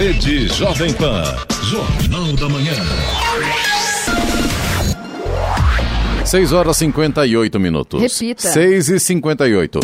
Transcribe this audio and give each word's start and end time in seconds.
Rede 0.00 0.48
Jovem 0.48 0.94
Pan. 0.94 1.22
Jornal 1.64 2.32
da 2.32 2.48
Manhã. 2.48 2.72
6 6.24 6.52
horas 6.54 6.78
58 6.78 7.60
minutos. 7.60 8.00
Repita. 8.00 8.48
6 8.48 8.88
e 8.88 8.98
58. 8.98 9.78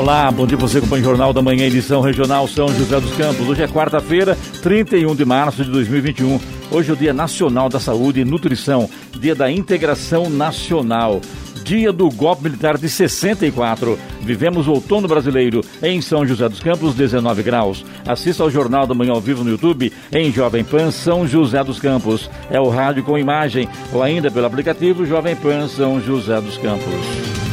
Olá, 0.00 0.28
bom 0.32 0.44
dia 0.44 0.58
você 0.58 0.80
com 0.80 0.92
o 0.92 1.00
Jornal 1.00 1.32
da 1.32 1.40
Manhã, 1.40 1.64
edição 1.64 2.00
regional 2.00 2.48
São 2.48 2.66
José 2.74 2.98
dos 2.98 3.14
Campos. 3.14 3.48
Hoje 3.48 3.62
é 3.62 3.68
quarta-feira, 3.68 4.36
31 4.64 5.14
de 5.14 5.24
março 5.24 5.64
de 5.64 5.70
2021. 5.70 6.40
Hoje 6.72 6.90
é 6.90 6.92
o 6.92 6.96
Dia 6.96 7.12
Nacional 7.12 7.68
da 7.68 7.78
Saúde 7.78 8.22
e 8.22 8.24
Nutrição, 8.24 8.90
Dia 9.20 9.36
da 9.36 9.48
Integração 9.48 10.28
Nacional. 10.28 11.20
Dia 11.68 11.92
do 11.92 12.08
golpe 12.08 12.44
militar 12.44 12.78
de 12.78 12.88
64. 12.88 13.98
Vivemos 14.22 14.66
o 14.66 14.72
outono 14.72 15.06
brasileiro 15.06 15.60
em 15.82 16.00
São 16.00 16.26
José 16.26 16.48
dos 16.48 16.60
Campos, 16.60 16.94
19 16.94 17.42
graus. 17.42 17.84
Assista 18.06 18.42
ao 18.42 18.50
Jornal 18.50 18.86
da 18.86 18.94
Manhã 18.94 19.12
ao 19.12 19.20
vivo 19.20 19.44
no 19.44 19.50
YouTube 19.50 19.92
em 20.10 20.32
Jovem 20.32 20.64
Pan 20.64 20.90
São 20.90 21.28
José 21.28 21.62
dos 21.62 21.78
Campos. 21.78 22.30
É 22.50 22.58
o 22.58 22.70
rádio 22.70 23.04
com 23.04 23.18
imagem 23.18 23.68
ou 23.92 24.02
ainda 24.02 24.30
pelo 24.30 24.46
aplicativo 24.46 25.04
Jovem 25.04 25.36
Pan 25.36 25.68
São 25.68 26.00
José 26.00 26.40
dos 26.40 26.56
Campos. 26.56 27.47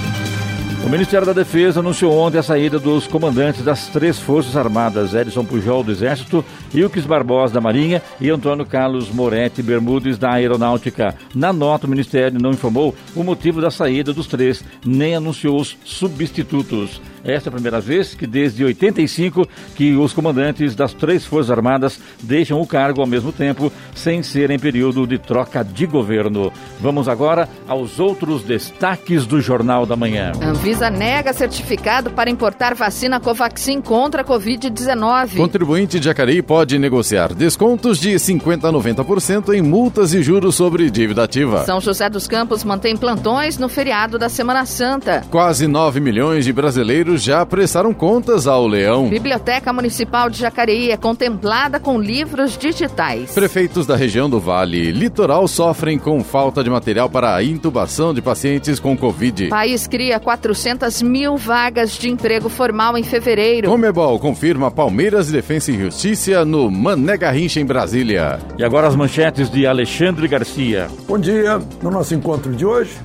O 0.85 0.88
Ministério 0.88 1.25
da 1.25 1.34
Defesa 1.34 1.80
anunciou 1.80 2.16
ontem 2.16 2.38
a 2.38 2.44
saída 2.44 2.77
dos 2.77 3.07
comandantes 3.07 3.63
das 3.63 3.88
três 3.88 4.20
Forças 4.20 4.55
Armadas, 4.55 5.16
Edson 5.16 5.44
Pujol 5.44 5.84
do 5.84 5.91
Exército, 5.91 6.45
Ilques 6.71 7.08
Barbosa 7.08 7.55
da 7.55 7.59
Marinha 7.59 8.03
e 8.21 8.30
Antônio 8.30 8.67
Carlos 8.67 9.09
Moretti 9.09 9.63
Bermudes 9.63 10.20
da 10.20 10.34
Aeronáutica. 10.34 11.16
Na 11.34 11.52
nota, 11.52 11.88
o 11.88 11.89
Ministério 11.89 12.39
não 12.39 12.52
informou 12.52 12.94
o 13.16 13.23
motivo 13.23 13.59
da 13.59 13.71
saída 13.71 14.13
dos 14.13 14.27
três, 14.27 14.63
nem 14.85 15.16
anunciou 15.16 15.59
os 15.59 15.75
substitutos. 15.84 17.02
Esta 17.26 17.50
é 17.50 17.50
a 17.50 17.54
primeira 17.54 17.82
vez 17.82 18.14
que, 18.14 18.28
desde 18.28 18.64
85, 18.64 19.48
que 19.76 19.95
os 19.95 20.14
comandantes 20.14 20.76
das 20.76 20.94
três 20.94 21.26
Forças 21.26 21.50
Armadas 21.50 22.00
deixam 22.22 22.62
o 22.62 22.67
cargo 22.67 23.02
ao 23.02 23.08
mesmo 23.08 23.32
tempo, 23.32 23.72
sem 23.95 24.22
ser 24.22 24.52
em 24.52 24.59
período 24.59 25.08
de 25.08 25.17
troca 25.17 25.64
de 25.64 25.88
governo. 25.88 26.54
Vamos 26.80 27.09
agora 27.09 27.50
aos 27.67 28.00
outros 28.00 28.44
destaques 28.44 29.26
do 29.26 29.42
Jornal 29.42 29.86
da 29.86 29.95
Manhã. 29.95 30.34
Anvisa 30.42 30.90
nega 30.90 31.34
certificado 31.34 32.12
para 32.12 32.30
importar 32.30 32.76
vacina 32.76 33.20
Covaxin 33.20 33.82
contra 33.82 34.22
a 34.22 34.26
Covid-19. 34.26 35.38
Contribuinte 35.38 36.00
de 36.00 36.06
Jacareí 36.06 36.44
pode 36.44 36.78
negociar 36.78 37.34
descontos 37.34 38.00
de 38.00 38.12
50% 38.12 38.66
a 38.66 38.72
90% 38.72 39.54
em 39.54 39.62
multas 39.62 40.14
e 40.14 40.22
juros 40.22 40.56
sobre 40.56 40.92
dívida 40.92 41.23
ativa. 41.23 41.66
São 41.66 41.82
José 41.82 42.08
dos 42.08 42.28
Campos 42.28 42.64
mantém 42.64 42.95
plantões 42.95 43.58
no 43.58 43.67
feriado 43.67 44.20
da 44.20 44.30
Semana 44.30 44.66
Santa. 44.66 45.23
Quase 45.32 45.67
9 45.67 46.00
milhões 46.00 46.45
de 46.45 46.54
brasileiros 46.54 47.14
já 47.21 47.45
prestaram 47.45 47.94
contas 47.94 48.47
ao 48.47 48.67
Leão. 48.67 49.09
Biblioteca 49.09 49.71
Municipal 49.71 50.30
de 50.30 50.39
Jacareí 50.39 50.91
é 50.91 50.97
contemplada 50.97 51.80
com 51.80 51.99
livros 51.99 52.58
digitais. 52.58 53.33
Prefeitos 53.33 53.85
da 53.85 53.95
região 53.95 54.30
do 54.30 54.39
Vale 54.39 54.91
Litoral 54.91 55.47
sofrem 55.47 55.97
com 55.97 56.23
falta 56.23 56.63
de 56.63 56.69
material 56.69 57.09
para 57.09 57.36
a 57.36 57.43
intubação 57.43 58.13
de 58.13 58.21
pacientes 58.21 58.80
com 58.80 58.97
Covid. 58.97 59.49
País 59.49 59.88
cria 59.88 60.19
400 60.19 61.02
mil 61.02 61.38
vagas 61.38 61.91
de 61.91 62.09
emprego 62.09 62.49
formal 62.49 62.97
em 62.97 63.03
fevereiro. 63.03 63.69
Comebol 63.69 64.19
confirma 64.19 64.71
Palmeiras 64.71 65.30
e 65.30 65.31
Defensa 65.31 65.71
e 65.71 65.77
Justiça 65.77 66.45
no 66.45 66.69
Mané 66.69 67.17
Garrincha 67.17 67.59
em 67.59 67.66
Brasília. 67.66 68.39
E 68.58 68.63
agora 68.63 68.88
as 68.88 68.95
manchetes 68.95 69.49
de 69.49 69.66
Alexandre 69.66 70.27
Garcia. 70.27 70.88
Bom 71.08 71.17
dia. 71.17 71.59
No 71.81 71.91
nosso 71.91 72.13
encontro 72.13 72.55
de 72.55 72.66
hoje, 72.66 72.97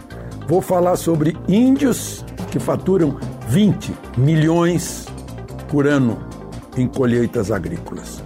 vou 0.48 0.60
falar 0.60 0.96
sobre 0.96 1.36
índios 1.48 2.24
que 2.50 2.58
faturam 2.58 3.16
20 3.50 3.92
milhões 4.16 5.06
por 5.68 5.84
ano 5.84 6.18
em 6.76 6.86
colheitas 6.86 7.50
agrícolas. 7.50 8.22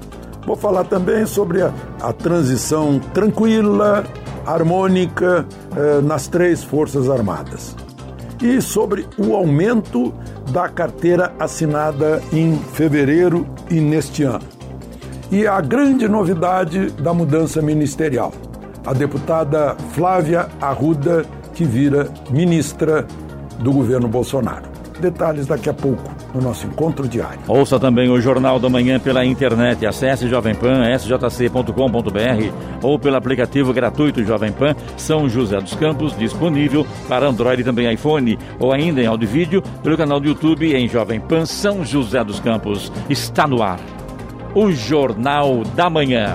Vou 0.47 0.55
falar 0.55 0.85
também 0.85 1.25
sobre 1.25 1.63
a, 1.63 1.73
a 2.03 2.13
transição 2.13 2.99
tranquila, 2.99 4.05
harmônica 4.45 5.47
eh, 5.75 6.03
nas 6.03 6.29
três 6.29 6.63
Forças 6.63 7.09
Armadas. 7.09 7.75
E 8.43 8.61
sobre 8.61 9.07
o 9.17 9.35
aumento 9.35 10.13
da 10.53 10.69
carteira 10.69 11.33
assinada 11.41 12.23
em 12.31 12.59
fevereiro 12.59 13.47
e 13.71 13.81
neste 13.81 14.25
ano. 14.25 14.45
E 15.31 15.47
a 15.47 15.59
grande 15.63 16.07
novidade 16.07 16.91
da 16.91 17.15
mudança 17.15 17.63
ministerial. 17.63 18.31
A 18.85 18.93
deputada 18.93 19.75
Flávia 19.93 20.51
Arruda, 20.61 21.25
que 21.55 21.65
vira 21.65 22.11
ministra 22.31 23.07
do 23.61 23.73
governo 23.73 24.07
Bolsonaro. 24.07 24.74
Detalhes 25.01 25.47
daqui 25.47 25.69
a 25.69 25.75
pouco 25.75 26.11
no 26.35 26.41
nosso 26.41 26.67
encontro 26.67 27.07
diário. 27.09 27.41
Ouça 27.47 27.79
também 27.79 28.11
o 28.11 28.21
Jornal 28.21 28.59
da 28.59 28.69
Manhã 28.69 28.99
pela 28.99 29.25
internet. 29.25 29.85
Acesse 29.87 30.29
Jovem 30.29 30.55
Pan, 30.55 30.83
sjc.com.br 30.99 32.53
ou 32.83 32.99
pelo 32.99 33.17
aplicativo 33.17 33.73
gratuito 33.73 34.25
Jovem 34.25 34.53
Pan 34.53 34.75
São 34.97 35.29
José 35.29 35.61
dos 35.61 35.75
Campos, 35.75 36.17
disponível 36.17 36.87
para 37.09 37.27
Android 37.27 37.63
e 37.63 37.65
também 37.65 37.93
iPhone, 37.93 38.39
ou 38.59 38.73
ainda 38.73 39.01
em 39.01 39.07
áudio 39.07 39.27
e 39.27 39.33
vídeo 39.33 39.63
pelo 39.83 39.97
canal 39.97 40.21
do 40.21 40.29
YouTube 40.29 40.75
em 40.75 40.89
Jovem 40.89 41.21
Pan 41.21 41.47
São 41.47 41.85
José 41.85 42.23
dos 42.23 42.41
Campos. 42.41 42.93
Está 43.09 43.47
no 43.47 43.63
ar. 43.63 43.81
O 44.55 44.71
Jornal 44.71 45.63
da 45.75 45.91
Manhã. 45.91 46.35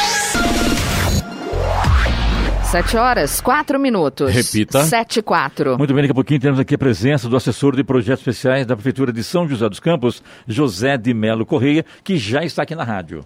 Sete 2.71 2.95
horas, 2.95 3.41
quatro 3.41 3.77
minutos. 3.77 4.33
Repita. 4.33 4.85
Sete 4.85 5.19
e 5.19 5.21
quatro. 5.21 5.77
Muito 5.77 5.93
bem, 5.93 6.03
daqui 6.03 6.13
a 6.13 6.15
pouquinho 6.15 6.39
temos 6.39 6.57
aqui 6.57 6.75
a 6.75 6.77
presença 6.77 7.27
do 7.27 7.35
assessor 7.35 7.75
de 7.75 7.83
projetos 7.83 8.21
especiais 8.21 8.65
da 8.65 8.77
Prefeitura 8.77 9.11
de 9.11 9.21
São 9.25 9.45
José 9.45 9.67
dos 9.67 9.81
Campos, 9.81 10.23
José 10.47 10.97
de 10.97 11.13
Melo 11.13 11.45
Correia, 11.45 11.83
que 12.01 12.15
já 12.15 12.45
está 12.45 12.63
aqui 12.63 12.73
na 12.73 12.85
rádio. 12.85 13.25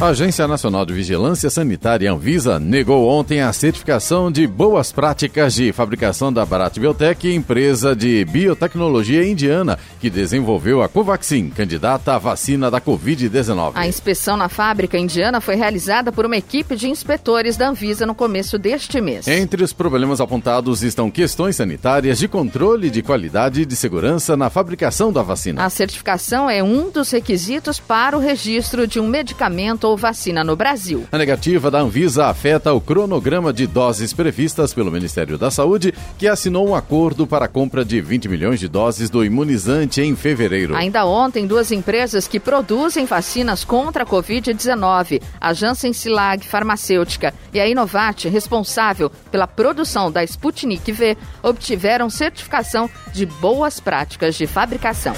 A 0.00 0.08
Agência 0.08 0.48
Nacional 0.48 0.84
de 0.84 0.92
Vigilância 0.92 1.48
Sanitária 1.48 2.12
Anvisa 2.12 2.58
negou 2.58 3.08
ontem 3.08 3.40
a 3.40 3.52
certificação 3.52 4.30
de 4.30 4.44
boas 4.44 4.90
práticas 4.90 5.54
de 5.54 5.72
fabricação 5.72 6.32
da 6.32 6.44
Bharat 6.44 6.80
Biotech, 6.80 7.32
empresa 7.32 7.94
de 7.94 8.24
biotecnologia 8.24 9.24
indiana 9.24 9.78
que 10.00 10.10
desenvolveu 10.10 10.82
a 10.82 10.88
Covaxin, 10.88 11.48
candidata 11.48 12.12
à 12.12 12.18
vacina 12.18 12.72
da 12.72 12.80
Covid-19. 12.80 13.72
A 13.76 13.86
inspeção 13.86 14.36
na 14.36 14.48
fábrica 14.48 14.98
indiana 14.98 15.40
foi 15.40 15.54
realizada 15.54 16.10
por 16.10 16.26
uma 16.26 16.36
equipe 16.36 16.74
de 16.74 16.90
inspetores 16.90 17.56
da 17.56 17.68
Anvisa 17.68 18.04
no 18.04 18.16
começo 18.16 18.58
deste 18.58 19.00
mês. 19.00 19.28
Entre 19.28 19.62
os 19.62 19.72
problemas 19.72 20.20
apontados 20.20 20.82
estão 20.82 21.08
questões 21.08 21.54
sanitárias 21.54 22.18
de 22.18 22.26
controle 22.26 22.90
de 22.90 23.00
qualidade 23.00 23.62
e 23.62 23.64
de 23.64 23.76
segurança 23.76 24.36
na 24.36 24.50
fabricação 24.50 25.12
da 25.12 25.22
vacina. 25.22 25.64
A 25.64 25.70
certificação 25.70 26.50
é 26.50 26.64
um 26.64 26.90
dos 26.90 27.12
requisitos 27.12 27.78
para 27.78 28.16
o 28.16 28.20
registro 28.20 28.88
de 28.88 28.98
um 28.98 29.06
medicamento 29.06 29.83
ou 29.86 29.96
vacina 29.96 30.42
no 30.42 30.56
Brasil. 30.56 31.06
A 31.12 31.18
negativa 31.18 31.70
da 31.70 31.80
Anvisa 31.80 32.26
afeta 32.26 32.72
o 32.72 32.80
cronograma 32.80 33.52
de 33.52 33.66
doses 33.66 34.12
previstas 34.12 34.72
pelo 34.74 34.90
Ministério 34.90 35.38
da 35.38 35.50
Saúde, 35.50 35.94
que 36.18 36.26
assinou 36.26 36.68
um 36.68 36.74
acordo 36.74 37.26
para 37.26 37.44
a 37.44 37.48
compra 37.48 37.84
de 37.84 38.00
20 38.00 38.28
milhões 38.28 38.60
de 38.60 38.68
doses 38.68 39.10
do 39.10 39.24
imunizante 39.24 40.00
em 40.00 40.16
fevereiro. 40.16 40.74
Ainda 40.74 41.04
ontem, 41.04 41.46
duas 41.46 41.70
empresas 41.70 42.26
que 42.26 42.40
produzem 42.40 43.06
vacinas 43.06 43.64
contra 43.64 44.04
a 44.04 44.06
Covid-19, 44.06 45.22
a 45.40 45.52
Janssen 45.52 45.92
Silag 45.92 46.46
Farmacêutica 46.46 47.34
e 47.52 47.60
a 47.60 47.68
Inovat, 47.68 48.28
responsável 48.28 49.10
pela 49.30 49.46
produção 49.46 50.10
da 50.10 50.22
Sputnik 50.24 50.90
V, 50.90 51.16
obtiveram 51.42 52.10
certificação 52.10 52.88
de 53.12 53.26
boas 53.26 53.80
práticas 53.80 54.34
de 54.34 54.46
fabricação. 54.46 55.14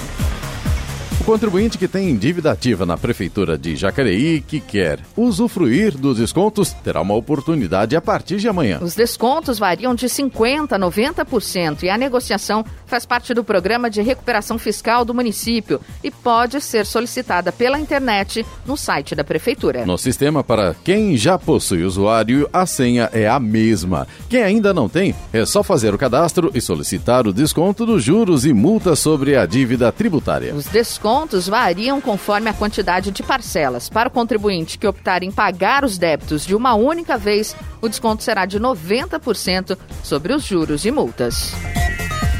Contribuinte 1.26 1.76
que 1.76 1.88
tem 1.88 2.16
dívida 2.16 2.52
ativa 2.52 2.86
na 2.86 2.96
Prefeitura 2.96 3.58
de 3.58 3.74
Jacareí 3.74 4.40
que 4.40 4.60
quer 4.60 5.00
usufruir 5.16 5.98
dos 5.98 6.18
descontos 6.18 6.72
terá 6.84 7.00
uma 7.00 7.14
oportunidade 7.14 7.96
a 7.96 8.00
partir 8.00 8.36
de 8.36 8.46
amanhã. 8.46 8.78
Os 8.80 8.94
descontos 8.94 9.58
variam 9.58 9.92
de 9.92 10.06
50% 10.06 10.70
a 10.70 10.78
90% 10.78 11.82
e 11.82 11.90
a 11.90 11.98
negociação 11.98 12.64
faz 12.86 13.04
parte 13.04 13.34
do 13.34 13.42
programa 13.42 13.90
de 13.90 14.00
recuperação 14.02 14.56
fiscal 14.56 15.04
do 15.04 15.12
município 15.12 15.80
e 16.04 16.12
pode 16.12 16.60
ser 16.60 16.86
solicitada 16.86 17.50
pela 17.50 17.76
internet 17.76 18.46
no 18.64 18.76
site 18.76 19.16
da 19.16 19.24
Prefeitura. 19.24 19.84
No 19.84 19.98
sistema, 19.98 20.44
para 20.44 20.76
quem 20.84 21.16
já 21.16 21.36
possui 21.36 21.82
usuário, 21.82 22.48
a 22.52 22.64
senha 22.66 23.10
é 23.12 23.26
a 23.26 23.40
mesma. 23.40 24.06
Quem 24.28 24.44
ainda 24.44 24.72
não 24.72 24.88
tem, 24.88 25.12
é 25.32 25.44
só 25.44 25.64
fazer 25.64 25.92
o 25.92 25.98
cadastro 25.98 26.52
e 26.54 26.60
solicitar 26.60 27.26
o 27.26 27.32
desconto 27.32 27.84
dos 27.84 28.04
juros 28.04 28.46
e 28.46 28.52
multas 28.52 29.00
sobre 29.00 29.34
a 29.34 29.44
dívida 29.44 29.90
tributária. 29.90 30.54
Os 30.54 30.66
descontos 30.66 31.15
variam 31.48 32.00
conforme 32.00 32.50
a 32.50 32.52
quantidade 32.52 33.10
de 33.10 33.22
parcelas. 33.22 33.88
Para 33.88 34.08
o 34.08 34.12
contribuinte 34.12 34.78
que 34.78 34.86
optar 34.86 35.22
em 35.22 35.32
pagar 35.32 35.84
os 35.84 35.96
débitos 35.96 36.44
de 36.44 36.54
uma 36.54 36.74
única 36.74 37.16
vez, 37.16 37.56
o 37.80 37.88
desconto 37.88 38.22
será 38.22 38.44
de 38.44 38.60
90% 38.60 39.78
sobre 40.02 40.34
os 40.34 40.44
juros 40.44 40.84
e 40.84 40.90
multas. 40.90 41.54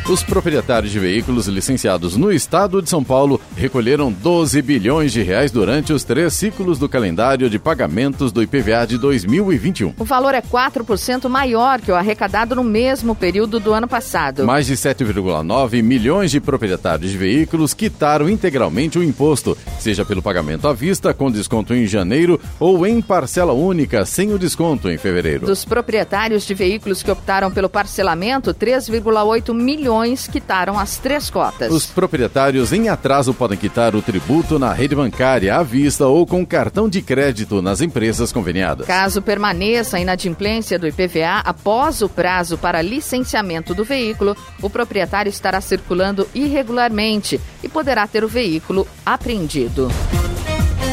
Os 0.09 0.23
proprietários 0.23 0.93
de 0.93 1.01
veículos 1.01 1.49
licenciados 1.49 2.17
no 2.17 2.31
estado 2.31 2.81
de 2.81 2.89
São 2.89 3.03
Paulo 3.03 3.41
recolheram 3.57 4.13
12 4.13 4.63
bilhões 4.63 5.13
de 5.13 5.21
reais 5.21 5.51
durante 5.51 5.93
os 5.93 6.05
três 6.05 6.33
ciclos 6.33 6.79
do 6.79 6.89
calendário 6.89 7.51
de 7.51 7.59
pagamentos 7.59 8.31
do 8.31 8.41
IPVA 8.41 8.87
de 8.87 8.99
2021. 8.99 9.95
O 9.99 10.05
valor 10.05 10.33
é 10.33 10.41
4% 10.41 11.29
maior 11.29 11.81
que 11.81 11.91
o 11.91 11.97
arrecadado 11.97 12.55
no 12.55 12.63
mesmo 12.63 13.17
período 13.17 13.59
do 13.59 13.73
ano 13.73 13.89
passado. 13.89 14.47
Mais 14.47 14.67
de 14.67 14.75
7,9 14.75 15.83
milhões 15.83 16.31
de 16.31 16.39
proprietários 16.39 17.11
de 17.11 17.19
veículos 17.19 17.75
quitaram 17.75 18.31
integralmente 18.31 19.01
o 19.01 19.03
imposto, 19.03 19.59
seja 19.81 20.05
pelo 20.05 20.23
pagamento 20.23 20.69
à 20.69 20.73
vista, 20.73 21.13
com 21.13 21.33
desconto 21.33 21.75
em 21.75 21.85
janeiro, 21.85 22.41
ou 22.61 22.87
em 22.87 23.03
parcela 23.03 23.53
única, 23.53 24.07
sem 24.07 24.33
o 24.33 24.39
desconto 24.39 24.89
em 24.89 24.99
fevereiro. 24.99 25.47
Dos 25.47 25.65
proprietários 25.65 26.47
de 26.47 26.55
veículos 26.55 27.03
que 27.03 27.11
optaram 27.11 27.51
pelo 27.51 27.69
parcelamento, 27.69 28.55
3,8 28.55 29.53
milhões 29.53 29.96
quitaram 30.27 30.79
as 30.79 30.97
três 30.97 31.31
cotas. 31.31 31.73
Os 31.73 31.87
proprietários 31.87 32.73
em 32.73 32.89
atraso 32.89 33.33
podem 33.33 33.59
quitar 33.59 33.95
o 33.95 34.03
tributo 34.03 34.59
na 34.59 34.73
rede 34.73 34.95
bancária 34.95 35.57
à 35.57 35.63
vista 35.63 36.07
ou 36.07 36.27
com 36.27 36.45
cartão 36.45 36.89
de 36.89 37.01
crédito 37.01 37.63
nas 37.63 37.81
empresas 37.81 38.33
conveniadas. 38.33 38.87
Caso 38.87 39.23
permaneça 39.23 39.97
a 39.97 40.01
inadimplência 40.01 40.79
do 40.79 40.87
IPVA 40.87 41.41
após 41.45 42.03
o 42.03 42.09
prazo 42.09 42.59
para 42.59 42.83
licenciamento 42.83 43.75
do 43.75 43.85
veículo, 43.85 44.37
o 44.61 44.69
proprietário 44.69 45.31
estará 45.31 45.61
circulando 45.61 46.29
irregularmente 46.35 47.41
e 47.63 47.69
poderá 47.69 48.07
ter 48.07 48.25
o 48.25 48.29
veículo 48.29 48.87
apreendido. 49.05 49.89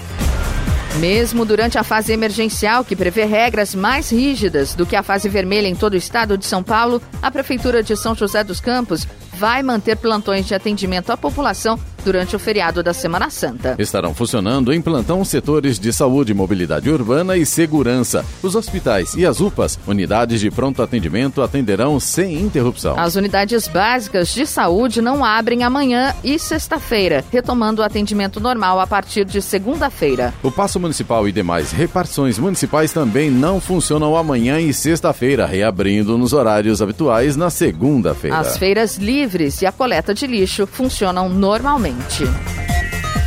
Mesmo 0.99 1.43
durante 1.43 1.77
a 1.77 1.83
fase 1.83 2.13
emergencial, 2.13 2.85
que 2.85 2.95
prevê 2.95 3.25
regras 3.25 3.73
mais 3.73 4.11
rígidas 4.11 4.75
do 4.75 4.85
que 4.85 4.95
a 4.95 5.01
fase 5.01 5.27
vermelha 5.27 5.67
em 5.67 5.75
todo 5.75 5.93
o 5.93 5.97
estado 5.97 6.37
de 6.37 6.45
São 6.45 6.61
Paulo, 6.61 7.01
a 7.21 7.31
Prefeitura 7.31 7.81
de 7.81 7.97
São 7.97 8.13
José 8.13 8.43
dos 8.43 8.59
Campos 8.59 9.07
vai 9.33 9.63
manter 9.63 9.97
plantões 9.97 10.45
de 10.45 10.53
atendimento 10.53 11.09
à 11.09 11.17
população 11.17 11.79
durante 12.03 12.35
o 12.35 12.39
feriado 12.39 12.83
da 12.83 12.93
Semana 12.93 13.29
Santa. 13.29 13.75
Estarão 13.79 14.13
funcionando 14.13 14.73
em 14.73 14.81
plantão 14.81 15.23
setores 15.23 15.79
de 15.79 15.91
saúde, 15.93 16.33
mobilidade 16.33 16.89
urbana 16.89 17.37
e 17.37 17.45
segurança. 17.45 18.25
Os 18.41 18.55
hospitais 18.55 19.13
e 19.15 19.25
as 19.25 19.39
UPAs, 19.39 19.79
unidades 19.87 20.39
de 20.39 20.51
pronto 20.51 20.81
atendimento, 20.81 21.41
atenderão 21.41 21.99
sem 21.99 22.35
interrupção. 22.35 22.99
As 22.99 23.15
unidades 23.15 23.67
básicas 23.67 24.33
de 24.33 24.45
saúde 24.45 25.01
não 25.01 25.23
abrem 25.23 25.63
amanhã 25.63 26.13
e 26.23 26.37
sexta-feira, 26.37 27.23
retomando 27.31 27.81
o 27.81 27.85
atendimento 27.85 28.39
normal 28.39 28.79
a 28.79 28.87
partir 28.87 29.25
de 29.25 29.41
segunda-feira. 29.41 30.33
O 30.43 30.51
Passo 30.51 30.79
Municipal 30.79 31.27
e 31.27 31.31
demais 31.31 31.71
repartições 31.71 32.37
municipais 32.37 32.91
também 32.91 33.29
não 33.31 33.61
funcionam 33.61 34.15
amanhã 34.15 34.59
e 34.59 34.73
sexta-feira, 34.73 35.45
reabrindo 35.45 36.17
nos 36.17 36.33
horários 36.33 36.81
habituais 36.81 37.35
na 37.35 37.49
segunda-feira. 37.49 38.37
As 38.37 38.57
feiras 38.57 38.97
livres 38.97 39.61
e 39.61 39.65
a 39.65 39.71
coleta 39.71 40.13
de 40.13 40.27
lixo 40.27 40.67
funcionam 40.67 41.29
normalmente. 41.29 41.92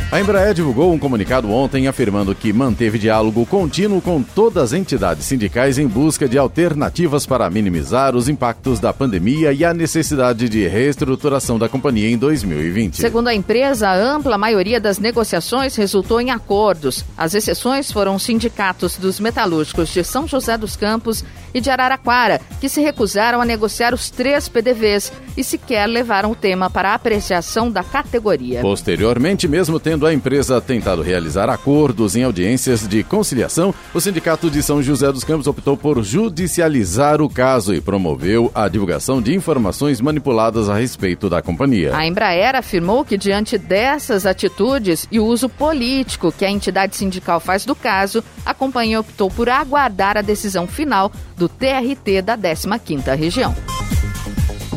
A 0.09 0.21
Embraer 0.21 0.53
divulgou 0.53 0.93
um 0.93 0.97
comunicado 0.97 1.51
ontem 1.51 1.85
afirmando 1.85 2.33
que 2.33 2.53
manteve 2.53 2.97
diálogo 2.97 3.45
contínuo 3.45 4.01
com 4.01 4.23
todas 4.23 4.63
as 4.63 4.73
entidades 4.73 5.25
sindicais 5.25 5.77
em 5.77 5.85
busca 5.85 6.29
de 6.29 6.37
alternativas 6.37 7.25
para 7.25 7.49
minimizar 7.49 8.15
os 8.15 8.29
impactos 8.29 8.79
da 8.79 8.93
pandemia 8.93 9.51
e 9.51 9.65
a 9.65 9.73
necessidade 9.73 10.47
de 10.47 10.65
reestruturação 10.65 11.59
da 11.59 11.67
companhia 11.67 12.09
em 12.09 12.17
2020. 12.17 12.95
Segundo 12.95 13.27
a 13.27 13.35
empresa, 13.35 13.89
a 13.89 13.95
ampla 13.95 14.37
maioria 14.37 14.79
das 14.79 14.97
negociações 14.97 15.75
resultou 15.75 16.21
em 16.21 16.31
acordos. 16.31 17.03
As 17.17 17.33
exceções 17.33 17.91
foram 17.91 18.15
os 18.15 18.23
sindicatos 18.23 18.95
dos 18.95 19.19
metalúrgicos 19.19 19.89
de 19.89 20.05
São 20.05 20.25
José 20.25 20.57
dos 20.57 20.77
Campos 20.77 21.25
e 21.57 21.61
de 21.61 21.69
Araraquara, 21.69 22.39
que 22.59 22.69
se 22.69 22.81
recusaram 22.81 23.41
a 23.41 23.45
negociar 23.45 23.93
os 23.93 24.09
três 24.09 24.47
PDVs 24.47 25.11
e 25.35 25.43
sequer 25.43 25.87
levaram 25.87 26.31
o 26.31 26.35
tema 26.35 26.69
para 26.69 26.91
a 26.91 26.93
apreciação 26.95 27.69
da 27.69 27.83
categoria. 27.83 28.61
Posteriormente, 28.61 29.47
mesmo 29.47 29.79
tendo 29.79 30.05
a 30.05 30.13
empresa 30.13 30.59
tentado 30.59 31.01
realizar 31.01 31.49
acordos 31.49 32.15
em 32.15 32.23
audiências 32.23 32.87
de 32.87 33.03
conciliação, 33.03 33.73
o 33.93 33.99
Sindicato 33.99 34.49
de 34.49 34.63
São 34.63 34.81
José 34.81 35.11
dos 35.11 35.23
Campos 35.23 35.47
optou 35.47 35.77
por 35.77 36.03
judicializar 36.03 37.21
o 37.21 37.29
caso 37.29 37.73
e 37.73 37.81
promoveu 37.81 38.51
a 38.53 38.67
divulgação 38.67 39.21
de 39.21 39.35
informações 39.35 40.01
manipuladas 40.01 40.69
a 40.69 40.75
respeito 40.75 41.29
da 41.29 41.41
companhia. 41.41 41.95
A 41.95 42.05
Embraer 42.05 42.55
afirmou 42.55 43.05
que, 43.05 43.17
diante 43.17 43.57
dessas 43.57 44.25
atitudes 44.25 45.07
e 45.11 45.19
o 45.19 45.25
uso 45.25 45.49
político 45.49 46.31
que 46.31 46.45
a 46.45 46.49
entidade 46.49 46.95
sindical 46.95 47.39
faz 47.39 47.65
do 47.65 47.75
caso, 47.75 48.23
a 48.45 48.53
companhia 48.53 48.99
optou 48.99 49.29
por 49.29 49.49
aguardar 49.49 50.17
a 50.17 50.21
decisão 50.21 50.67
final 50.67 51.11
do 51.35 51.46
TRT 51.47 52.21
da 52.21 52.37
15ª 52.37 53.15
região. 53.15 53.55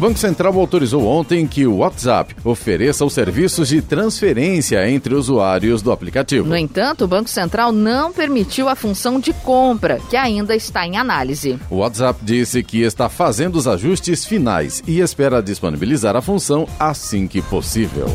O 0.00 0.08
Banco 0.08 0.18
Central 0.18 0.58
autorizou 0.58 1.06
ontem 1.06 1.46
que 1.46 1.66
o 1.66 1.76
WhatsApp 1.76 2.34
ofereça 2.42 3.04
os 3.04 3.12
serviços 3.12 3.68
de 3.68 3.82
transferência 3.82 4.88
entre 4.88 5.14
usuários 5.14 5.82
do 5.82 5.92
aplicativo. 5.92 6.48
No 6.48 6.56
entanto, 6.56 7.04
o 7.04 7.06
Banco 7.06 7.28
Central 7.28 7.70
não 7.70 8.10
permitiu 8.10 8.66
a 8.70 8.74
função 8.74 9.20
de 9.20 9.34
compra, 9.34 10.00
que 10.08 10.16
ainda 10.16 10.56
está 10.56 10.86
em 10.86 10.96
análise. 10.96 11.60
O 11.68 11.80
WhatsApp 11.80 12.18
disse 12.22 12.62
que 12.62 12.80
está 12.80 13.10
fazendo 13.10 13.56
os 13.56 13.68
ajustes 13.68 14.24
finais 14.24 14.82
e 14.86 15.00
espera 15.00 15.42
disponibilizar 15.42 16.16
a 16.16 16.22
função 16.22 16.66
assim 16.78 17.28
que 17.28 17.42
possível. 17.42 18.06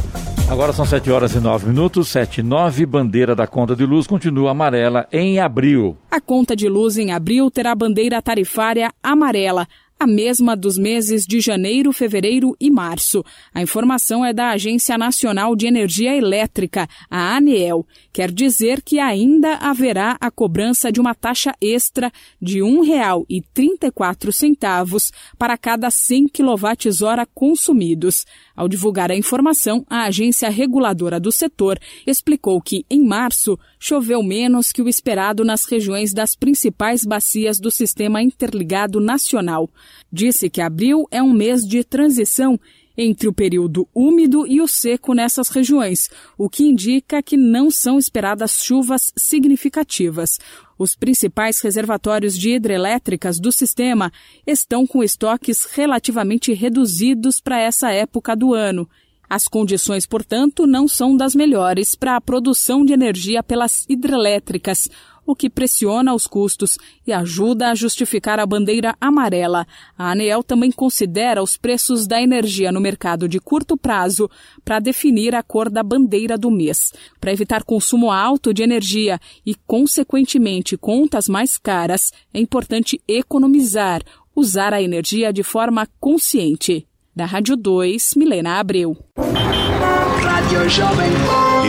Agora 0.50 0.74
são 0.74 0.86
7 0.86 1.12
horas 1.12 1.36
e 1.36 1.40
9 1.40 1.68
minutos, 1.68 2.08
7 2.08 2.40
e 2.40 2.44
9. 2.44 2.86
Bandeira 2.88 3.36
da 3.36 3.46
conta 3.46 3.76
de 3.76 3.86
luz 3.86 4.08
continua 4.08 4.50
amarela 4.50 5.08
em 5.12 5.40
abril. 5.40 5.98
A 6.10 6.20
conta 6.20 6.56
de 6.56 6.68
luz 6.68 6.98
em 6.98 7.12
abril 7.12 7.52
terá 7.52 7.76
bandeira 7.76 8.22
tarifária 8.24 8.92
amarela 9.04 9.68
a 10.00 10.06
mesma 10.06 10.56
dos 10.56 10.78
meses 10.78 11.26
de 11.26 11.40
janeiro, 11.40 11.92
fevereiro 11.94 12.56
e 12.60 12.70
março. 12.70 13.24
A 13.54 13.62
informação 13.62 14.26
é 14.26 14.34
da 14.34 14.50
Agência 14.50 14.98
Nacional 14.98 15.56
de 15.56 15.68
Energia 15.68 16.14
Elétrica, 16.16 16.88
a 17.10 17.38
ANEEL. 17.38 17.88
Quer 18.12 18.30
dizer 18.32 18.82
que 18.82 19.00
ainda 19.00 19.54
haverá 19.56 20.18
a 20.20 20.30
cobrança 20.30 20.92
de 20.92 21.00
uma 21.00 21.16
taxa 21.16 21.56
extra 21.62 22.12
de 22.42 22.62
R$ 22.62 22.70
1,34 22.70 25.14
para 25.38 25.58
cada 25.58 25.90
100 25.90 26.28
kWh 26.28 27.26
consumidos. 27.34 28.26
Ao 28.56 28.68
divulgar 28.68 29.12
a 29.12 29.16
informação, 29.16 29.86
a 29.90 30.06
agência 30.06 30.50
reguladora 30.50 31.20
do 31.20 31.32
setor 31.32 31.80
explicou 32.06 32.62
que, 32.62 32.86
em 32.90 33.04
março, 33.04 33.58
choveu 33.80 34.22
menos 34.22 34.72
que 34.72 34.82
o 34.82 34.90
esperado 34.90 35.44
nas 35.44 35.66
regiões 35.66 36.14
das 36.14 36.36
principais 36.36 37.04
bacias 37.06 37.60
do 37.60 37.72
Sistema 37.72 38.22
Interligado 38.22 39.00
Nacional. 39.00 39.70
Disse 40.12 40.50
que 40.50 40.62
abril 40.62 41.06
é 41.12 41.22
um 41.22 41.34
mês 41.34 41.64
de 41.66 41.84
transição 41.84 42.60
entre 42.98 43.28
o 43.28 43.34
período 43.34 43.88
úmido 43.94 44.48
e 44.48 44.62
o 44.62 44.68
seco 44.68 45.14
nessas 45.14 45.50
regiões, 45.50 46.10
o 46.38 46.50
que 46.50 46.64
indica 46.64 47.22
que 47.22 47.36
não 47.36 47.70
são 47.70 48.00
esperadas 48.00 48.64
chuvas 48.64 49.12
significativas. 49.18 50.40
Os 50.78 50.96
principais 50.96 51.60
reservatórios 51.60 52.38
de 52.38 52.52
hidrelétricas 52.52 53.40
do 53.40 53.52
sistema 53.52 54.12
estão 54.46 54.86
com 54.86 55.04
estoques 55.04 55.66
relativamente 55.66 56.54
reduzidos 56.54 57.40
para 57.40 57.60
essa 57.60 57.92
época 57.92 58.36
do 58.36 58.54
ano. 58.54 58.88
As 59.28 59.48
condições, 59.48 60.06
portanto, 60.06 60.68
não 60.68 60.88
são 60.88 61.18
das 61.18 61.34
melhores 61.34 61.96
para 61.96 62.16
a 62.16 62.22
produção 62.22 62.86
de 62.86 62.94
energia 62.94 63.42
pelas 63.42 63.84
hidrelétricas, 63.90 64.88
o 65.26 65.36
que 65.36 65.50
pressiona 65.50 66.14
os 66.14 66.28
custos 66.28 66.78
e 67.06 67.12
ajuda 67.12 67.70
a 67.70 67.76
justificar 67.76 68.40
a 68.40 68.46
bandeira 68.46 68.96
amarela. 69.00 69.66
A 69.98 70.12
ANEEL 70.12 70.44
também 70.44 70.72
considera 70.72 71.42
os 71.42 71.58
preços 71.58 72.06
da 72.06 72.22
energia 72.22 72.72
no 72.72 72.80
mercado 72.80 73.28
de 73.28 73.40
curto 73.40 73.76
prazo 73.76 74.30
para 74.64 74.80
definir 74.80 75.34
a 75.34 75.42
cor 75.42 75.70
da 75.70 75.82
bandeira 75.82 76.38
do 76.38 76.52
mês. 76.52 76.94
Para 77.20 77.34
evitar 77.34 77.64
consumo 77.64 78.12
alto 78.12 78.54
de 78.54 78.64
energia 78.64 79.20
e, 79.46 79.56
consequentemente, 79.68 80.78
contas 80.78 81.28
mais 81.28 81.58
caras, 81.58 82.12
é 82.34 82.40
importante 82.40 83.02
economizar, 83.08 84.02
usar 84.36 84.74
a 84.74 84.82
energia 84.82 85.32
de 85.32 85.44
forma 85.44 85.88
consciente. 86.00 86.88
Da 87.16 87.26
Rádio 87.26 87.56
2, 87.56 88.16
Milena 88.16 88.60
Abreu. 88.60 88.98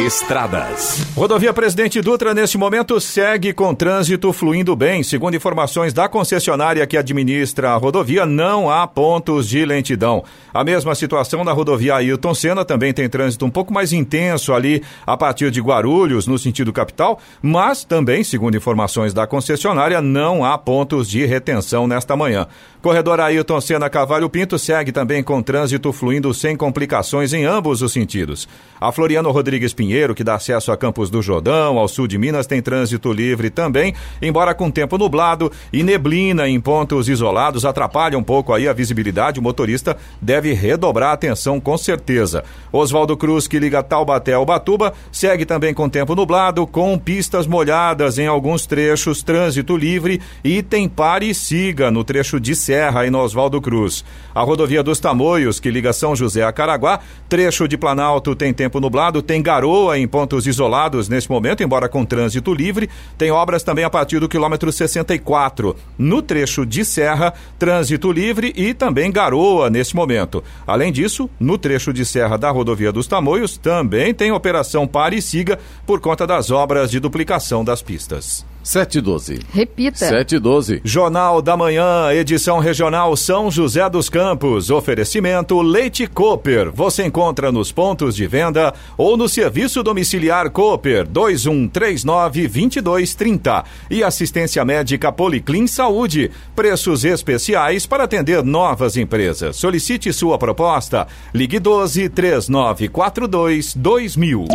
Estradas. 0.04 1.06
Rodovia 1.16 1.54
Presidente 1.54 2.02
Dutra, 2.02 2.34
neste 2.34 2.58
momento, 2.58 3.00
segue 3.00 3.54
com 3.54 3.74
trânsito 3.74 4.30
fluindo 4.30 4.76
bem. 4.76 5.02
Segundo 5.02 5.36
informações 5.36 5.94
da 5.94 6.06
concessionária 6.06 6.86
que 6.86 6.98
administra 6.98 7.70
a 7.70 7.76
rodovia, 7.76 8.26
não 8.26 8.70
há 8.70 8.86
pontos 8.86 9.48
de 9.48 9.64
lentidão. 9.64 10.22
A 10.52 10.62
mesma 10.62 10.94
situação 10.94 11.42
na 11.42 11.52
rodovia 11.52 11.94
Ailton 11.94 12.34
Senna, 12.34 12.62
também 12.62 12.92
tem 12.92 13.08
trânsito 13.08 13.46
um 13.46 13.50
pouco 13.50 13.72
mais 13.72 13.90
intenso 13.90 14.52
ali 14.52 14.82
a 15.06 15.16
partir 15.16 15.50
de 15.50 15.62
Guarulhos, 15.62 16.26
no 16.26 16.38
sentido 16.38 16.74
capital, 16.74 17.18
mas 17.40 17.82
também, 17.82 18.22
segundo 18.22 18.56
informações 18.56 19.14
da 19.14 19.26
concessionária, 19.26 20.02
não 20.02 20.44
há 20.44 20.58
pontos 20.58 21.08
de 21.08 21.24
retenção 21.24 21.86
nesta 21.86 22.14
manhã. 22.14 22.46
Corredor 22.82 23.18
Ailton 23.18 23.60
Senna 23.60 23.90
Cavalho 23.90 24.30
Pinto 24.30 24.58
segue 24.58 24.92
também 24.92 25.22
com 25.22 25.42
trânsito 25.42 25.92
fluindo 25.92 26.32
sem 26.32 26.54
complicações 26.54 27.32
em 27.32 27.44
ambos 27.44 27.82
os 27.82 27.92
sentidos. 27.92 28.46
A 28.80 28.92
Floriano 28.92 29.32
Rodrigues 29.32 29.72
Pinheiro, 29.86 30.16
que 30.16 30.24
dá 30.24 30.34
acesso 30.34 30.72
a 30.72 30.76
Campos 30.76 31.10
do 31.10 31.22
Jordão, 31.22 31.78
ao 31.78 31.86
sul 31.86 32.08
de 32.08 32.18
Minas, 32.18 32.44
tem 32.44 32.60
trânsito 32.60 33.12
livre 33.12 33.50
também, 33.50 33.94
embora 34.20 34.52
com 34.52 34.68
tempo 34.68 34.98
nublado 34.98 35.52
e 35.72 35.84
neblina 35.84 36.48
em 36.48 36.60
pontos 36.60 37.08
isolados 37.08 37.64
atrapalha 37.64 38.18
um 38.18 38.22
pouco 38.22 38.52
aí 38.52 38.66
a 38.66 38.72
visibilidade, 38.72 39.38
o 39.38 39.42
motorista 39.42 39.96
deve 40.20 40.52
redobrar 40.52 41.10
a 41.10 41.12
atenção 41.12 41.60
com 41.60 41.78
certeza. 41.78 42.42
Oswaldo 42.72 43.16
Cruz, 43.16 43.46
que 43.46 43.60
liga 43.60 43.80
Taubaté 43.80 44.32
ao 44.32 44.44
Batuba, 44.44 44.92
segue 45.12 45.46
também 45.46 45.72
com 45.72 45.88
tempo 45.88 46.16
nublado, 46.16 46.66
com 46.66 46.98
pistas 46.98 47.46
molhadas 47.46 48.18
em 48.18 48.26
alguns 48.26 48.66
trechos, 48.66 49.22
trânsito 49.22 49.76
livre 49.76 50.20
e 50.42 50.64
tem 50.64 50.88
pare 50.88 51.30
e 51.30 51.34
siga 51.34 51.92
no 51.92 52.02
trecho 52.02 52.40
de 52.40 52.56
Serra 52.56 53.02
aí 53.02 53.10
no 53.10 53.20
Oswaldo 53.20 53.60
Cruz. 53.60 54.04
A 54.34 54.42
rodovia 54.42 54.82
dos 54.82 54.98
Tamoios, 54.98 55.60
que 55.60 55.70
liga 55.70 55.92
São 55.92 56.16
José 56.16 56.42
a 56.42 56.50
Caraguá, 56.50 56.98
trecho 57.28 57.68
de 57.68 57.78
Planalto 57.78 58.34
tem 58.34 58.52
tempo 58.52 58.80
nublado, 58.80 59.22
tem 59.22 59.40
garoa 59.76 59.98
em 59.98 60.08
pontos 60.08 60.46
isolados 60.46 61.08
nesse 61.08 61.30
momento, 61.30 61.62
embora 61.62 61.88
com 61.88 62.04
trânsito 62.04 62.54
livre. 62.54 62.88
Tem 63.18 63.30
obras 63.30 63.62
também 63.62 63.84
a 63.84 63.90
partir 63.90 64.18
do 64.18 64.28
quilômetro 64.28 64.72
64. 64.72 65.76
No 65.98 66.22
trecho 66.22 66.64
de 66.64 66.84
Serra, 66.84 67.34
trânsito 67.58 68.10
livre 68.10 68.52
e 68.56 68.72
também 68.72 69.12
garoa 69.12 69.68
nesse 69.68 69.94
momento. 69.94 70.42
Além 70.66 70.90
disso, 70.90 71.28
no 71.38 71.58
trecho 71.58 71.92
de 71.92 72.04
Serra 72.04 72.38
da 72.38 72.50
rodovia 72.50 72.90
dos 72.90 73.06
Tamoios, 73.06 73.58
também 73.58 74.14
tem 74.14 74.32
operação 74.32 74.86
pare 74.86 75.16
e 75.16 75.22
siga 75.22 75.58
por 75.86 76.00
conta 76.00 76.26
das 76.26 76.50
obras 76.50 76.90
de 76.90 76.98
duplicação 76.98 77.62
das 77.64 77.82
pistas. 77.82 78.55
712. 78.66 79.38
Repita. 79.52 79.96
712. 79.96 80.80
Jornal 80.84 81.40
da 81.40 81.56
Manhã, 81.56 82.12
edição 82.12 82.58
regional 82.58 83.16
São 83.16 83.48
José 83.48 83.88
dos 83.88 84.08
Campos. 84.08 84.70
Oferecimento 84.70 85.62
Leite 85.62 86.08
Cooper. 86.08 86.72
Você 86.72 87.04
encontra 87.04 87.52
nos 87.52 87.70
pontos 87.70 88.16
de 88.16 88.26
venda 88.26 88.74
ou 88.98 89.16
no 89.16 89.28
serviço 89.28 89.84
domiciliar 89.84 90.50
Cooper 90.50 91.06
2139 91.06 92.48
2230. 92.48 93.64
E 93.88 94.02
assistência 94.02 94.64
médica 94.64 95.12
Policlin 95.12 95.68
Saúde. 95.68 96.32
Preços 96.56 97.04
especiais 97.04 97.86
para 97.86 98.02
atender 98.02 98.42
novas 98.42 98.96
empresas. 98.96 99.54
Solicite 99.54 100.12
sua 100.12 100.38
proposta. 100.38 101.06
Ligue 101.32 101.60
12 101.60 102.08
3942 102.08 103.74
2000. 103.76 104.46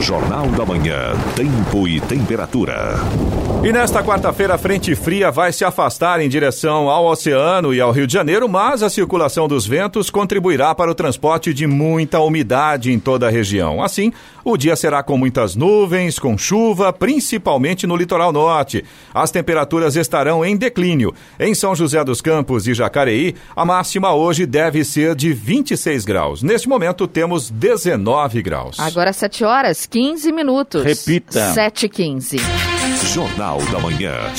Jornal 0.00 0.46
da 0.50 0.64
Manhã, 0.64 1.14
tempo 1.34 1.86
e 1.88 2.00
temperatura. 2.00 2.96
E 3.64 3.72
nesta 3.72 4.00
quarta-feira, 4.00 4.54
a 4.54 4.58
frente 4.58 4.94
fria 4.94 5.28
vai 5.32 5.52
se 5.52 5.64
afastar 5.64 6.20
em 6.20 6.28
direção 6.28 6.88
ao 6.88 7.06
oceano 7.06 7.74
e 7.74 7.80
ao 7.80 7.90
Rio 7.90 8.06
de 8.06 8.12
Janeiro, 8.12 8.48
mas 8.48 8.80
a 8.80 8.88
circulação 8.88 9.48
dos 9.48 9.66
ventos 9.66 10.08
contribuirá 10.08 10.72
para 10.72 10.90
o 10.90 10.94
transporte 10.94 11.52
de 11.52 11.66
muita 11.66 12.20
umidade 12.20 12.92
em 12.92 13.00
toda 13.00 13.26
a 13.26 13.30
região. 13.30 13.82
Assim, 13.82 14.12
o 14.44 14.56
dia 14.56 14.76
será 14.76 15.02
com 15.02 15.18
muitas 15.18 15.56
nuvens, 15.56 16.16
com 16.16 16.38
chuva, 16.38 16.92
principalmente 16.92 17.88
no 17.88 17.96
litoral 17.96 18.32
norte. 18.32 18.84
As 19.12 19.32
temperaturas 19.32 19.96
estarão 19.96 20.44
em 20.44 20.56
declínio. 20.56 21.12
Em 21.40 21.52
São 21.52 21.74
José 21.74 22.04
dos 22.04 22.20
Campos 22.20 22.68
e 22.68 22.74
Jacareí, 22.74 23.34
a 23.56 23.64
máxima 23.64 24.14
hoje 24.14 24.46
deve 24.46 24.84
ser 24.84 25.16
de 25.16 25.32
26 25.32 26.04
graus. 26.04 26.40
Neste 26.40 26.68
momento, 26.68 27.08
temos 27.08 27.50
19 27.50 28.42
graus. 28.42 28.78
Agora 28.78 29.12
7 29.12 29.42
horas, 29.42 29.86
15 29.86 30.30
minutos. 30.30 30.84
Repita. 30.84 31.52
7 31.52 31.86
e 31.86 31.88
15. 31.88 32.36
Jornal 33.04 33.58
da 33.66 33.78
Manhã. 33.78 34.32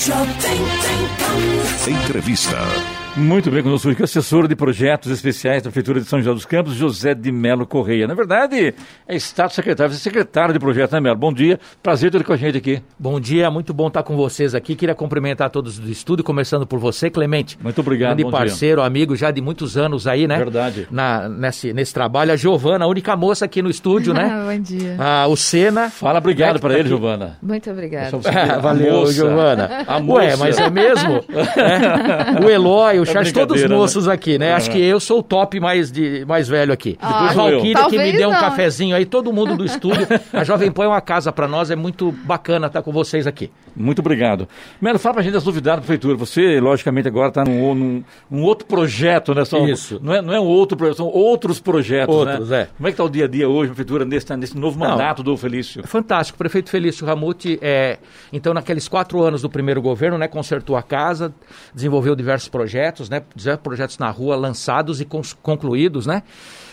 Entrevista. 1.88 3.07
Muito 3.18 3.50
bem, 3.50 3.64
conosco 3.64 3.90
aqui 3.90 4.02
o 4.02 4.06
assessor 4.06 4.48
de 4.48 4.56
projetos 4.56 5.12
especiais 5.12 5.64
da 5.64 5.72
Prefeitura 5.72 6.00
de 6.00 6.06
São 6.06 6.20
José 6.20 6.32
dos 6.36 6.46
Campos, 6.46 6.76
José 6.76 7.16
de 7.16 7.32
Melo 7.32 7.66
Correia. 7.66 8.08
Na 8.08 8.14
verdade, 8.14 8.76
é 9.08 9.16
Estado 9.16 9.52
Secretário, 9.52 9.92
você 9.92 9.98
é 9.98 10.04
secretário 10.04 10.54
de 10.54 10.60
projetos, 10.60 10.92
né, 10.94 11.00
Melo? 11.00 11.16
Bom 11.16 11.34
dia, 11.34 11.60
prazer 11.82 12.12
ter 12.12 12.24
com 12.24 12.32
a 12.32 12.38
gente 12.38 12.60
aqui. 12.60 12.80
Bom 12.98 13.20
dia, 13.20 13.50
muito 13.50 13.74
bom 13.74 13.88
estar 13.88 14.04
com 14.04 14.16
vocês 14.16 14.54
aqui. 14.54 14.76
Queria 14.76 14.94
cumprimentar 14.94 15.50
todos 15.50 15.80
do 15.80 15.90
estúdio, 15.90 16.24
começando 16.24 16.68
por 16.68 16.78
você, 16.78 17.10
Clemente. 17.10 17.58
Muito 17.60 17.82
obrigado, 17.82 18.10
Grande 18.10 18.24
bom 18.24 18.30
dia. 18.30 18.38
parceiro, 18.38 18.84
amigo 18.84 19.16
já 19.16 19.32
de 19.32 19.42
muitos 19.42 19.76
anos 19.78 20.06
aí, 20.06 20.28
né? 20.28 20.38
Verdade. 20.38 20.88
Na, 20.92 21.28
nesse, 21.28 21.74
nesse 21.74 21.96
trabalho. 21.96 22.32
A 22.32 22.36
Giovana, 22.36 22.86
a 22.86 22.88
única 22.88 23.16
moça 23.16 23.46
aqui 23.46 23.64
no 23.64 23.70
estúdio, 23.72 24.14
né? 24.14 24.30
Bom 24.46 24.62
dia. 24.62 24.96
Ah, 25.00 25.26
o 25.28 25.36
Sena. 25.36 25.90
Fala 25.90 26.20
obrigado 26.20 26.54
Né, 26.56 26.60
para 26.60 26.70
tá 26.70 26.76
ele, 26.76 26.82
aqui. 26.82 26.90
Giovana. 26.90 27.38
Muito 27.42 27.74
que- 27.74 27.96
a 27.96 28.60
Valeu, 28.60 28.94
moça. 28.94 29.14
Giovana. 29.14 29.70
A 29.88 29.96
Ué, 29.96 30.02
moça. 30.02 30.38
mas 30.38 30.60
é 30.60 30.70
mesmo? 30.70 31.24
É. 31.58 32.46
O 32.46 32.50
Eloy, 32.50 33.00
o 33.00 33.06
Charles, 33.14 33.32
todos 33.32 33.48
brincadeira, 33.48 33.70
né? 33.70 33.76
moços 33.76 34.08
aqui, 34.08 34.38
né? 34.38 34.54
Acho 34.54 34.72
que 34.72 34.80
eu 34.80 35.00
sou 35.00 35.20
o 35.20 35.24
top 35.24 35.60
mais, 35.60 35.92
de, 35.92 36.26
mais 36.26 36.48
velho 36.48 36.74
aqui. 36.74 36.98
Ah, 37.02 37.32
Valquíria 37.34 37.86
que 37.90 37.98
me 37.98 38.12
deu 38.14 38.30
um 38.30 38.34
não. 38.34 38.40
cafezinho 38.40 38.96
aí, 38.96 39.06
todo 39.06 39.32
mundo 39.34 39.56
do 39.56 39.66
estúdio. 39.66 40.08
A 40.34 40.44
Jovem 40.44 40.72
Pan 40.72 40.86
é 40.86 40.88
uma 40.88 41.02
casa 41.02 41.32
pra 41.32 41.48
nós, 41.48 41.72
é 41.72 41.76
muito 41.76 42.12
bacana 42.12 42.68
estar 42.68 42.82
com 42.82 42.92
vocês 42.92 43.28
aqui. 43.28 43.52
Muito 43.78 44.00
obrigado. 44.00 44.48
Melo, 44.82 44.98
fala 44.98 45.16
pra 45.16 45.24
gente 45.24 45.34
das 45.34 45.46
novidades 45.46 45.78
da 45.78 45.82
Prefeitura. 45.82 46.16
Você, 46.18 46.60
logicamente, 46.60 47.08
agora 47.08 47.30
está 47.30 47.46
num, 47.46 47.76
num, 47.76 48.04
num 48.30 48.42
outro 48.42 48.66
projeto, 48.66 49.36
né? 49.36 49.46
São, 49.46 49.68
Isso. 49.68 50.00
Não 50.02 50.14
é, 50.14 50.22
não 50.22 50.34
é 50.34 50.40
um 50.40 50.46
outro 50.46 50.76
projeto, 50.76 50.98
são 50.98 51.08
outros 51.08 51.60
projetos, 51.60 52.14
Outros, 52.16 52.50
né? 52.50 52.62
é. 52.62 52.70
Como 52.76 52.88
é 52.88 52.92
que 52.92 52.94
está 52.94 53.04
o 53.04 53.10
dia 53.10 53.26
a 53.26 53.28
dia 53.28 53.48
hoje, 53.48 53.68
Prefeitura, 53.70 54.04
nesse, 54.04 54.36
nesse 54.36 54.58
novo 54.58 54.80
Não. 54.80 54.90
mandato 54.90 55.22
do 55.22 55.38
Felício? 55.38 55.86
Fantástico. 55.88 56.36
O 56.36 56.40
prefeito 56.40 56.70
Felício 56.70 57.06
Ramute, 57.06 57.60
é, 57.62 58.00
então, 58.34 58.54
naqueles 58.54 58.88
quatro 58.88 59.22
anos 59.22 59.44
do 59.44 59.50
primeiro 59.50 59.82
governo, 59.82 60.18
né, 60.18 60.28
consertou 60.28 60.76
a 60.76 60.82
casa, 60.82 61.32
desenvolveu 61.74 62.16
diversos 62.16 62.50
projetos, 62.50 63.10
né, 63.10 63.22
diversos 63.36 63.62
projetos 63.62 63.98
na 64.00 64.10
rua 64.10 64.36
lançados 64.36 65.00
e 65.00 65.08
concluídos, 65.42 66.08
né? 66.08 66.24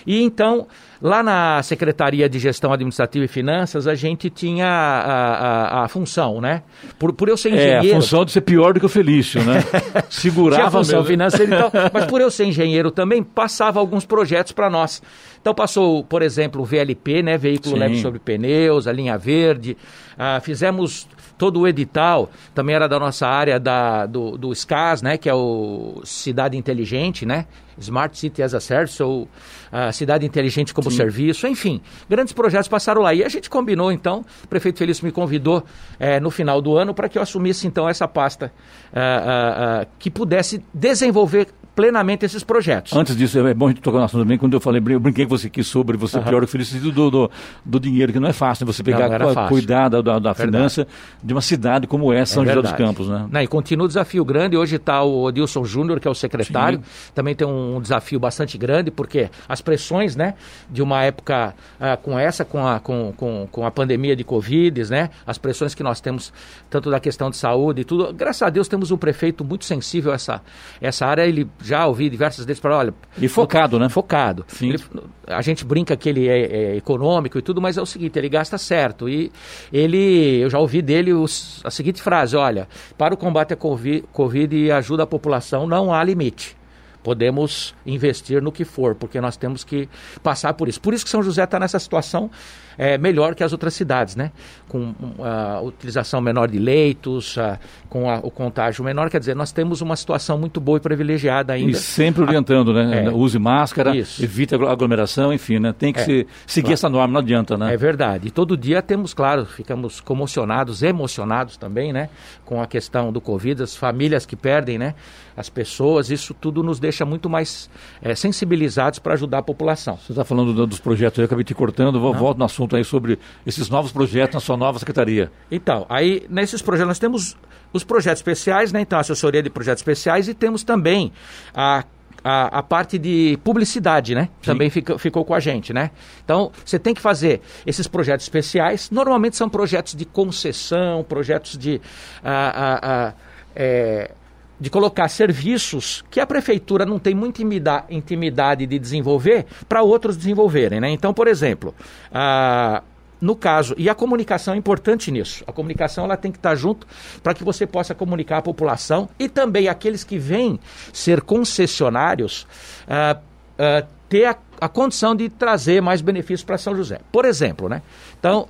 E 0.06 0.22
então, 0.22 0.66
lá 1.00 1.22
na 1.22 1.62
Secretaria 1.62 2.28
de 2.28 2.38
Gestão 2.38 2.72
Administrativa 2.72 3.24
e 3.24 3.28
Finanças, 3.28 3.86
a 3.86 3.94
gente 3.94 4.30
tinha 4.30 4.66
a, 4.66 5.80
a- 5.80 5.84
a 5.84 5.88
função, 5.88 6.40
né? 6.40 6.62
Por, 6.98 7.12
por 7.12 7.28
eu 7.28 7.36
ser 7.36 7.50
É, 7.50 7.52
a 7.52 7.78
engenheiro. 7.78 8.00
função 8.00 8.24
de 8.24 8.32
ser 8.32 8.40
pior 8.40 8.72
do 8.74 8.80
que 8.80 8.86
o 8.86 8.88
Felício, 8.88 9.42
né? 9.44 9.62
Tinha 9.70 9.98
a 9.98 10.02
Segurava 10.10 10.70
função 10.78 10.96
mesmo. 11.00 11.06
financeira 11.10 11.54
e 11.54 11.58
tal, 11.58 11.72
mas 11.92 12.04
por 12.06 12.20
eu 12.20 12.30
ser 12.30 12.44
engenheiro 12.46 12.90
também, 12.90 13.22
passava 13.22 13.78
alguns 13.80 14.04
projetos 14.04 14.52
para 14.52 14.70
nós. 14.70 15.02
Então 15.40 15.54
passou, 15.54 16.02
por 16.04 16.22
exemplo, 16.22 16.62
o 16.62 16.64
VLP, 16.64 17.22
né, 17.22 17.36
veículo 17.36 17.74
Sim. 17.74 17.80
leve 17.80 18.00
sobre 18.00 18.18
pneus, 18.18 18.86
a 18.86 18.92
linha 18.92 19.18
verde. 19.18 19.76
Ah, 20.18 20.40
fizemos 20.40 21.06
todo 21.36 21.60
o 21.60 21.68
edital, 21.68 22.30
também 22.54 22.76
era 22.76 22.88
da 22.88 22.98
nossa 22.98 23.26
área 23.26 23.58
da, 23.58 24.06
do, 24.06 24.38
do 24.38 24.54
SCAS, 24.54 25.02
né, 25.02 25.18
que 25.18 25.28
é 25.28 25.34
o 25.34 26.00
Cidade 26.04 26.56
Inteligente, 26.56 27.26
né? 27.26 27.46
Smart 27.76 28.16
City 28.16 28.40
as 28.40 28.54
a 28.54 28.60
Service 28.60 29.02
ou 29.02 29.28
a 29.72 29.90
Cidade 29.90 30.24
Inteligente 30.24 30.72
como 30.72 30.83
Sim. 30.90 30.96
Serviço, 30.96 31.46
enfim, 31.46 31.80
grandes 32.08 32.32
projetos 32.32 32.68
passaram 32.68 33.02
lá. 33.02 33.14
E 33.14 33.24
a 33.24 33.28
gente 33.28 33.48
combinou, 33.50 33.92
então, 33.92 34.24
o 34.42 34.48
prefeito 34.48 34.78
Felício 34.78 35.04
me 35.04 35.12
convidou 35.12 35.64
é, 35.98 36.20
no 36.20 36.30
final 36.30 36.60
do 36.60 36.76
ano 36.76 36.94
para 36.94 37.08
que 37.08 37.18
eu 37.18 37.22
assumisse, 37.22 37.66
então, 37.66 37.88
essa 37.88 38.06
pasta 38.06 38.52
uh, 38.92 39.82
uh, 39.82 39.86
que 39.98 40.10
pudesse 40.10 40.64
desenvolver 40.72 41.48
plenamente 41.74 42.24
esses 42.24 42.44
projetos. 42.44 42.92
Antes 42.92 43.16
disso, 43.16 43.38
é 43.38 43.52
bom 43.52 43.66
a 43.66 43.68
gente 43.70 43.80
tocar 43.80 43.98
no 43.98 44.04
assunto 44.04 44.22
também, 44.22 44.38
quando 44.38 44.54
eu 44.54 44.60
falei, 44.60 44.82
eu 44.88 45.00
brinquei 45.00 45.24
com 45.26 45.36
você 45.36 45.48
aqui 45.48 45.64
sobre 45.64 45.96
você 45.96 46.18
uhum. 46.18 46.24
pior 46.24 46.46
que 46.46 46.64
do, 46.90 47.10
do, 47.10 47.30
do, 47.64 47.80
dinheiro, 47.80 48.12
que 48.12 48.20
não 48.20 48.28
é 48.28 48.32
fácil, 48.32 48.64
né? 48.64 48.72
você 48.72 48.82
pegar, 48.82 49.18
não, 49.18 49.48
cuidar 49.48 49.88
da, 49.88 50.00
da, 50.00 50.18
da 50.18 50.34
finança 50.34 50.86
de 51.22 51.34
uma 51.34 51.40
cidade 51.40 51.86
como 51.86 52.12
essa, 52.12 52.34
São 52.34 52.44
é 52.44 52.46
José 52.46 52.62
dos 52.62 52.72
Campos, 52.72 53.08
né? 53.08 53.26
Não, 53.30 53.40
e 53.40 53.46
continua 53.46 53.84
o 53.84 53.88
desafio 53.88 54.24
grande, 54.24 54.56
hoje 54.56 54.76
está 54.76 55.02
o 55.02 55.24
Odilson 55.24 55.64
Júnior, 55.64 55.98
que 55.98 56.06
é 56.06 56.10
o 56.10 56.14
secretário, 56.14 56.78
Sim. 56.78 57.12
também 57.14 57.34
tem 57.34 57.46
um 57.46 57.80
desafio 57.80 58.20
bastante 58.20 58.56
grande, 58.56 58.90
porque 58.90 59.28
as 59.48 59.60
pressões, 59.60 60.14
né, 60.14 60.34
de 60.70 60.82
uma 60.82 61.02
época 61.02 61.54
uh, 61.80 62.00
com 62.02 62.18
essa, 62.18 62.44
com 62.44 62.66
a, 62.66 62.78
com, 62.78 63.12
com, 63.16 63.48
com 63.50 63.66
a 63.66 63.70
pandemia 63.70 64.14
de 64.14 64.22
Covid, 64.22 64.90
né, 64.90 65.10
as 65.26 65.38
pressões 65.38 65.74
que 65.74 65.82
nós 65.82 66.00
temos, 66.00 66.32
tanto 66.70 66.90
da 66.90 67.00
questão 67.00 67.30
de 67.30 67.36
saúde 67.36 67.80
e 67.80 67.84
tudo, 67.84 68.12
graças 68.12 68.42
a 68.42 68.50
Deus 68.50 68.68
temos 68.68 68.90
um 68.90 68.96
prefeito 68.96 69.44
muito 69.44 69.64
sensível 69.64 70.12
a 70.12 70.14
essa, 70.14 70.42
essa 70.80 71.06
área, 71.06 71.26
ele 71.26 71.48
já 71.64 71.86
ouvi 71.86 72.10
diversas 72.10 72.44
vezes 72.44 72.60
para 72.60 72.76
olha. 72.76 72.94
E 73.18 73.28
focado, 73.28 73.78
né? 73.78 73.88
Focado. 73.88 74.44
Sim. 74.48 74.70
Ele, 74.70 74.82
a 75.26 75.40
gente 75.40 75.64
brinca 75.64 75.96
que 75.96 76.08
ele 76.08 76.28
é, 76.28 76.40
é, 76.40 76.76
econômico 76.76 77.38
e 77.38 77.42
tudo, 77.42 77.60
mas 77.60 77.78
é 77.78 77.82
o 77.82 77.86
seguinte, 77.86 78.18
ele 78.18 78.28
gasta 78.28 78.58
certo. 78.58 79.08
E 79.08 79.32
ele, 79.72 80.40
eu 80.40 80.50
já 80.50 80.58
ouvi 80.58 80.82
dele 80.82 81.12
os, 81.12 81.60
a 81.64 81.70
seguinte 81.70 82.02
frase: 82.02 82.36
olha, 82.36 82.68
para 82.98 83.14
o 83.14 83.16
combate 83.16 83.54
à 83.54 83.56
COVID, 83.56 84.04
COVID 84.12 84.56
e 84.56 84.70
ajuda 84.70 85.04
a 85.04 85.06
população, 85.06 85.66
não 85.66 85.92
há 85.92 86.02
limite 86.04 86.56
podemos 87.04 87.74
investir 87.84 88.40
no 88.40 88.50
que 88.50 88.64
for, 88.64 88.94
porque 88.94 89.20
nós 89.20 89.36
temos 89.36 89.62
que 89.62 89.86
passar 90.22 90.54
por 90.54 90.68
isso. 90.68 90.80
Por 90.80 90.94
isso 90.94 91.04
que 91.04 91.10
São 91.10 91.22
José 91.22 91.44
está 91.44 91.60
nessa 91.60 91.78
situação 91.78 92.30
é, 92.76 92.98
melhor 92.98 93.34
que 93.34 93.42
as 93.44 93.52
outras 93.52 93.74
cidades, 93.74 94.16
né? 94.16 94.32
Com 94.68 94.94
a 95.20 95.60
utilização 95.60 96.20
menor 96.20 96.48
de 96.48 96.58
leitos, 96.58 97.36
a, 97.38 97.58
com 97.88 98.10
a, 98.10 98.18
o 98.18 98.30
contágio 98.30 98.84
menor, 98.84 99.10
quer 99.10 99.18
dizer, 99.18 99.34
nós 99.36 99.52
temos 99.52 99.80
uma 99.80 99.96
situação 99.96 100.38
muito 100.38 100.60
boa 100.60 100.78
e 100.78 100.80
privilegiada 100.80 101.52
ainda. 101.52 101.72
E 101.72 101.74
sempre 101.74 102.22
orientando, 102.22 102.70
a, 102.70 102.84
né? 102.84 103.04
É, 103.04 103.10
Use 103.10 103.38
máscara, 103.38 103.96
isso. 103.96 104.22
evite 104.22 104.54
aglomeração, 104.54 105.32
enfim, 105.32 105.58
né? 105.58 105.72
Tem 105.76 105.92
que 105.92 106.00
é, 106.00 106.04
se, 106.04 106.26
seguir 106.46 106.62
claro. 106.62 106.74
essa 106.74 106.88
norma, 106.88 107.14
não 107.14 107.20
adianta, 107.20 107.56
né? 107.56 107.72
É 107.72 107.76
verdade. 107.76 108.28
E 108.28 108.30
todo 108.30 108.56
dia 108.56 108.82
temos, 108.82 109.14
claro, 109.14 109.46
ficamos 109.46 110.00
comocionados, 110.00 110.82
emocionados 110.82 111.56
também, 111.56 111.92
né? 111.92 112.08
Com 112.44 112.60
a 112.60 112.66
questão 112.66 113.12
do 113.12 113.20
Covid, 113.20 113.62
as 113.62 113.76
famílias 113.76 114.26
que 114.26 114.36
perdem, 114.36 114.78
né? 114.78 114.94
As 115.36 115.48
pessoas, 115.48 116.10
isso 116.10 116.32
tudo 116.32 116.62
nos 116.62 116.78
deixa 116.78 117.04
muito 117.04 117.28
mais 117.28 117.68
é, 118.00 118.14
sensibilizados 118.14 118.98
para 118.98 119.14
ajudar 119.14 119.38
a 119.38 119.42
população. 119.42 119.96
Você 119.96 120.12
está 120.12 120.24
falando 120.24 120.52
do, 120.52 120.66
dos 120.66 120.78
projetos, 120.78 121.18
eu 121.18 121.24
acabei 121.24 121.44
te 121.44 121.54
cortando, 121.54 122.00
vou, 122.00 122.14
volto 122.14 122.38
no 122.38 122.44
assunto 122.44 122.63
assunto 122.64 122.76
aí 122.76 122.84
sobre 122.84 123.18
esses 123.46 123.68
novos 123.68 123.92
projetos 123.92 124.34
na 124.34 124.40
sua 124.40 124.56
nova 124.56 124.78
secretaria. 124.78 125.30
Então, 125.50 125.86
aí 125.88 126.26
nesses 126.28 126.62
projetos 126.62 126.88
nós 126.88 126.98
temos 126.98 127.36
os 127.72 127.84
projetos 127.84 128.20
especiais, 128.20 128.72
né? 128.72 128.80
Então, 128.80 128.98
a 128.98 129.00
assessoria 129.00 129.42
de 129.42 129.50
projetos 129.50 129.80
especiais 129.80 130.28
e 130.28 130.34
temos 130.34 130.64
também 130.64 131.12
a 131.54 131.84
a, 132.26 132.60
a, 132.60 132.62
parte 132.62 132.98
de 132.98 133.38
publicidade, 133.44 134.14
né? 134.14 134.30
Sim. 134.40 134.52
Também 134.52 134.70
fica, 134.70 134.98
ficou 134.98 135.26
com 135.26 135.34
a 135.34 135.40
gente, 135.40 135.74
né? 135.74 135.90
Então, 136.24 136.50
você 136.64 136.78
tem 136.78 136.94
que 136.94 137.00
fazer 137.02 137.42
esses 137.66 137.86
projetos 137.86 138.24
especiais. 138.24 138.90
Normalmente 138.90 139.36
são 139.36 139.46
projetos 139.46 139.94
de 139.94 140.06
concessão, 140.06 141.04
projetos 141.04 141.58
de. 141.58 141.82
A, 142.24 143.10
a, 143.10 143.12
é, 143.54 144.10
de 144.58 144.70
colocar 144.70 145.08
serviços 145.08 146.04
que 146.10 146.20
a 146.20 146.26
prefeitura 146.26 146.86
não 146.86 146.98
tem 146.98 147.14
muita 147.14 147.42
intimidade 147.90 148.66
de 148.66 148.78
desenvolver 148.78 149.46
para 149.68 149.82
outros 149.82 150.16
desenvolverem. 150.16 150.80
Né? 150.80 150.90
Então, 150.90 151.12
por 151.12 151.28
exemplo, 151.28 151.74
a 152.12 152.82
no 153.20 153.34
caso, 153.34 153.74
e 153.78 153.88
a 153.88 153.94
comunicação 153.94 154.52
é 154.52 154.56
importante 154.58 155.10
nisso. 155.10 155.42
A 155.46 155.52
comunicação 155.52 156.04
ela 156.04 156.14
tem 156.14 156.30
que 156.30 156.36
estar 156.36 156.54
junto 156.54 156.86
para 157.22 157.32
que 157.32 157.42
você 157.42 157.66
possa 157.66 157.94
comunicar 157.94 158.38
a 158.38 158.42
população 158.42 159.08
e 159.18 159.30
também 159.30 159.66
aqueles 159.66 160.04
que 160.04 160.18
vêm 160.18 160.60
ser 160.92 161.22
concessionários 161.22 162.46
uh, 162.86 163.18
uh, 163.18 163.86
ter 164.10 164.26
a, 164.26 164.36
a, 164.60 164.68
condição 164.68 165.16
de 165.16 165.30
trazer 165.30 165.80
mais 165.80 166.02
benefícios 166.02 166.44
para 166.44 166.58
São 166.58 166.76
José. 166.76 167.00
Por 167.10 167.24
exemplo, 167.24 167.66
né? 167.66 167.80
Então, 168.18 168.46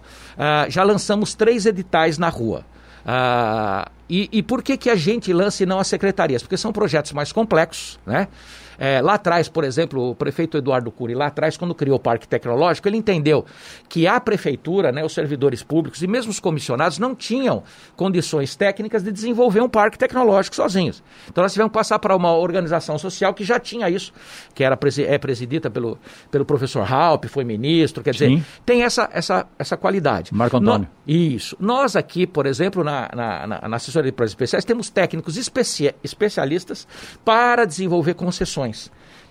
já 0.69 0.83
lançamos 0.83 1.35
três 1.35 1.65
editais 1.65 2.19
na 2.19 2.29
rua. 2.29 2.65
Uh, 3.05 3.91
e, 4.09 4.29
e, 4.33 4.43
por 4.43 4.63
que, 4.63 4.77
que 4.77 4.89
a 4.89 4.95
gente 4.95 5.33
lança 5.33 5.63
e 5.63 5.67
não 5.67 5.79
as 5.79 5.87
secretarias? 5.87 6.43
Porque 6.43 6.57
são 6.57 6.73
projetos 6.73 7.13
mais 7.13 7.33
complexos, 7.33 7.99
né? 8.07 8.29
É, 8.79 9.01
lá 9.01 9.15
atrás, 9.15 9.49
por 9.49 9.65
exemplo, 9.65 10.11
o 10.11 10.15
prefeito 10.15 10.57
Eduardo 10.57 10.91
Cury, 10.91 11.15
lá 11.15 11.27
atrás, 11.27 11.57
quando 11.57 11.75
criou 11.75 11.97
o 11.97 12.01
Parque 12.01 12.27
Tecnológico, 12.27 12.89
ele 12.89 12.97
entendeu 12.97 13.45
que 13.89 14.07
a 14.07 14.21
prefeitura, 14.21 14.93
né, 14.93 15.05
os 15.05 15.13
servidores 15.13 15.63
públicos 15.63 16.03
e 16.03 16.07
mesmo 16.07 16.31
os 16.31 16.41
comissionados 16.41 16.99
não 16.99 17.15
tinham 17.15 17.63
condições 17.97 18.57
técnicas 18.57 19.03
de 19.03 19.13
desenvolver 19.13 19.61
um 19.61 19.69
parque 19.69 19.99
tecnológico 19.99 20.57
sozinhos. 20.57 21.03
Então 21.29 21.43
nós 21.43 21.53
tivemos 21.53 21.71
que 21.71 21.79
passar 21.79 21.99
para 21.99 22.15
uma 22.17 22.35
organização 22.35 22.99
social 22.99 23.33
que 23.33 23.45
já 23.45 23.59
tinha 23.59 23.89
isso, 23.89 24.13
que 24.55 24.65
era 24.65 24.79
é 25.07 25.19
presidida 25.19 25.71
pelo, 25.71 25.99
pelo 26.31 26.45
professor 26.45 26.91
Halp, 26.91 27.25
foi 27.27 27.45
ministro, 27.45 28.03
quer 28.03 28.13
dizer, 28.13 28.29
Sim. 28.29 28.45
tem 28.65 28.83
essa, 28.83 29.09
essa, 29.13 29.47
essa 29.59 29.77
qualidade. 29.77 30.35
Marco 30.35 30.57
Antônio. 30.57 30.89
No, 31.07 31.13
isso. 31.13 31.57
Nós 31.61 31.97
aqui, 31.97 32.27
por 32.27 32.47
exemplo, 32.47 32.83
na, 32.85 33.09
na, 33.15 33.47
na, 33.47 33.69
na 33.69 33.77
assessoria 33.77 34.11
de 34.11 34.17
projetos 34.17 34.33
especiais, 34.33 34.65
temos 34.65 34.91
técnicos 34.91 35.37
especia, 35.37 35.95
especialistas 36.03 36.87
para 37.25 37.65
desenvolver 37.65 38.15
concessões 38.15 38.64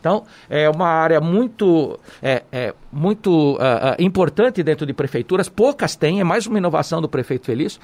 então, 0.03 0.25
é 0.49 0.69
uma 0.69 0.89
área 0.89 1.21
muito, 1.21 1.97
é, 2.21 2.43
é 2.51 2.73
muito 2.91 3.53
uh, 3.53 3.55
uh, 3.55 4.03
importante 4.03 4.61
dentro 4.61 4.85
de 4.85 4.91
prefeituras. 4.91 5.47
Poucas 5.47 5.95
têm, 5.95 6.19
é 6.19 6.25
mais 6.25 6.45
uma 6.45 6.57
inovação 6.57 7.01
do 7.01 7.07
prefeito 7.07 7.45
Felício. 7.45 7.79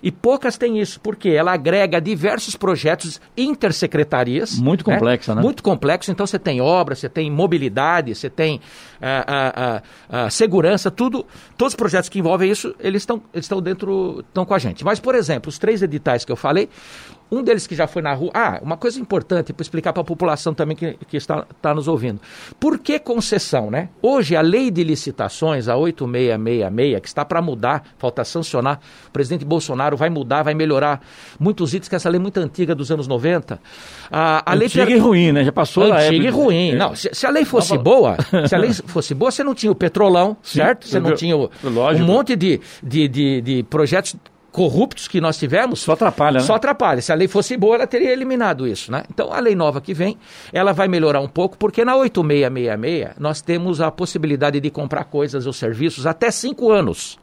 E 0.00 0.12
poucas 0.12 0.56
têm 0.56 0.78
isso, 0.78 1.00
porque 1.00 1.30
ela 1.30 1.52
agrega 1.52 2.00
diversos 2.00 2.54
projetos 2.54 3.20
intersecretarias. 3.36 4.56
Muito 4.56 4.88
né? 4.88 4.94
complexa, 4.94 5.34
né? 5.34 5.42
Muito 5.42 5.64
complexo. 5.64 6.12
Então, 6.12 6.24
você 6.24 6.38
tem 6.38 6.60
obra, 6.60 6.94
você 6.94 7.08
tem 7.08 7.28
mobilidade, 7.28 8.14
você 8.14 8.30
tem 8.30 8.60
uh, 9.00 10.30
segurança, 10.30 10.92
tudo. 10.92 11.26
Todos 11.56 11.72
os 11.72 11.76
projetos 11.76 12.08
que 12.08 12.20
envolvem 12.20 12.52
isso, 12.52 12.72
eles 12.78 13.02
estão 13.02 13.20
eles 13.32 13.46
estão 13.46 13.60
dentro, 13.60 14.20
estão 14.20 14.44
com 14.44 14.54
a 14.54 14.58
gente. 14.60 14.84
Mas, 14.84 15.00
por 15.00 15.16
exemplo, 15.16 15.48
os 15.48 15.58
três 15.58 15.82
editais 15.82 16.24
que 16.24 16.30
eu 16.30 16.36
falei, 16.36 16.68
um 17.34 17.42
deles 17.42 17.66
que 17.66 17.74
já 17.74 17.86
foi 17.86 18.02
na 18.02 18.12
rua. 18.14 18.30
Ah, 18.34 18.60
uma 18.62 18.76
coisa 18.76 19.00
importante 19.00 19.52
para 19.52 19.62
explicar 19.62 19.92
para 19.92 20.02
a 20.02 20.04
população 20.04 20.54
também 20.54 20.76
que, 20.76 20.96
que 21.08 21.16
está, 21.16 21.46
está 21.50 21.74
nos 21.74 21.88
ouvindo. 21.88 22.20
Por 22.58 22.78
que 22.78 22.98
concessão, 22.98 23.70
né? 23.70 23.88
Hoje 24.02 24.36
a 24.36 24.40
lei 24.40 24.70
de 24.70 24.84
licitações, 24.84 25.68
a 25.68 25.76
8666, 25.76 27.00
que 27.00 27.08
está 27.08 27.24
para 27.24 27.42
mudar, 27.42 27.84
falta 27.98 28.24
sancionar, 28.24 28.80
o 29.08 29.10
presidente 29.10 29.44
Bolsonaro 29.44 29.96
vai 29.96 30.10
mudar, 30.10 30.42
vai 30.42 30.54
melhorar 30.54 31.00
muitos 31.38 31.74
itens, 31.74 31.88
que 31.88 31.94
essa 31.94 32.08
lei 32.08 32.18
é 32.18 32.22
muito 32.22 32.38
antiga 32.38 32.74
dos 32.74 32.90
anos 32.90 33.08
90. 33.08 33.60
A, 34.10 34.50
a 34.50 34.54
antiga 34.54 34.84
lei 34.84 34.94
per... 34.94 34.96
e 34.96 34.98
ruim, 34.98 35.32
né? 35.32 35.44
Já 35.44 35.52
passou 35.52 35.84
Antiga 35.84 36.02
época... 36.02 36.24
e 36.24 36.28
ruim. 36.28 36.70
É. 36.70 36.76
Não, 36.76 36.94
se, 36.94 37.10
se, 37.12 37.26
a 37.26 37.30
lei 37.30 37.44
fosse 37.44 37.76
boa, 37.76 38.16
se 38.48 38.54
a 38.54 38.58
lei 38.58 38.72
fosse 38.86 39.14
boa, 39.14 39.30
você 39.30 39.42
não 39.42 39.54
tinha 39.54 39.70
o 39.72 39.74
petrolão, 39.74 40.36
Sim, 40.42 40.58
certo? 40.58 40.88
Você 40.88 41.00
não 41.00 41.14
tinha 41.14 41.36
o, 41.36 41.50
um 41.64 42.04
monte 42.04 42.36
de, 42.36 42.60
de, 42.82 43.08
de, 43.08 43.40
de 43.40 43.62
projetos 43.64 44.16
corruptos 44.54 45.08
que 45.08 45.20
nós 45.20 45.36
tivemos. 45.36 45.80
Só 45.80 45.94
atrapalha, 45.94 46.38
né? 46.38 46.46
Só 46.46 46.54
atrapalha. 46.54 47.02
Se 47.02 47.10
a 47.10 47.14
lei 47.16 47.26
fosse 47.26 47.56
boa, 47.56 47.74
ela 47.74 47.88
teria 47.88 48.12
eliminado 48.12 48.68
isso, 48.68 48.92
né? 48.92 49.02
Então, 49.10 49.32
a 49.32 49.40
lei 49.40 49.56
nova 49.56 49.80
que 49.80 49.92
vem, 49.92 50.16
ela 50.52 50.72
vai 50.72 50.86
melhorar 50.86 51.20
um 51.20 51.26
pouco, 51.26 51.58
porque 51.58 51.84
na 51.84 51.96
8666 51.96 53.18
nós 53.18 53.42
temos 53.42 53.80
a 53.80 53.90
possibilidade 53.90 54.60
de 54.60 54.70
comprar 54.70 55.06
coisas 55.06 55.44
ou 55.48 55.52
serviços 55.52 56.06
até 56.06 56.30
cinco 56.30 56.70
anos. 56.70 57.18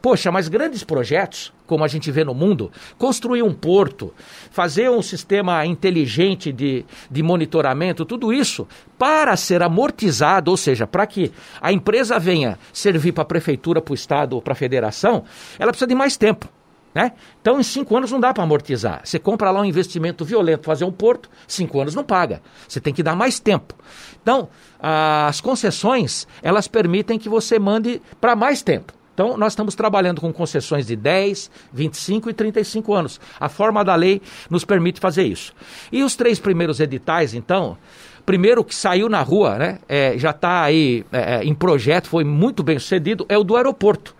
Poxa, 0.00 0.30
mas 0.30 0.46
grandes 0.46 0.84
projetos, 0.84 1.52
como 1.66 1.82
a 1.82 1.88
gente 1.88 2.12
vê 2.12 2.22
no 2.22 2.32
mundo, 2.32 2.70
construir 2.96 3.42
um 3.42 3.52
porto, 3.52 4.14
fazer 4.52 4.88
um 4.88 5.02
sistema 5.02 5.66
inteligente 5.66 6.52
de, 6.52 6.84
de 7.10 7.22
monitoramento, 7.24 8.04
tudo 8.04 8.32
isso 8.32 8.68
para 8.96 9.36
ser 9.36 9.64
amortizado, 9.64 10.48
ou 10.52 10.56
seja, 10.56 10.86
para 10.86 11.08
que 11.08 11.32
a 11.60 11.72
empresa 11.72 12.20
venha 12.20 12.56
servir 12.72 13.10
para 13.10 13.22
a 13.22 13.26
prefeitura, 13.26 13.80
para 13.80 13.92
o 13.92 13.96
estado 13.96 14.34
ou 14.34 14.42
para 14.42 14.52
a 14.52 14.56
federação, 14.56 15.24
ela 15.58 15.72
precisa 15.72 15.88
de 15.88 15.94
mais 15.96 16.16
tempo. 16.16 16.48
Né? 16.94 17.12
Então, 17.40 17.60
em 17.60 17.62
cinco 17.62 17.96
anos 17.96 18.10
não 18.10 18.18
dá 18.18 18.32
para 18.32 18.42
amortizar. 18.42 19.02
Você 19.04 19.18
compra 19.18 19.50
lá 19.50 19.60
um 19.60 19.64
investimento 19.64 20.24
violento, 20.24 20.64
fazer 20.64 20.84
um 20.84 20.92
porto, 20.92 21.28
cinco 21.46 21.80
anos 21.80 21.94
não 21.94 22.02
paga. 22.02 22.42
Você 22.66 22.80
tem 22.80 22.94
que 22.94 23.02
dar 23.02 23.14
mais 23.14 23.38
tempo. 23.38 23.74
Então, 24.22 24.48
as 24.80 25.40
concessões, 25.40 26.26
elas 26.42 26.66
permitem 26.66 27.18
que 27.18 27.28
você 27.28 27.58
mande 27.58 28.00
para 28.20 28.34
mais 28.34 28.62
tempo. 28.62 28.92
Então, 29.18 29.36
nós 29.36 29.52
estamos 29.52 29.74
trabalhando 29.74 30.20
com 30.20 30.32
concessões 30.32 30.86
de 30.86 30.94
10, 30.94 31.50
25 31.72 32.30
e 32.30 32.32
35 32.32 32.94
anos. 32.94 33.20
A 33.40 33.48
forma 33.48 33.84
da 33.84 33.96
lei 33.96 34.22
nos 34.48 34.64
permite 34.64 35.00
fazer 35.00 35.24
isso. 35.24 35.52
E 35.90 36.04
os 36.04 36.14
três 36.14 36.38
primeiros 36.38 36.78
editais, 36.78 37.34
então, 37.34 37.76
primeiro 38.24 38.62
que 38.62 38.74
saiu 38.74 39.08
na 39.08 39.20
rua, 39.20 39.58
né, 39.58 39.78
é, 39.88 40.16
já 40.16 40.30
está 40.30 40.62
aí 40.62 41.04
é, 41.10 41.34
é, 41.34 41.44
em 41.44 41.52
projeto, 41.52 42.08
foi 42.08 42.22
muito 42.22 42.62
bem 42.62 42.78
sucedido, 42.78 43.26
é 43.28 43.36
o 43.36 43.42
do 43.42 43.56
aeroporto 43.56 44.14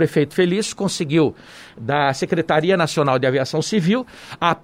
prefeito 0.00 0.34
Felício 0.34 0.74
conseguiu 0.74 1.34
da 1.78 2.10
Secretaria 2.14 2.74
Nacional 2.74 3.18
de 3.18 3.26
Aviação 3.26 3.60
Civil 3.60 4.06
a 4.40 4.56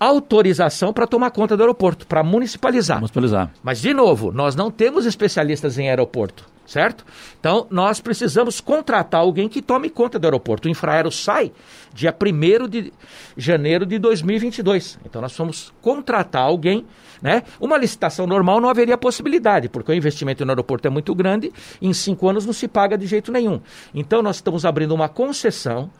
autorização 0.00 0.94
para 0.94 1.06
tomar 1.06 1.30
conta 1.30 1.56
do 1.56 1.62
aeroporto, 1.62 2.06
para 2.06 2.22
municipalizar. 2.22 2.96
Municipalizar. 2.96 3.50
Mas, 3.62 3.82
de 3.82 3.92
novo, 3.92 4.32
nós 4.32 4.56
não 4.56 4.70
temos 4.70 5.04
especialistas 5.04 5.78
em 5.78 5.90
aeroporto, 5.90 6.46
certo? 6.68 7.04
Então, 7.40 7.66
nós 7.70 7.98
precisamos 7.98 8.60
contratar 8.60 9.22
alguém 9.22 9.48
que 9.48 9.62
tome 9.62 9.88
conta 9.88 10.18
do 10.18 10.26
aeroporto. 10.26 10.68
O 10.68 10.70
Infraero 10.70 11.10
sai 11.10 11.50
dia 11.94 12.14
1 12.14 12.68
de 12.68 12.92
janeiro 13.36 13.86
de 13.86 13.98
2022. 13.98 14.98
Então, 15.04 15.22
nós 15.22 15.34
vamos 15.34 15.72
contratar 15.80 16.42
alguém. 16.42 16.84
Né? 17.22 17.42
Uma 17.58 17.78
licitação 17.78 18.26
normal 18.26 18.60
não 18.60 18.68
haveria 18.68 18.98
possibilidade, 18.98 19.68
porque 19.68 19.90
o 19.90 19.94
investimento 19.94 20.44
no 20.44 20.52
aeroporto 20.52 20.86
é 20.86 20.90
muito 20.90 21.12
grande 21.14 21.50
e 21.80 21.88
em 21.88 21.92
cinco 21.92 22.28
anos 22.28 22.44
não 22.44 22.52
se 22.52 22.68
paga 22.68 22.96
de 22.98 23.06
jeito 23.06 23.32
nenhum. 23.32 23.60
Então, 23.94 24.22
nós 24.22 24.36
estamos 24.36 24.66
abrindo 24.66 24.94
uma 24.94 25.08
concessão 25.08 25.90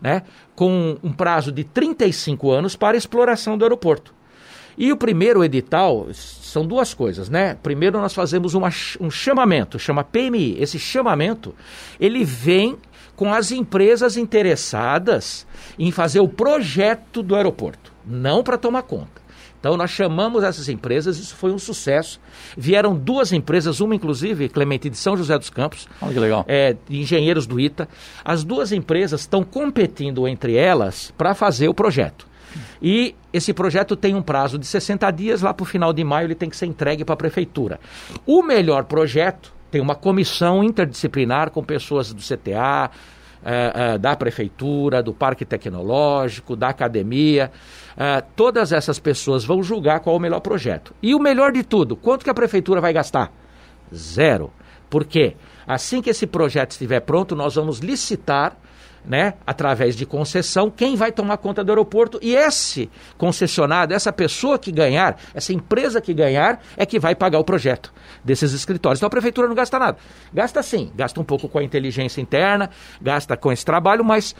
né, 0.00 0.22
com 0.54 0.98
um 1.02 1.12
prazo 1.12 1.50
de 1.50 1.64
35 1.64 2.50
anos 2.50 2.76
para 2.76 2.98
exploração 2.98 3.56
do 3.56 3.64
aeroporto. 3.64 4.14
E 4.76 4.92
o 4.92 4.96
primeiro 4.96 5.42
edital 5.42 6.06
são 6.48 6.66
duas 6.66 6.94
coisas, 6.94 7.28
né? 7.28 7.56
Primeiro 7.62 8.00
nós 8.00 8.14
fazemos 8.14 8.54
uma, 8.54 8.68
um 9.00 9.10
chamamento, 9.10 9.78
chama 9.78 10.02
PMI. 10.02 10.56
Esse 10.58 10.78
chamamento, 10.78 11.54
ele 12.00 12.24
vem 12.24 12.76
com 13.14 13.32
as 13.34 13.50
empresas 13.50 14.16
interessadas 14.16 15.46
em 15.78 15.90
fazer 15.90 16.20
o 16.20 16.28
projeto 16.28 17.22
do 17.22 17.34
aeroporto, 17.34 17.92
não 18.06 18.42
para 18.42 18.56
tomar 18.56 18.82
conta. 18.82 19.18
Então 19.58 19.76
nós 19.76 19.90
chamamos 19.90 20.44
essas 20.44 20.68
empresas, 20.68 21.18
isso 21.18 21.34
foi 21.34 21.50
um 21.50 21.58
sucesso. 21.58 22.20
Vieram 22.56 22.94
duas 22.94 23.32
empresas, 23.32 23.80
uma 23.80 23.94
inclusive, 23.94 24.48
Clemente 24.48 24.88
de 24.88 24.96
São 24.96 25.16
José 25.16 25.36
dos 25.36 25.50
Campos, 25.50 25.88
Olha 26.00 26.12
que 26.12 26.20
legal. 26.20 26.44
É, 26.46 26.76
engenheiros 26.88 27.44
do 27.44 27.58
ITA. 27.58 27.88
As 28.24 28.44
duas 28.44 28.70
empresas 28.70 29.22
estão 29.22 29.42
competindo 29.42 30.28
entre 30.28 30.54
elas 30.54 31.12
para 31.18 31.34
fazer 31.34 31.68
o 31.68 31.74
projeto. 31.74 32.27
E 32.80 33.14
esse 33.32 33.52
projeto 33.52 33.96
tem 33.96 34.14
um 34.14 34.22
prazo 34.22 34.58
de 34.58 34.66
60 34.66 35.10
dias, 35.10 35.42
lá 35.42 35.52
para 35.52 35.64
o 35.64 35.66
final 35.66 35.92
de 35.92 36.04
maio 36.04 36.26
ele 36.26 36.34
tem 36.34 36.48
que 36.48 36.56
ser 36.56 36.66
entregue 36.66 37.04
para 37.04 37.14
a 37.14 37.16
prefeitura. 37.16 37.78
O 38.26 38.42
melhor 38.42 38.84
projeto 38.84 39.52
tem 39.70 39.80
uma 39.80 39.94
comissão 39.94 40.64
interdisciplinar 40.64 41.50
com 41.50 41.62
pessoas 41.62 42.12
do 42.12 42.22
CTA, 42.22 42.90
eh, 43.44 43.72
eh, 43.74 43.98
da 43.98 44.16
prefeitura, 44.16 45.02
do 45.02 45.12
parque 45.14 45.44
tecnológico, 45.44 46.56
da 46.56 46.70
academia. 46.70 47.50
Uh, 47.96 48.24
todas 48.34 48.72
essas 48.72 48.98
pessoas 48.98 49.44
vão 49.44 49.62
julgar 49.62 50.00
qual 50.00 50.16
é 50.16 50.18
o 50.18 50.20
melhor 50.20 50.40
projeto. 50.40 50.94
E 51.02 51.14
o 51.14 51.18
melhor 51.18 51.52
de 51.52 51.62
tudo, 51.62 51.96
quanto 51.96 52.24
que 52.24 52.30
a 52.30 52.34
prefeitura 52.34 52.80
vai 52.80 52.92
gastar? 52.92 53.32
Zero. 53.94 54.52
Por 54.88 55.04
quê? 55.04 55.36
Assim 55.68 56.00
que 56.00 56.08
esse 56.08 56.26
projeto 56.26 56.70
estiver 56.70 57.00
pronto, 57.00 57.36
nós 57.36 57.56
vamos 57.56 57.80
licitar 57.80 58.56
né, 59.04 59.34
através 59.46 59.96
de 59.96 60.04
concessão, 60.04 60.70
quem 60.70 60.96
vai 60.96 61.12
tomar 61.12 61.36
conta 61.38 61.62
do 61.62 61.70
aeroporto 61.70 62.18
e 62.20 62.34
esse 62.34 62.90
concessionado, 63.16 63.94
essa 63.94 64.12
pessoa 64.12 64.58
que 64.58 64.72
ganhar, 64.72 65.18
essa 65.34 65.52
empresa 65.52 66.00
que 66.00 66.12
ganhar, 66.12 66.60
é 66.76 66.84
que 66.84 66.98
vai 66.98 67.14
pagar 67.14 67.38
o 67.38 67.44
projeto 67.44 67.92
desses 68.24 68.52
escritórios. 68.52 68.98
Então 68.98 69.06
a 69.06 69.10
prefeitura 69.10 69.48
não 69.48 69.54
gasta 69.54 69.78
nada. 69.78 69.98
Gasta 70.32 70.62
sim, 70.62 70.90
gasta 70.94 71.20
um 71.20 71.24
pouco 71.24 71.48
com 71.48 71.58
a 71.58 71.62
inteligência 71.62 72.20
interna, 72.20 72.70
gasta 73.00 73.36
com 73.36 73.52
esse 73.52 73.64
trabalho, 73.64 74.04
mas 74.04 74.34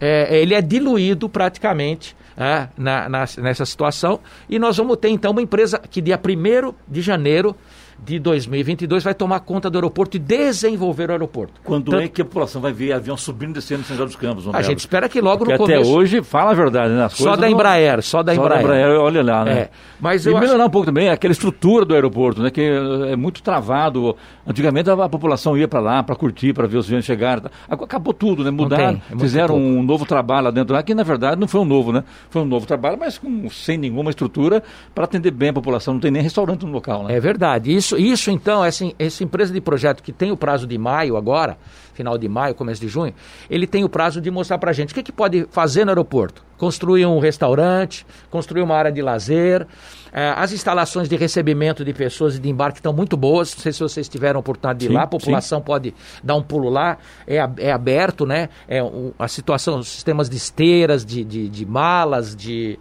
é, 0.00 0.40
ele 0.40 0.54
é 0.54 0.60
diluído 0.60 1.28
praticamente 1.28 2.16
é, 2.36 2.68
na, 2.76 3.08
na, 3.08 3.24
nessa 3.38 3.64
situação. 3.64 4.20
E 4.48 4.58
nós 4.58 4.76
vamos 4.76 4.96
ter 4.96 5.08
então 5.08 5.32
uma 5.32 5.42
empresa 5.42 5.78
que 5.78 6.00
dia 6.00 6.18
1 6.18 6.74
de 6.88 7.00
janeiro 7.00 7.54
de 8.04 8.18
2022 8.18 9.04
vai 9.04 9.14
tomar 9.14 9.40
conta 9.40 9.68
do 9.68 9.76
aeroporto 9.76 10.16
e 10.16 10.20
desenvolver 10.20 11.10
o 11.10 11.12
aeroporto. 11.12 11.60
Quando 11.64 11.90
Tanto... 11.90 12.02
é 12.02 12.08
que 12.08 12.22
a 12.22 12.24
população 12.24 12.60
vai 12.60 12.72
ver 12.72 12.92
avião 12.92 13.16
subindo 13.16 13.50
e 13.50 13.54
descendo 13.54 13.82
em 13.82 13.84
São 13.84 13.96
José 13.96 14.06
dos 14.06 14.16
Campos? 14.16 14.48
A 14.52 14.62
gente 14.62 14.78
espera 14.78 15.08
que 15.08 15.20
logo 15.20 15.38
Porque 15.38 15.52
no 15.52 15.58
começo. 15.58 15.80
até 15.80 15.88
hoje, 15.88 16.22
fala 16.22 16.50
a 16.52 16.54
verdade, 16.54 16.94
né? 16.94 17.04
As 17.04 17.12
só 17.12 17.36
da 17.36 17.50
Embraer, 17.50 17.96
não... 17.96 18.02
só 18.02 18.22
da 18.22 18.34
Embraer. 18.34 18.60
Só 18.60 18.66
da 18.66 18.74
Embraer, 18.74 19.00
olha 19.00 19.22
lá, 19.22 19.44
né? 19.44 19.52
É. 19.52 19.70
Mas 20.00 20.24
e 20.24 20.28
melhorar 20.28 20.54
acho... 20.54 20.64
um 20.64 20.70
pouco 20.70 20.86
também 20.86 21.08
aquela 21.08 21.32
estrutura 21.32 21.84
do 21.84 21.94
aeroporto, 21.94 22.42
né? 22.42 22.50
Que 22.50 22.62
é 23.08 23.16
muito 23.16 23.42
travado. 23.42 24.16
Antigamente 24.46 24.88
a, 24.90 24.94
a 24.94 25.08
população 25.08 25.56
ia 25.56 25.68
para 25.68 25.80
lá 25.80 26.02
para 26.02 26.16
curtir, 26.16 26.52
para 26.52 26.66
ver 26.66 26.78
os 26.78 26.86
aviões 26.86 27.04
chegarem. 27.04 27.44
Acabou 27.68 28.12
tudo, 28.12 28.42
né? 28.42 28.50
Mudaram, 28.50 29.00
é 29.10 29.18
fizeram 29.18 29.54
pouco. 29.54 29.62
um 29.62 29.82
novo 29.82 30.06
trabalho 30.06 30.46
lá 30.46 30.50
dentro, 30.50 30.74
lá, 30.74 30.82
que 30.82 30.94
na 30.94 31.02
verdade 31.02 31.40
não 31.40 31.46
foi 31.46 31.60
um 31.60 31.64
novo, 31.64 31.92
né? 31.92 32.04
Foi 32.30 32.42
um 32.42 32.46
novo 32.46 32.66
trabalho, 32.66 32.96
mas 32.98 33.18
com, 33.18 33.48
sem 33.50 33.76
nenhuma 33.76 34.10
estrutura 34.10 34.62
para 34.94 35.04
atender 35.04 35.30
bem 35.30 35.50
a 35.50 35.52
população. 35.52 35.94
Não 35.94 36.00
tem 36.00 36.10
nem 36.10 36.22
restaurante 36.22 36.64
no 36.64 36.72
local, 36.72 37.04
né? 37.04 37.16
É 37.16 37.20
verdade. 37.20 37.74
Isso, 37.74 37.89
isso 37.96 38.30
então, 38.30 38.64
essa, 38.64 38.84
essa 38.98 39.24
empresa 39.24 39.52
de 39.52 39.60
projeto 39.60 40.02
que 40.02 40.12
tem 40.12 40.30
o 40.30 40.36
prazo 40.36 40.66
de 40.66 40.76
maio 40.76 41.16
agora, 41.16 41.56
final 41.94 42.16
de 42.16 42.28
maio, 42.28 42.54
começo 42.54 42.80
de 42.80 42.88
junho, 42.88 43.14
ele 43.48 43.66
tem 43.66 43.84
o 43.84 43.88
prazo 43.88 44.20
de 44.20 44.30
mostrar 44.30 44.58
para 44.58 44.72
gente 44.72 44.92
o 44.92 44.94
que, 44.94 45.02
que 45.02 45.12
pode 45.12 45.46
fazer 45.50 45.84
no 45.84 45.90
aeroporto. 45.90 46.42
Construir 46.56 47.06
um 47.06 47.18
restaurante, 47.18 48.06
construir 48.30 48.62
uma 48.62 48.76
área 48.76 48.92
de 48.92 49.02
lazer, 49.02 49.66
as 50.12 50.52
instalações 50.52 51.08
de 51.08 51.16
recebimento 51.16 51.84
de 51.84 51.92
pessoas 51.92 52.36
e 52.36 52.40
de 52.40 52.48
embarque 52.48 52.78
estão 52.78 52.92
muito 52.92 53.16
boas. 53.16 53.54
Não 53.54 53.62
sei 53.62 53.72
se 53.72 53.80
vocês 53.80 54.08
tiveram 54.08 54.38
a 54.38 54.40
oportunidade 54.40 54.80
de 54.80 54.86
ir 54.86 54.88
sim, 54.88 54.94
lá. 54.94 55.02
A 55.02 55.06
população 55.06 55.58
sim. 55.58 55.64
pode 55.64 55.94
dar 56.22 56.34
um 56.34 56.42
pulo 56.42 56.68
lá. 56.68 56.98
É, 57.26 57.36
é 57.58 57.72
aberto, 57.72 58.26
né? 58.26 58.48
É, 58.68 58.82
o, 58.82 59.12
a 59.18 59.28
situação, 59.28 59.78
os 59.78 59.88
sistemas 59.88 60.28
de 60.28 60.36
esteiras, 60.36 61.04
de, 61.04 61.24
de, 61.24 61.48
de 61.48 61.66
malas, 61.66 62.34
de, 62.34 62.78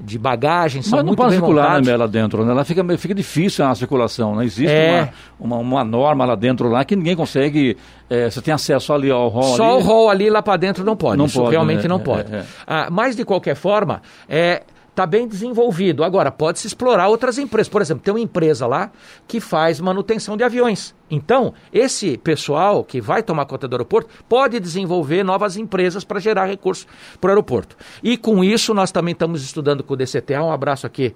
de 0.00 0.18
bagagem 0.18 0.82
são 0.82 0.98
Mas 0.98 1.06
muito 1.06 1.18
não 1.18 1.24
pode 1.24 1.36
circular 1.36 1.82
né, 1.82 1.96
lá 1.96 2.06
dentro, 2.06 2.44
né? 2.44 2.52
Ela 2.52 2.64
fica, 2.64 2.84
fica 2.98 3.14
difícil 3.14 3.64
a 3.64 3.74
circulação. 3.74 4.34
Né? 4.36 4.44
existe 4.44 4.72
É. 4.72 5.12
uma, 5.38 5.56
uma, 5.56 5.82
uma 5.82 5.84
norma 5.84 6.24
lá 6.24 6.34
dentro 6.34 6.68
lá 6.68 6.84
que 6.84 6.96
ninguém 6.96 7.16
consegue. 7.16 7.76
é, 8.08 8.30
você 8.30 8.40
tem 8.40 8.52
acesso 8.52 8.92
ali 8.92 9.10
ao 9.10 9.28
hall. 9.28 9.56
Só 9.56 9.74
ali. 9.74 9.82
o 9.82 9.86
hall 9.86 10.10
ali 10.10 10.30
lá 10.30 10.42
para 10.42 10.56
dentro 10.56 10.84
não 10.84 10.96
pode. 10.96 11.18
Não 11.18 11.28
pode, 11.28 11.50
realmente 11.50 11.82
né? 11.82 11.88
não 11.88 12.00
pode. 12.00 12.32
é, 12.32 12.38
é. 12.38 12.44
Ah, 12.66 12.88
mas 12.90 13.16
de 13.16 13.24
qualquer 13.24 13.54
forma, 13.54 14.02
é 14.28 14.62
está 14.92 15.06
bem 15.06 15.26
desenvolvido. 15.26 16.04
Agora, 16.04 16.30
pode-se 16.30 16.66
explorar 16.66 17.08
outras 17.08 17.38
empresas. 17.38 17.68
Por 17.68 17.80
exemplo, 17.80 18.04
tem 18.04 18.12
uma 18.12 18.20
empresa 18.20 18.66
lá 18.66 18.92
que 19.26 19.40
faz 19.40 19.80
manutenção 19.80 20.36
de 20.36 20.44
aviões. 20.44 20.94
Então, 21.10 21.54
esse 21.72 22.18
pessoal 22.18 22.84
que 22.84 23.00
vai 23.00 23.22
tomar 23.22 23.46
conta 23.46 23.66
do 23.66 23.74
aeroporto 23.74 24.10
pode 24.28 24.60
desenvolver 24.60 25.24
novas 25.24 25.56
empresas 25.56 26.04
para 26.04 26.20
gerar 26.20 26.46
recursos 26.46 26.86
para 27.20 27.28
o 27.28 27.30
aeroporto. 27.30 27.76
E 28.02 28.16
com 28.16 28.44
isso, 28.44 28.72
nós 28.74 28.92
também 28.92 29.12
estamos 29.12 29.42
estudando 29.42 29.82
com 29.82 29.94
o 29.94 29.96
DCTA. 29.96 30.42
Um 30.42 30.52
abraço 30.52 30.86
aqui 30.86 31.14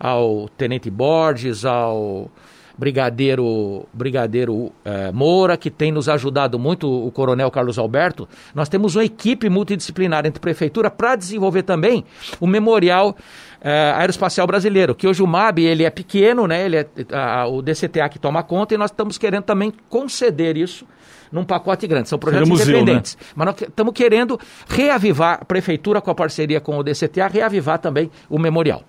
ao 0.00 0.48
Tenente 0.48 0.90
Borges, 0.90 1.64
ao 1.64 2.30
Brigadeiro, 2.78 3.86
Brigadeiro 3.92 4.72
eh, 4.84 5.10
Moura, 5.12 5.56
que 5.56 5.68
tem 5.70 5.90
nos 5.90 6.08
ajudado 6.08 6.58
muito, 6.58 6.88
o 6.88 7.10
Coronel 7.10 7.50
Carlos 7.50 7.78
Alberto. 7.78 8.28
Nós 8.54 8.68
temos 8.68 8.94
uma 8.96 9.04
equipe 9.04 9.48
multidisciplinar 9.50 10.24
entre 10.26 10.40
prefeitura 10.40 10.88
para 10.90 11.16
desenvolver 11.16 11.64
também 11.64 12.04
o 12.40 12.46
Memorial 12.46 13.16
eh, 13.60 13.92
Aeroespacial 13.96 14.46
Brasileiro, 14.46 14.94
que 14.94 15.06
hoje 15.08 15.22
o 15.22 15.26
MAB 15.26 15.58
ele 15.58 15.84
é 15.84 15.90
pequeno, 15.90 16.46
né? 16.46 16.64
ele 16.64 16.76
é 16.76 16.86
a- 17.12 17.46
o 17.48 17.60
DCTA 17.60 18.08
que 18.08 18.18
toma 18.18 18.42
conta, 18.42 18.74
e 18.74 18.78
nós 18.78 18.90
estamos 18.90 19.18
querendo 19.18 19.42
também 19.42 19.72
conceder 19.88 20.56
isso 20.56 20.86
num 21.32 21.44
pacote 21.44 21.86
grande. 21.86 22.08
São 22.08 22.18
projetos 22.18 22.48
museu, 22.48 22.66
né? 22.66 22.72
independentes. 22.80 23.18
Mas 23.34 23.46
nós 23.46 23.60
estamos 23.60 23.92
querendo 23.92 24.38
reavivar, 24.68 25.40
a 25.42 25.44
prefeitura 25.44 26.00
com 26.00 26.10
a 26.10 26.14
parceria 26.14 26.60
com 26.60 26.78
o 26.78 26.82
DCTA, 26.82 27.26
reavivar 27.26 27.78
também 27.78 28.10
o 28.30 28.38
memorial. 28.38 28.82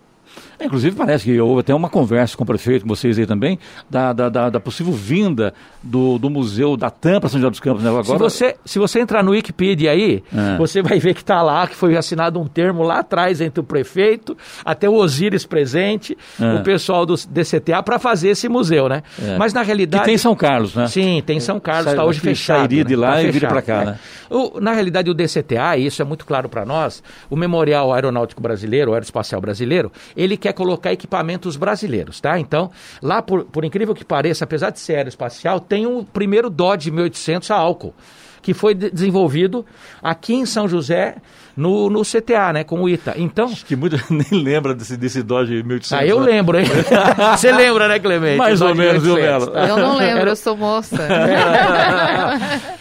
Inclusive, 0.61 0.95
parece 0.95 1.23
que 1.23 1.39
houve 1.39 1.61
até 1.61 1.73
uma 1.73 1.89
conversa 1.89 2.35
com 2.35 2.43
o 2.43 2.47
prefeito, 2.47 2.83
com 2.83 2.89
vocês 2.89 3.17
aí 3.17 3.25
também, 3.25 3.57
da, 3.89 4.11
da, 4.13 4.29
da- 4.29 4.49
da 4.49 4.59
possível 4.59 4.91
vinda 4.93 5.53
do, 5.81 6.17
do 6.17 6.29
museu 6.29 6.75
da 6.75 6.89
TAM 6.89 7.19
para 7.19 7.29
São 7.29 7.39
José 7.39 7.49
dos 7.49 7.59
Campos. 7.59 7.83
Né? 7.83 7.89
Agora, 7.89 8.03
Se 8.03 8.17
você, 8.17 8.55
se 8.65 8.79
você 8.79 8.99
entrar 8.99 9.23
no 9.23 9.31
Wikipedia 9.31 9.91
aí, 9.91 10.23
É. 10.35 10.57
você 10.57 10.81
vai 10.81 10.99
ver 10.99 11.13
que 11.13 11.21
está 11.21 11.41
lá, 11.41 11.65
que 11.67 11.75
foi 11.75 11.95
assinado 11.95 12.39
um 12.39 12.45
termo 12.47 12.83
lá 12.83 12.99
atrás 12.99 13.39
entre 13.41 13.59
o 13.61 13.63
prefeito, 13.63 14.37
até 14.65 14.89
o 14.89 14.93
Osíris 14.95 15.45
presente, 15.45 16.17
É. 16.39 16.55
o 16.55 16.63
pessoal 16.63 17.05
do 17.05 17.15
DCTA 17.15 17.81
para 17.81 17.97
fazer 17.99 18.29
esse 18.29 18.49
museu, 18.49 18.89
né? 18.89 19.01
É. 19.21 19.37
Mas 19.37 19.53
na 19.53 19.61
que 19.61 19.67
realidade. 19.67 20.03
tem 20.05 20.15
em 20.15 20.17
São 20.17 20.35
Carlos, 20.35 20.75
né? 20.75 20.87
Sim, 20.87 21.23
tem 21.25 21.39
São 21.39 21.59
Carlos, 21.59 21.87
está 21.91 22.03
hoje 22.03 22.19
que 22.19 22.27
fechado. 22.27 22.57
sairia 22.59 22.83
de 22.83 22.95
né? 22.95 23.01
lá 23.01 23.11
Tá 23.13 23.21
e 23.21 23.25
viria 23.25 23.39
fechado, 23.39 23.51
pra 23.51 23.61
cá, 23.61 23.81
é. 23.81 23.85
né? 23.85 23.99
O- 24.29 24.59
na 24.59 24.73
realidade, 24.73 25.09
o 25.09 25.13
DCTA, 25.13 25.77
e 25.77 25.85
isso 25.85 26.01
é 26.01 26.05
muito 26.05 26.25
claro 26.25 26.49
para 26.49 26.65
nós, 26.65 27.01
o 27.29 27.35
Memorial 27.35 27.93
Aeronáutico 27.93 28.41
Brasileiro, 28.41 28.91
o 28.91 28.93
Aeroespacial 28.93 29.39
Brasileiro, 29.41 29.91
ele 30.15 30.35
quer 30.37 30.48
colocar 30.53 30.91
equipamentos 30.91 31.55
brasileiros, 31.55 32.19
tá? 32.19 32.39
Então, 32.39 32.71
lá, 33.01 33.21
por, 33.21 33.45
por 33.45 33.65
incrível 33.65 33.93
que 33.93 34.05
pareça, 34.05 34.43
apesar 34.43 34.69
de 34.69 34.79
ser 34.79 34.95
aeroespacial, 34.95 35.59
tem 35.59 35.85
o 35.85 36.03
primeiro 36.03 36.49
Dodge 36.49 36.91
1800 36.91 37.51
a 37.51 37.55
álcool, 37.55 37.93
que 38.41 38.53
foi 38.53 38.73
de- 38.73 38.89
desenvolvido 38.91 39.65
aqui 40.01 40.33
em 40.33 40.45
São 40.45 40.67
José, 40.67 41.15
no, 41.57 41.89
no 41.89 42.03
CTA, 42.03 42.53
né, 42.53 42.63
com 42.63 42.81
o 42.81 42.87
ITA. 42.87 43.15
Então, 43.17 43.47
Acho 43.47 43.65
que 43.65 43.75
muita 43.75 43.97
nem 44.09 44.41
lembra 44.41 44.73
desse, 44.73 44.95
desse 44.95 45.21
Dodge 45.21 45.61
1800. 45.61 45.91
ah, 45.93 46.05
eu 46.05 46.21
né? 46.21 46.25
lembro, 46.27 46.57
hein? 46.57 46.65
Você 47.35 47.51
lembra, 47.51 47.87
né, 47.89 47.99
Clemente? 47.99 48.37
Mais 48.37 48.61
ou 48.61 48.73
menos, 48.73 49.03
viu, 49.03 49.15
1800, 49.15 49.49
Belo? 49.53 49.67
Eu 49.67 49.77
não 49.77 49.97
lembro, 49.99 50.29
eu 50.29 50.35
sou 50.37 50.55
moça. 50.55 50.95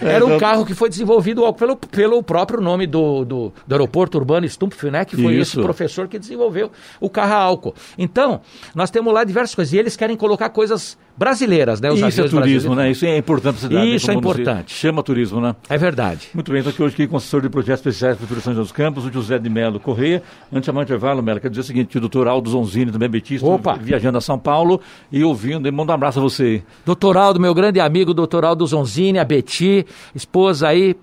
Era 0.01 0.25
um 0.25 0.39
carro 0.39 0.65
que 0.65 0.75
foi 0.75 0.89
desenvolvido 0.89 1.53
pelo, 1.55 1.77
pelo 1.77 2.23
próprio 2.23 2.61
nome 2.61 2.87
do, 2.87 3.25
do, 3.25 3.53
do 3.67 3.75
aeroporto 3.75 4.17
urbano 4.19 4.49
Stumpf, 4.49 4.85
né? 4.91 5.05
Que 5.05 5.17
foi 5.17 5.35
Isso. 5.35 5.57
esse 5.59 5.63
professor 5.63 6.07
que 6.09 6.19
desenvolveu 6.19 6.71
o 7.01 7.11
carro 7.11 7.33
a 7.33 7.37
álcool. 7.39 7.75
Então, 7.97 8.41
nós 8.75 8.91
temos 8.91 9.13
lá 9.13 9.25
diversas 9.25 9.55
coisas. 9.55 9.73
E 9.75 9.79
eles 9.79 9.97
querem 9.97 10.17
colocar 10.17 10.49
coisas 10.51 10.97
brasileiras, 11.19 11.81
né? 11.81 11.91
Os 11.91 12.01
Isso 12.01 12.21
é 12.21 12.29
turismo, 12.29 12.75
né? 12.77 12.91
Isso 12.91 13.05
é 13.05 13.17
importante 13.17 13.59
para 13.59 13.69
cidade. 13.69 13.95
Isso 13.95 14.11
é 14.11 14.15
importante. 14.15 14.73
Chama 14.73 15.03
turismo, 15.03 15.41
né? 15.41 15.57
É 15.69 15.77
verdade. 15.77 16.29
Muito 16.33 16.53
bem, 16.53 16.61
então 16.61 16.71
aqui 16.71 16.81
hoje 16.81 16.95
aqui 16.95 17.09
com 17.09 17.15
o 17.15 17.17
assessor 17.17 17.43
de 17.43 17.49
projetos 17.49 17.81
especiais 17.81 18.17
para 18.17 18.25
a 18.25 18.41
São 18.41 18.55
José 18.55 18.63
dos 18.63 18.73
Campos, 18.73 19.05
o 19.05 19.13
José 19.13 19.37
de 19.37 19.51
Melo 19.51 19.81
Correia. 19.81 20.23
Antes 20.53 20.61
de 20.61 20.67
chamar 20.67 20.81
o 20.81 20.83
intervalo, 20.85 21.21
Melo, 21.21 21.41
quer 21.41 21.51
dizer 21.51 21.63
o 21.63 21.65
seguinte, 21.65 21.99
o 21.99 22.01
doutor 22.01 22.29
Aldo 22.29 22.49
Zonzini, 22.49 22.93
também 22.93 23.09
betista, 23.09 23.45
Opa. 23.45 23.75
viajando 23.75 24.17
a 24.17 24.21
São 24.21 24.39
Paulo 24.39 24.81
e 25.11 25.25
ouvindo, 25.25 25.67
e 25.67 25.71
manda 25.73 25.91
um 25.91 25.95
abraço 25.97 26.21
a 26.21 26.23
você. 26.23 26.63
Doutor 26.87 27.17
Aldo, 27.17 27.41
meu 27.41 27.53
grande 27.53 27.81
amigo, 27.81 28.15
doutor 28.15 28.45
Aldo 28.45 28.65
Zonzini, 28.65 29.19
a 29.19 29.25
Beti, 29.25 29.85
esposa 30.15 30.69
aí, 30.69 30.95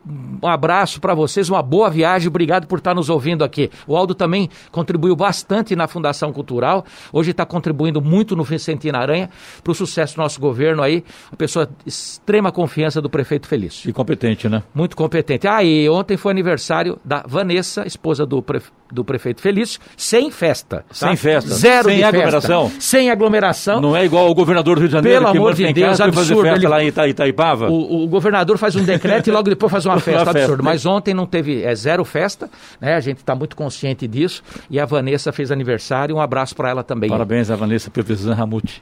um 0.42 0.48
abraço 0.48 1.02
para 1.02 1.14
vocês, 1.14 1.50
uma 1.50 1.62
boa 1.62 1.90
viagem, 1.90 2.30
obrigado 2.30 2.68
por 2.68 2.78
estar 2.78 2.96
nos 2.96 3.10
ouvindo 3.10 3.44
aqui. 3.44 3.70
O 3.86 3.98
Aldo 3.98 4.16
também 4.16 4.50
contribuiu 4.72 5.16
bastante 5.16 5.76
na 5.76 5.88
Fundação 5.88 6.32
Cultural, 6.32 6.86
hoje 7.12 7.32
está 7.32 7.46
contribuindo 7.46 8.02
muito 8.02 8.34
no 8.34 8.44
Vicentino 8.44 8.98
Aranha 8.98 9.30
para 9.62 9.72
o 9.72 9.76
sucesso 9.76 10.05
do 10.14 10.22
nosso 10.22 10.40
governo 10.40 10.82
aí, 10.82 11.04
uma 11.32 11.38
pessoa 11.38 11.66
de 11.66 11.90
extrema 11.90 12.52
confiança 12.52 13.02
do 13.02 13.10
prefeito 13.10 13.48
Felício. 13.48 13.90
E 13.90 13.94
competente, 13.94 14.48
né? 14.48 14.64
Muito 14.74 14.96
competente. 14.96 15.48
Ah, 15.48 15.64
e 15.64 15.90
ontem 15.90 16.18
foi 16.18 16.32
aniversário 16.32 17.00
da 17.04 17.24
Vanessa, 17.28 17.86
esposa 17.88 18.26
do, 18.26 18.44
do 18.92 19.04
prefeito 19.04 19.42
Felício, 19.42 19.80
sem 19.98 20.30
festa. 20.30 20.86
Tá? 20.88 21.08
Sem 21.08 21.16
festa. 21.16 21.54
Zero 21.54 21.90
sem 21.90 22.04
aglomeração. 22.04 22.70
Festa. 22.70 22.82
Sem 22.82 23.10
aglomeração. 23.10 23.82
Não 23.82 23.96
é 23.96 24.06
igual 24.06 24.30
o 24.30 24.34
governador 24.34 24.76
do 24.76 24.80
Rio 24.82 24.90
de 24.90 24.94
Janeiro 24.94 25.26
Pelo 25.26 25.38
amor 25.38 25.54
de 25.54 25.74
Deus, 25.74 26.00
absurdo. 26.00 26.16
Fazer 26.16 26.42
festa 26.42 26.60
ele... 26.60 26.68
lá 26.68 26.84
em 26.84 26.88
Ita 26.88 27.08
Itaipava. 27.08 27.70
O, 27.70 28.04
o, 28.04 28.08
governador 28.08 28.58
faz 28.58 28.76
um 28.76 28.84
decreto 28.84 29.28
e 29.28 29.32
logo 29.32 29.50
depois 29.50 29.72
faz 29.72 29.86
uma 29.86 30.00
festa. 30.02 30.30
Absurdo. 30.30 30.64
Mas 30.64 30.86
ontem 30.86 31.14
não 31.14 31.26
teve, 31.26 31.64
é 31.64 31.74
zero 31.76 32.04
festa, 32.06 32.50
né? 32.80 32.96
A 32.96 33.00
gente 33.00 33.18
está 33.18 33.36
muito 33.36 33.56
consciente 33.56 34.08
disso. 34.08 34.44
E 34.70 34.80
a 34.80 34.86
Vanessa 34.86 35.32
fez 35.32 35.52
aniversário. 35.52 36.16
Um 36.16 36.22
abraço 36.22 36.56
para 36.56 36.70
ela 36.70 36.84
também. 36.84 37.10
Parabéns 37.10 37.50
a 37.50 37.56
Vanessa 37.56 37.90
Professor 37.90 38.34
Ramute. 38.34 38.82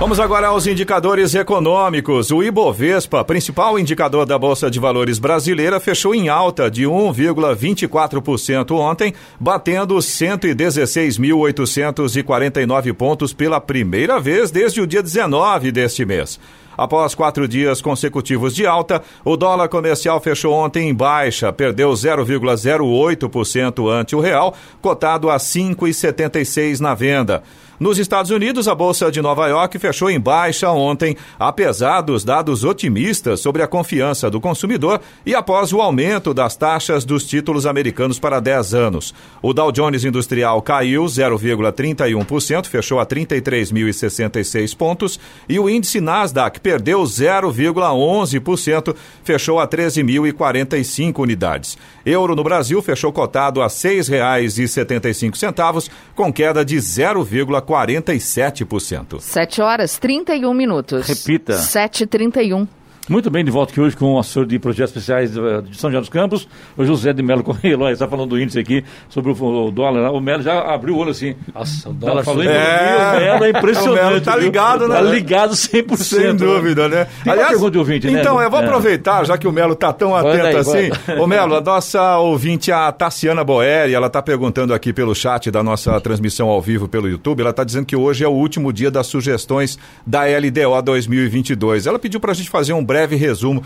Vamos 0.00 0.18
agora 0.18 0.46
aos 0.46 0.66
indicadores 0.66 1.34
econômicos. 1.34 2.30
O 2.30 2.42
Ibovespa, 2.42 3.22
principal 3.22 3.78
indicador 3.78 4.24
da 4.24 4.38
Bolsa 4.38 4.70
de 4.70 4.80
Valores 4.80 5.18
brasileira, 5.18 5.78
fechou 5.78 6.14
em 6.14 6.30
alta 6.30 6.70
de 6.70 6.84
1,24% 6.84 8.70
ontem, 8.78 9.12
batendo 9.38 9.94
116.849 9.96 12.94
pontos 12.94 13.34
pela 13.34 13.60
primeira 13.60 14.18
vez 14.18 14.50
desde 14.50 14.80
o 14.80 14.86
dia 14.86 15.02
19 15.02 15.70
deste 15.70 16.06
mês. 16.06 16.40
Após 16.78 17.14
quatro 17.14 17.46
dias 17.46 17.82
consecutivos 17.82 18.54
de 18.54 18.66
alta, 18.66 19.02
o 19.22 19.36
dólar 19.36 19.68
comercial 19.68 20.18
fechou 20.18 20.54
ontem 20.54 20.88
em 20.88 20.94
baixa, 20.94 21.52
perdeu 21.52 21.90
0,08% 21.90 23.92
ante 23.92 24.16
o 24.16 24.20
real, 24.20 24.54
cotado 24.80 25.28
a 25.28 25.36
5,76 25.36 26.80
na 26.80 26.94
venda. 26.94 27.42
Nos 27.80 27.98
Estados 27.98 28.30
Unidos, 28.30 28.68
a 28.68 28.74
Bolsa 28.74 29.10
de 29.10 29.22
Nova 29.22 29.48
York 29.48 29.78
fechou 29.78 30.10
em 30.10 30.20
baixa 30.20 30.70
ontem, 30.70 31.16
apesar 31.38 32.02
dos 32.02 32.22
dados 32.22 32.62
otimistas 32.62 33.40
sobre 33.40 33.62
a 33.62 33.66
confiança 33.66 34.28
do 34.30 34.38
consumidor 34.38 35.00
e 35.24 35.34
após 35.34 35.72
o 35.72 35.80
aumento 35.80 36.34
das 36.34 36.54
taxas 36.54 37.06
dos 37.06 37.26
títulos 37.26 37.64
americanos 37.64 38.18
para 38.18 38.38
10 38.38 38.74
anos. 38.74 39.14
O 39.40 39.54
Dow 39.54 39.72
Jones 39.72 40.04
Industrial 40.04 40.60
caiu 40.60 41.04
0,31%, 41.04 42.66
fechou 42.66 43.00
a 43.00 43.06
33.066 43.06 44.76
pontos, 44.76 45.18
e 45.48 45.58
o 45.58 45.70
índice 45.70 46.02
Nasdaq 46.02 46.60
perdeu 46.60 47.02
0,11%, 47.02 48.94
fechou 49.24 49.58
a 49.58 49.66
13.045 49.66 51.18
unidades. 51.18 51.78
Euro 52.04 52.36
no 52.36 52.44
Brasil 52.44 52.80
fechou 52.82 53.12
cotado 53.12 53.60
a 53.60 53.66
R$ 53.66 53.70
6,75, 53.70 55.90
com 56.14 56.32
queda 56.32 56.64
de 56.64 56.76
0,4%. 56.76 58.60
47%. 58.60 59.20
7 59.20 59.62
horas 59.62 59.98
31 59.98 60.54
minutos. 60.54 61.06
Repita. 61.06 61.54
7h31. 61.54 62.66
Muito 63.10 63.28
bem, 63.28 63.44
de 63.44 63.50
volta 63.50 63.72
aqui 63.72 63.80
hoje 63.80 63.96
com 63.96 64.14
o 64.14 64.20
assessor 64.20 64.46
de 64.46 64.56
projetos 64.56 64.92
especiais 64.92 65.36
eh, 65.36 65.62
de 65.62 65.76
São 65.76 65.90
José 65.90 65.98
dos 65.98 66.08
Campos, 66.08 66.46
o 66.76 66.84
José 66.84 67.12
de 67.12 67.24
Melo 67.24 67.42
Correia. 67.42 67.76
está 67.90 68.06
falando 68.06 68.28
do 68.28 68.40
índice 68.40 68.60
aqui, 68.60 68.84
sobre 69.08 69.32
o, 69.32 69.70
dólar. 69.72 70.12
O 70.12 70.20
Melo 70.20 70.44
já 70.44 70.60
abriu 70.60 70.94
o 70.94 70.98
olho 70.98 71.10
assim. 71.10 71.34
Nossa, 71.52 71.90
o 71.90 71.92
dólar 71.92 72.22
falou 72.22 72.44
é... 72.44 73.16
o 73.16 73.20
Melo 73.20 73.44
é 73.46 73.50
impressionante. 73.50 74.00
O 74.00 74.06
Melo 74.10 74.20
tá 74.20 74.36
ligado, 74.36 74.86
né? 74.86 74.94
Tá 74.94 75.00
ligado 75.00 75.54
100%. 75.54 75.96
Sem 75.96 76.20
né? 76.20 76.32
dúvida, 76.34 76.88
né? 76.88 77.08
Tem 77.24 77.32
Aliás, 77.32 77.50
pergunta 77.50 77.72
de 77.72 77.78
ouvinte, 77.78 78.08
né? 78.08 78.20
Então, 78.20 78.40
eu 78.40 78.48
vou 78.48 78.60
é. 78.60 78.64
aproveitar, 78.64 79.26
já 79.26 79.36
que 79.36 79.48
o 79.48 79.50
Melo 79.50 79.74
tá 79.74 79.92
tão 79.92 80.14
atento 80.14 80.46
aí, 80.46 80.56
assim. 80.56 80.90
Ô 81.20 81.26
Melo, 81.26 81.56
a 81.56 81.60
nossa 81.60 82.16
ouvinte, 82.18 82.70
a 82.70 82.92
Tassiana 82.92 83.42
Boeri, 83.42 83.92
ela 83.92 84.08
tá 84.08 84.22
perguntando 84.22 84.72
aqui 84.72 84.92
pelo 84.92 85.16
chat 85.16 85.50
da 85.50 85.64
nossa 85.64 86.00
transmissão 86.00 86.48
ao 86.48 86.62
vivo 86.62 86.86
pelo 86.86 87.08
YouTube, 87.08 87.40
ela 87.40 87.52
tá 87.52 87.64
dizendo 87.64 87.86
que 87.86 87.96
hoje 87.96 88.22
é 88.22 88.28
o 88.28 88.32
último 88.32 88.72
dia 88.72 88.88
das 88.88 89.08
sugestões 89.08 89.76
da 90.06 90.20
LDO 90.26 90.80
2022. 90.84 91.88
Ela 91.88 91.98
pediu 91.98 92.20
pra 92.20 92.32
gente 92.34 92.48
fazer 92.48 92.72
um 92.72 92.84
breve 92.84 92.99
resumo 93.06 93.62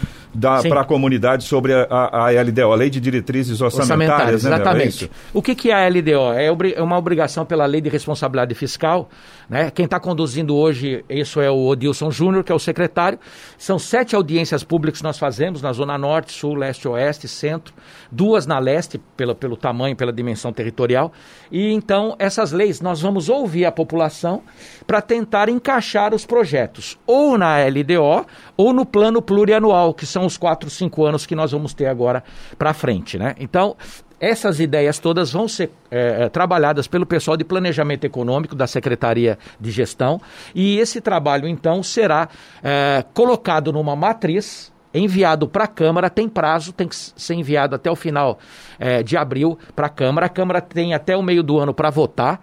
para 0.69 0.81
a 0.81 0.85
comunidade 0.85 1.45
sobre 1.45 1.73
a, 1.73 1.87
a, 1.91 2.29
a, 2.29 2.43
LDO, 2.43 2.73
a 2.73 2.75
Lei 2.75 2.91
de 2.91 3.01
Diretrizes 3.01 3.61
Orçamentárias. 3.61 4.35
orçamentárias 4.35 4.45
né, 4.45 4.55
exatamente. 4.55 5.05
É 5.05 5.09
o 5.33 5.43
que, 5.43 5.55
que 5.55 5.71
é 5.71 5.75
a 5.75 5.89
LDO? 5.89 6.33
É, 6.33 6.47
é 6.77 6.83
uma 6.83 6.99
obrigação 6.99 7.45
pela 7.45 7.67
Lei 7.67 7.81
de 7.81 7.89
Responsabilidade 7.89 8.55
Fiscal. 8.55 9.09
Né? 9.49 9.71
Quem 9.71 9.85
está 9.85 10.01
conduzindo 10.01 10.57
hoje, 10.57 11.05
isso 11.09 11.41
é 11.41 11.51
o 11.51 11.67
Odilson 11.67 12.11
Júnior, 12.11 12.43
que 12.43 12.51
é 12.51 12.55
o 12.55 12.59
secretário. 12.59 13.19
São 13.59 13.79
sete 13.79 14.17
audiências 14.17 14.65
públicas 14.65 15.01
que 15.01 15.05
nós 15.05 15.19
fazemos 15.19 15.61
na 15.63 15.73
Zona 15.73 15.99
Norte, 15.99 16.33
Sul, 16.33 16.55
Leste, 16.55 16.89
Oeste, 16.89 17.29
Centro. 17.29 17.75
Duas 18.11 18.47
na 18.47 18.59
Leste, 18.59 19.01
pelo, 19.17 19.35
pelo 19.35 19.57
tamanho, 19.57 19.97
pela 19.97 20.13
dimensão 20.13 20.53
territorial. 20.53 21.13
E 21.51 21.73
então, 21.73 22.17
essas 22.19 22.53
leis, 22.53 22.81
nós 22.81 23.01
vamos 23.01 23.29
ouvir 23.29 23.65
a 23.65 23.73
população 23.73 24.43
para 24.87 25.01
tentar 25.01 25.49
encaixar 25.49 26.15
os 26.15 26.25
projetos, 26.27 26.99
ou 27.07 27.37
na 27.39 27.57
LDO, 27.65 28.27
ou 28.57 28.73
no 28.73 28.85
plano 28.85 29.14
plurianual, 29.23 29.95
que 29.95 30.07
são 30.07 30.27
os 30.27 30.37
quatro, 30.37 30.69
cinco 30.71 31.05
anos 31.05 31.27
que 31.27 31.35
nós 31.35 31.53
vamos 31.53 31.75
ter 31.75 31.87
agora 31.87 32.23
para 32.59 32.73
frente. 32.73 33.19
Né? 33.19 33.35
Então, 33.39 33.77
essas 34.21 34.61
ideias 34.61 34.99
todas 34.99 35.33
vão 35.33 35.47
ser 35.47 35.71
é, 35.91 36.29
trabalhadas 36.29 36.87
pelo 36.87 37.05
pessoal 37.05 37.37
de 37.37 37.45
planejamento 37.45 38.05
econômico 38.05 38.55
da 38.55 38.67
Secretaria 38.67 39.39
de 39.61 39.71
Gestão 39.71 40.21
e 40.55 40.79
esse 40.79 41.01
trabalho 41.01 41.47
então 41.47 41.83
será 41.83 42.29
é, 42.63 43.05
colocado 43.13 43.73
numa 43.73 43.95
matriz 43.95 44.73
enviado 44.95 45.49
para 45.49 45.65
a 45.65 45.69
Câmara, 45.69 46.09
tem 46.09 46.29
prazo, 46.29 46.73
tem 46.73 46.87
que 46.87 46.95
ser 46.95 47.35
enviado 47.35 47.75
até 47.75 47.91
o 47.91 47.97
final 47.97 48.39
é, 48.79 49.03
de 49.03 49.17
abril 49.17 49.59
para 49.75 49.87
a 49.87 49.91
Câmara. 49.91 50.27
A 50.27 50.31
Câmara 50.31 50.61
tem 50.61 50.95
até 50.95 51.17
o 51.17 51.23
meio 51.23 51.43
do 51.43 51.59
ano 51.59 51.75
para 51.75 51.91
votar. 51.91 52.41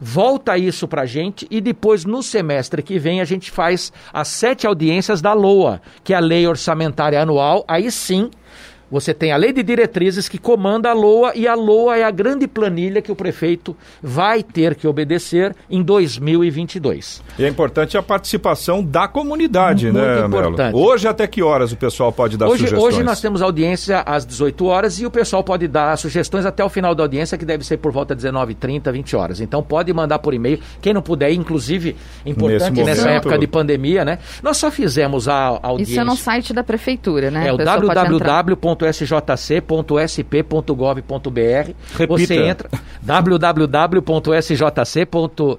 Volta 0.00 0.58
isso 0.58 0.88
para 0.88 1.02
a 1.02 1.06
gente 1.06 1.46
e 1.50 1.60
depois, 1.60 2.04
no 2.04 2.22
semestre 2.22 2.82
que 2.82 2.98
vem, 2.98 3.20
a 3.20 3.24
gente 3.24 3.50
faz 3.50 3.92
as 4.12 4.28
sete 4.28 4.66
audiências 4.66 5.22
da 5.22 5.32
LOA, 5.32 5.80
que 6.02 6.12
é 6.12 6.16
a 6.16 6.20
Lei 6.20 6.46
Orçamentária 6.46 7.20
Anual. 7.20 7.64
Aí 7.68 7.90
sim 7.90 8.30
você 8.92 9.14
tem 9.14 9.32
a 9.32 9.38
lei 9.38 9.54
de 9.54 9.62
diretrizes 9.62 10.28
que 10.28 10.36
comanda 10.36 10.90
a 10.90 10.92
LOA 10.92 11.32
e 11.34 11.48
a 11.48 11.54
LOA 11.54 11.96
é 11.96 12.04
a 12.04 12.10
grande 12.10 12.46
planilha 12.46 13.00
que 13.00 13.10
o 13.10 13.16
prefeito 13.16 13.74
vai 14.02 14.42
ter 14.42 14.74
que 14.74 14.86
obedecer 14.86 15.56
em 15.70 15.82
2022. 15.82 17.22
E 17.38 17.44
é 17.44 17.48
importante 17.48 17.96
a 17.96 18.02
participação 18.02 18.84
da 18.84 19.08
comunidade, 19.08 19.86
Muito 19.86 19.98
né, 19.98 20.26
importante. 20.26 20.74
Melo? 20.74 20.78
Hoje 20.78 21.08
até 21.08 21.26
que 21.26 21.42
horas 21.42 21.72
o 21.72 21.76
pessoal 21.76 22.12
pode 22.12 22.36
dar 22.36 22.48
hoje, 22.48 22.64
sugestões? 22.64 22.82
Hoje 22.82 23.02
nós 23.02 23.18
temos 23.18 23.40
audiência 23.40 24.00
às 24.00 24.26
18 24.26 24.66
horas 24.66 25.00
e 25.00 25.06
o 25.06 25.10
pessoal 25.10 25.42
pode 25.42 25.66
dar 25.66 25.96
sugestões 25.96 26.44
até 26.44 26.62
o 26.62 26.68
final 26.68 26.94
da 26.94 27.02
audiência, 27.02 27.38
que 27.38 27.46
deve 27.46 27.64
ser 27.64 27.78
por 27.78 27.92
volta 27.92 28.14
de 28.14 28.28
19h30, 28.28 28.92
20 28.92 29.16
horas. 29.16 29.40
Então 29.40 29.62
pode 29.62 29.90
mandar 29.94 30.18
por 30.18 30.34
e-mail. 30.34 30.60
Quem 30.82 30.92
não 30.92 31.00
puder, 31.00 31.32
inclusive, 31.32 31.96
importante 32.26 32.84
nessa 32.84 33.08
época 33.08 33.38
de 33.38 33.46
pandemia, 33.46 34.04
né? 34.04 34.18
Nós 34.42 34.58
só 34.58 34.70
fizemos 34.70 35.28
a 35.28 35.58
audiência. 35.62 35.92
Isso 35.92 36.00
é 36.00 36.04
no 36.04 36.14
site 36.14 36.52
da 36.52 36.62
prefeitura, 36.62 37.30
né? 37.30 37.48
É 37.48 37.52
o 37.54 37.56
www 37.56 38.81
www.sjc.sp.gov.br. 38.86 41.72
Você 42.08 42.42
entra 42.42 42.68
www.sjc.sp.gov.br 43.02 45.58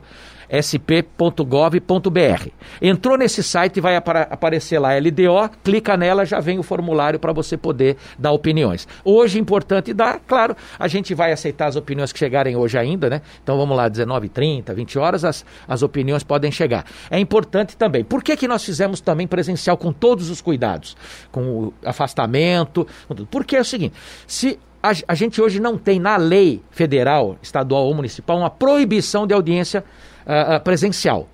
sp.gov.br. 0.50 2.48
Entrou 2.82 3.18
nesse 3.18 3.42
site, 3.42 3.80
vai 3.80 3.96
aparecer 3.96 4.80
lá 4.80 4.90
LDO, 4.98 5.50
clica 5.64 5.96
nela, 5.98 6.26
já 6.26 6.40
vem 6.40 6.60
o 6.60 6.64
formulário 6.64 7.20
para 7.20 7.32
você 7.32 7.58
poder 7.58 7.98
dar 8.18 8.32
opiniões. 8.32 8.88
Hoje, 9.04 9.40
importante 9.40 9.94
dar, 9.94 10.20
claro, 10.20 10.56
a 10.78 10.88
gente 10.88 11.14
vai 11.14 11.32
aceitar 11.32 11.68
as 11.68 11.76
opiniões 11.76 12.12
que 12.12 12.20
chegarem 12.20 12.56
hoje 12.56 12.78
ainda, 12.78 13.10
né? 13.10 13.22
Então 13.42 13.58
vamos 13.58 13.76
lá, 13.76 13.88
19 13.88 14.30
30 14.30 14.74
20 14.74 15.00
horas, 15.00 15.26
as, 15.26 15.46
as 15.68 15.82
opiniões 15.82 16.24
podem 16.24 16.52
chegar. 16.52 16.86
É 17.10 17.20
importante 17.20 17.78
também. 17.78 18.04
Por 18.04 18.24
que, 18.24 18.36
que 18.36 18.48
nós 18.48 18.64
fizemos 18.64 19.00
também 19.00 19.28
presencial 19.28 19.78
com 19.78 19.92
todos 19.92 20.30
os 20.30 20.42
cuidados? 20.42 20.96
Com 21.32 21.42
o 21.42 21.74
afastamento, 21.86 22.88
com 23.08 23.16
tudo. 23.16 23.28
Porque 23.28 23.56
é 23.56 23.62
o 23.62 23.66
seguinte, 23.66 23.96
se 24.28 24.60
a, 24.82 25.16
gente 25.16 25.42
hoje 25.42 25.62
não 25.62 25.78
tem 25.78 25.98
na 25.98 26.18
lei 26.18 26.62
federal, 26.70 27.38
estadual 27.42 27.86
ou 27.86 27.94
municipal 27.94 28.38
uma 28.38 28.50
proibição 28.50 29.26
de 29.26 29.34
audiência 29.34 29.84
uh, 30.26 30.60
presencial. 30.64 31.28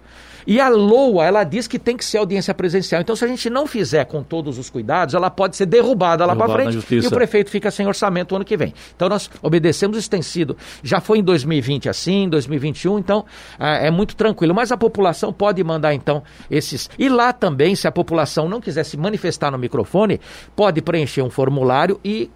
E 0.49 0.59
a 0.59 0.67
LOA, 0.67 1.25
ela 1.25 1.43
diz 1.43 1.67
que 1.67 1.77
tem 1.77 1.95
que 1.95 2.03
ser 2.03 2.17
audiência 2.17 2.55
presencial. 2.55 2.99
Então, 2.99 3.15
se 3.15 3.23
a 3.23 3.27
gente 3.27 3.51
não 3.51 3.67
fizer 3.67 4.05
com 4.05 4.23
todos 4.23 4.57
os 4.57 4.67
cuidados, 4.67 5.13
ela 5.13 5.29
pode 5.29 5.55
ser 5.55 5.67
derrubada 5.67 6.25
lá 6.25 6.35
para 6.35 6.51
frente 6.51 6.95
e 6.95 7.05
o 7.05 7.11
prefeito 7.11 7.51
fica 7.51 7.69
sem 7.69 7.85
orçamento 7.85 8.31
o 8.31 8.35
ano 8.35 8.43
que 8.43 8.57
vem. 8.57 8.73
Então, 8.95 9.07
nós 9.07 9.29
obedecemos 9.43 9.95
isso 9.95 10.09
tem 10.09 10.23
sido. 10.23 10.57
Já 10.81 10.99
foi 10.99 11.19
em 11.19 11.23
2020 11.23 11.87
assim, 11.87 12.27
2021, 12.27 12.97
então 12.97 13.25
é, 13.59 13.87
é 13.87 13.91
muito 13.91 14.15
tranquilo. 14.15 14.55
Mas 14.55 14.71
a 14.71 14.77
população 14.77 15.31
pode 15.31 15.63
mandar, 15.63 15.93
então, 15.93 16.23
esses. 16.49 16.89
E 16.97 17.09
lá 17.09 17.31
também, 17.31 17.75
se 17.75 17.87
a 17.87 17.91
população 17.91 18.49
não 18.49 18.59
quiser 18.59 18.85
se 18.85 18.97
manifestar 18.97 19.51
no 19.51 19.57
microfone, 19.59 20.19
pode 20.55 20.81
preencher 20.81 21.21
um 21.21 21.29
formulário 21.29 21.99
e 22.03 22.31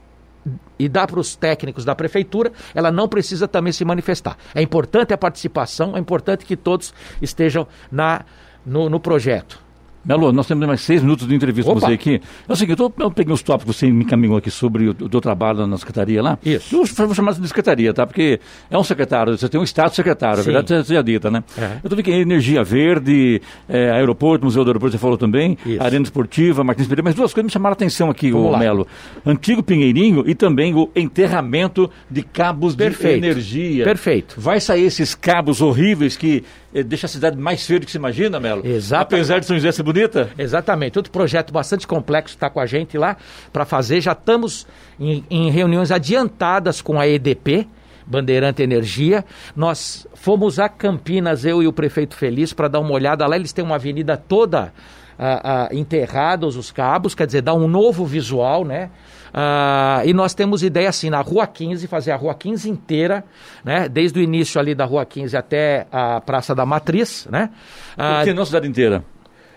e 0.77 0.89
dá 0.89 1.07
para 1.07 1.19
os 1.19 1.35
técnicos 1.35 1.85
da 1.85 1.95
prefeitura, 1.95 2.51
ela 2.75 2.91
não 2.91 3.07
precisa 3.07 3.47
também 3.47 3.71
se 3.71 3.85
manifestar. 3.85 4.37
É 4.53 4.61
importante 4.61 5.13
a 5.13 5.17
participação, 5.17 5.95
é 5.95 5.99
importante 5.99 6.45
que 6.45 6.57
todos 6.57 6.93
estejam 7.21 7.67
na, 7.91 8.25
no, 8.65 8.89
no 8.89 8.99
projeto. 8.99 9.62
Melo, 10.05 10.31
nós 10.33 10.45
temos 10.45 10.67
mais 10.67 10.81
seis 10.81 11.01
minutos 11.01 11.27
de 11.27 11.33
entrevista 11.33 11.71
Opa. 11.71 11.79
com 11.79 11.87
você 11.87 11.93
aqui. 11.93 12.21
É 12.47 12.51
o 12.51 12.55
seguinte, 12.55 12.79
eu, 12.79 12.93
eu 12.99 13.11
peguei 13.11 13.33
uns 13.33 13.41
tópicos 13.41 13.75
que 13.75 13.85
você 13.85 13.91
me 13.91 14.03
encaminhou 14.03 14.37
aqui 14.37 14.51
sobre 14.51 14.89
o, 14.89 14.91
o 14.91 15.09
teu 15.09 15.21
trabalho 15.21 15.65
na 15.65 15.77
secretaria 15.77 16.21
lá. 16.21 16.37
Isso. 16.45 16.75
Eu 16.75 16.85
vou 17.05 17.15
chamar 17.15 17.33
de 17.33 17.47
secretaria, 17.47 17.93
tá? 17.93 18.05
Porque 18.05 18.39
é 18.69 18.77
um 18.77 18.83
secretário, 18.83 19.37
você 19.37 19.47
tem 19.47 19.59
um 19.59 19.63
estado 19.63 19.95
secretário, 19.95 20.41
a 20.41 20.43
verdade 20.43 20.85
você 20.85 20.93
já 20.93 21.01
dita, 21.01 21.31
né? 21.31 21.43
É. 21.57 21.63
Eu 21.63 21.67
estou 21.75 21.91
vendo 21.91 22.03
que 22.03 22.11
é 22.11 22.19
energia 22.19 22.63
verde, 22.63 23.41
é, 23.69 23.91
aeroporto, 23.91 24.45
Museu 24.45 24.63
do 24.63 24.69
Aeroporto, 24.69 24.91
você 24.91 24.99
falou 24.99 25.17
também, 25.17 25.57
Isso. 25.65 25.81
arena 25.81 26.03
esportiva, 26.03 26.63
Martins 26.63 26.87
Pereira, 26.87 27.03
mas 27.03 27.15
duas 27.15 27.33
coisas 27.33 27.45
me 27.45 27.51
chamaram 27.51 27.73
a 27.73 27.75
atenção 27.75 28.09
aqui, 28.09 28.31
Vamos 28.31 28.53
o 28.53 28.57
Melo. 28.57 28.87
Antigo 29.25 29.63
Pinheirinho 29.63 30.23
e 30.27 30.35
também 30.35 30.73
o 30.73 30.89
enterramento 30.95 31.89
de 32.09 32.23
cabos 32.23 32.75
Perfeito. 32.75 33.21
de 33.21 33.27
energia. 33.27 33.83
Perfeito. 33.85 34.35
Vai 34.37 34.59
sair 34.59 34.83
esses 34.83 35.15
cabos 35.15 35.61
horríveis 35.61 36.17
que 36.17 36.43
deixa 36.81 37.05
a 37.05 37.09
cidade 37.09 37.37
mais 37.37 37.65
feia 37.65 37.79
do 37.79 37.85
que 37.85 37.91
se 37.91 37.97
imagina, 37.97 38.39
Melo? 38.39 38.65
Exato. 38.65 39.03
Apesar 39.03 39.39
de 39.39 39.45
São 39.45 39.55
José 39.55 39.71
ser 39.71 39.83
bonita? 39.83 40.31
Exatamente. 40.37 40.97
Outro 40.97 41.11
projeto 41.11 41.53
bastante 41.53 41.85
complexo 41.85 42.35
está 42.35 42.49
com 42.49 42.59
a 42.59 42.65
gente 42.65 42.97
lá 42.97 43.17
para 43.51 43.65
fazer. 43.65 44.01
Já 44.01 44.13
estamos 44.13 44.65
em, 44.99 45.23
em 45.29 45.51
reuniões 45.51 45.91
adiantadas 45.91 46.81
com 46.81 46.99
a 46.99 47.07
EDP, 47.07 47.67
Bandeirante 48.07 48.63
Energia. 48.63 49.23
Nós 49.55 50.07
fomos 50.15 50.57
a 50.57 50.67
Campinas, 50.67 51.45
eu 51.45 51.61
e 51.61 51.67
o 51.67 51.73
prefeito 51.73 52.15
Feliz, 52.15 52.53
para 52.53 52.67
dar 52.67 52.79
uma 52.79 52.91
olhada 52.91 53.27
lá. 53.27 53.35
Eles 53.35 53.53
têm 53.53 53.63
uma 53.63 53.75
avenida 53.75 54.17
toda 54.17 54.73
ah, 55.17 55.67
ah, 55.69 55.75
enterrados 55.75 56.55
os 56.55 56.71
cabos, 56.71 57.15
quer 57.15 57.25
dizer, 57.25 57.41
dá 57.41 57.53
um 57.53 57.67
novo 57.67 58.05
visual, 58.05 58.65
né? 58.65 58.89
Ah, 59.33 60.01
e 60.05 60.13
nós 60.13 60.33
temos 60.33 60.61
ideia 60.61 60.89
assim, 60.89 61.09
na 61.09 61.21
Rua 61.21 61.47
15, 61.47 61.87
fazer 61.87 62.11
a 62.11 62.15
Rua 62.15 62.35
15 62.35 62.69
inteira, 62.69 63.23
né? 63.63 63.89
Desde 63.89 64.19
o 64.19 64.21
início 64.21 64.59
ali 64.59 64.75
da 64.75 64.85
Rua 64.85 65.05
15 65.05 65.35
até 65.35 65.87
a 65.91 66.21
Praça 66.21 66.53
da 66.53 66.65
Matriz, 66.65 67.27
né? 67.29 67.49
Ah, 67.97 68.17
Por 68.17 68.25
que 68.25 68.33
não 68.33 68.45
cidade 68.45 68.67
inteira? 68.67 69.03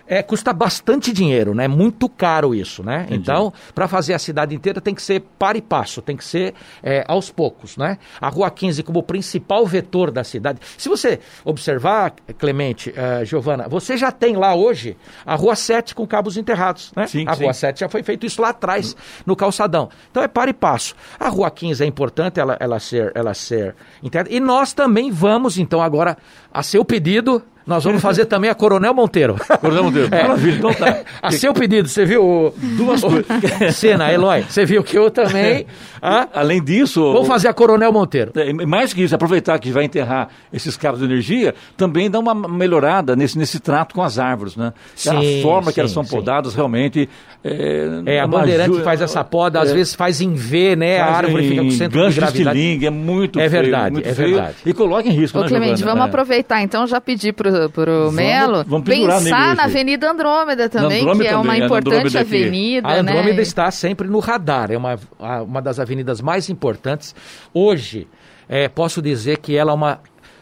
É, 0.07 0.23
custa 0.23 0.53
bastante 0.53 1.11
dinheiro, 1.11 1.53
né? 1.53 1.67
Muito 1.67 2.07
caro 2.07 2.55
isso, 2.55 2.83
né? 2.83 3.03
Entendi. 3.03 3.21
Então, 3.21 3.53
para 3.75 3.87
fazer 3.87 4.13
a 4.13 4.19
cidade 4.19 4.55
inteira 4.55 4.79
tem 4.79 4.95
que 4.95 5.01
ser 5.01 5.21
para 5.37 5.57
e 5.57 5.61
passo, 5.61 6.01
tem 6.01 6.15
que 6.15 6.23
ser 6.23 6.53
é, 6.81 7.03
aos 7.07 7.29
poucos, 7.29 7.77
né? 7.77 7.97
A 8.19 8.29
Rua 8.29 8.49
15 8.49 8.83
como 8.83 9.03
principal 9.03 9.65
vetor 9.65 10.11
da 10.11 10.23
cidade. 10.23 10.59
Se 10.77 10.87
você 10.87 11.19
observar, 11.43 12.13
Clemente, 12.37 12.91
uh, 12.91 13.25
Giovana, 13.25 13.67
você 13.67 13.97
já 13.97 14.11
tem 14.11 14.35
lá 14.35 14.55
hoje 14.55 14.95
a 15.25 15.35
Rua 15.35 15.55
7 15.55 15.93
com 15.93 16.07
cabos 16.07 16.37
enterrados, 16.37 16.91
né? 16.95 17.07
Sim, 17.07 17.25
a 17.27 17.35
sim. 17.35 17.43
Rua 17.43 17.53
7 17.53 17.81
já 17.81 17.89
foi 17.89 18.03
feito 18.03 18.25
isso 18.25 18.41
lá 18.41 18.49
atrás, 18.49 18.95
no 19.25 19.35
calçadão. 19.35 19.89
Então 20.09 20.23
é 20.23 20.27
para 20.27 20.49
e 20.49 20.53
passo. 20.53 20.95
A 21.19 21.27
Rua 21.29 21.51
15 21.51 21.83
é 21.83 21.87
importante 21.87 22.39
ela, 22.39 22.55
ela 22.59 22.79
ser, 22.79 23.11
ela 23.13 23.33
ser 23.33 23.75
enterrada. 24.01 24.29
E 24.31 24.39
nós 24.39 24.73
também 24.73 25.11
vamos, 25.11 25.57
então, 25.57 25.81
agora, 25.81 26.17
a 26.53 26.63
seu 26.63 26.85
pedido, 26.85 27.43
nós 27.67 27.83
vamos 27.83 28.01
fazer 28.01 28.25
também 28.25 28.49
a 28.49 28.55
Coronel 28.55 28.93
Monteiro. 28.93 29.35
Coronel 29.59 29.83
Monteiro, 29.83 30.15
é. 30.15 30.23
maravilha. 30.23 30.57
Então 30.57 30.73
tá. 30.73 31.01
A 31.21 31.31
seu 31.31 31.53
pedido, 31.53 31.89
você 31.89 32.05
viu 32.05 32.53
duas 32.77 33.01
coisas. 33.01 33.25
Cena, 33.75 34.11
Eloy, 34.11 34.43
você 34.43 34.65
viu 34.65 34.81
que 34.83 34.97
eu 34.97 35.11
também. 35.11 35.65
Ah, 36.01 36.27
Além 36.33 36.63
disso. 36.63 37.01
Vamos 37.11 37.27
fazer 37.27 37.47
a 37.49 37.53
Coronel 37.53 37.91
Monteiro. 37.91 38.31
É, 38.35 38.53
mais 38.65 38.93
que 38.93 39.03
isso, 39.03 39.13
aproveitar 39.13 39.59
que 39.59 39.71
vai 39.71 39.83
enterrar 39.83 40.29
esses 40.53 40.77
cabos 40.77 40.99
de 40.99 41.05
energia, 41.05 41.53
também 41.75 42.09
dá 42.09 42.19
uma 42.19 42.33
melhorada 42.33 43.15
nesse, 43.15 43.37
nesse 43.37 43.59
trato 43.59 43.93
com 43.93 44.01
as 44.01 44.17
árvores, 44.17 44.55
né? 44.55 44.73
Sim, 44.95 45.39
a 45.39 45.41
forma 45.41 45.67
sim, 45.67 45.73
que 45.73 45.79
elas 45.79 45.91
são 45.91 46.03
sim. 46.03 46.15
podadas 46.15 46.55
realmente. 46.55 47.09
É, 47.43 48.01
é 48.05 48.19
a 48.19 48.27
bandeirante 48.27 48.81
faz 48.81 49.01
essa 49.01 49.23
poda, 49.23 49.59
às 49.59 49.71
é, 49.71 49.73
vezes 49.73 49.95
faz 49.95 50.21
em 50.21 50.33
V, 50.33 50.75
né? 50.75 50.99
A 50.99 51.07
árvore 51.07 51.49
fica 51.49 51.63
com 51.63 51.71
centro 51.71 52.09
de 52.09 52.15
gravidade. 52.15 52.77
De 52.77 52.85
é 52.85 52.89
muito 52.89 53.39
É 53.39 53.47
verdade, 53.47 53.93
muito 53.93 54.07
é 54.07 54.13
verdade. 54.13 54.55
E 54.65 54.73
coloca 54.73 55.07
em 55.07 55.11
risco, 55.11 55.37
Ô, 55.37 55.41
né, 55.41 55.47
Clemente, 55.47 55.83
vamos 55.83 56.05
é. 56.05 56.07
aproveitar 56.07 56.61
então, 56.61 56.85
já 56.87 57.01
pedir 57.01 57.33
pro, 57.73 57.83
pro 57.83 58.11
Melo 58.11 58.63
vamos 58.65 58.87
pensar 58.87 59.55
na 59.55 59.63
Avenida 59.63 60.09
Andrômeda 60.09 60.69
também, 60.69 61.01
Andrômeda 61.01 61.23
que 61.23 61.33
é 61.33 61.37
uma 61.37 61.53
também, 61.53 61.65
importante 61.65 62.17
avenida. 62.17 62.87
A 62.87 62.99
Andrômeda 62.99 63.35
né? 63.35 63.41
está 63.41 63.71
sempre 63.71 64.07
no 64.07 64.19
radar, 64.19 64.71
é 64.71 64.77
uma, 64.77 64.99
uma 65.41 65.61
das 65.61 65.79
avenidas 65.79 66.21
mais 66.21 66.49
importantes. 66.49 67.15
Hoje, 67.53 68.07
é, 68.47 68.67
posso 68.67 69.01
dizer 69.01 69.37
que 69.39 69.55
ela 69.55 69.71
é 69.71 69.75
uma, 69.75 69.99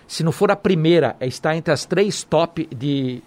se 0.08 0.23
não 0.23 0.32
for 0.32 0.51
a 0.51 0.56
primeira, 0.56 1.15
está 1.21 1.56
entre 1.56 1.73
as 1.73 1.86
três 1.86 2.23
top 2.23 2.67
de, 2.75 3.21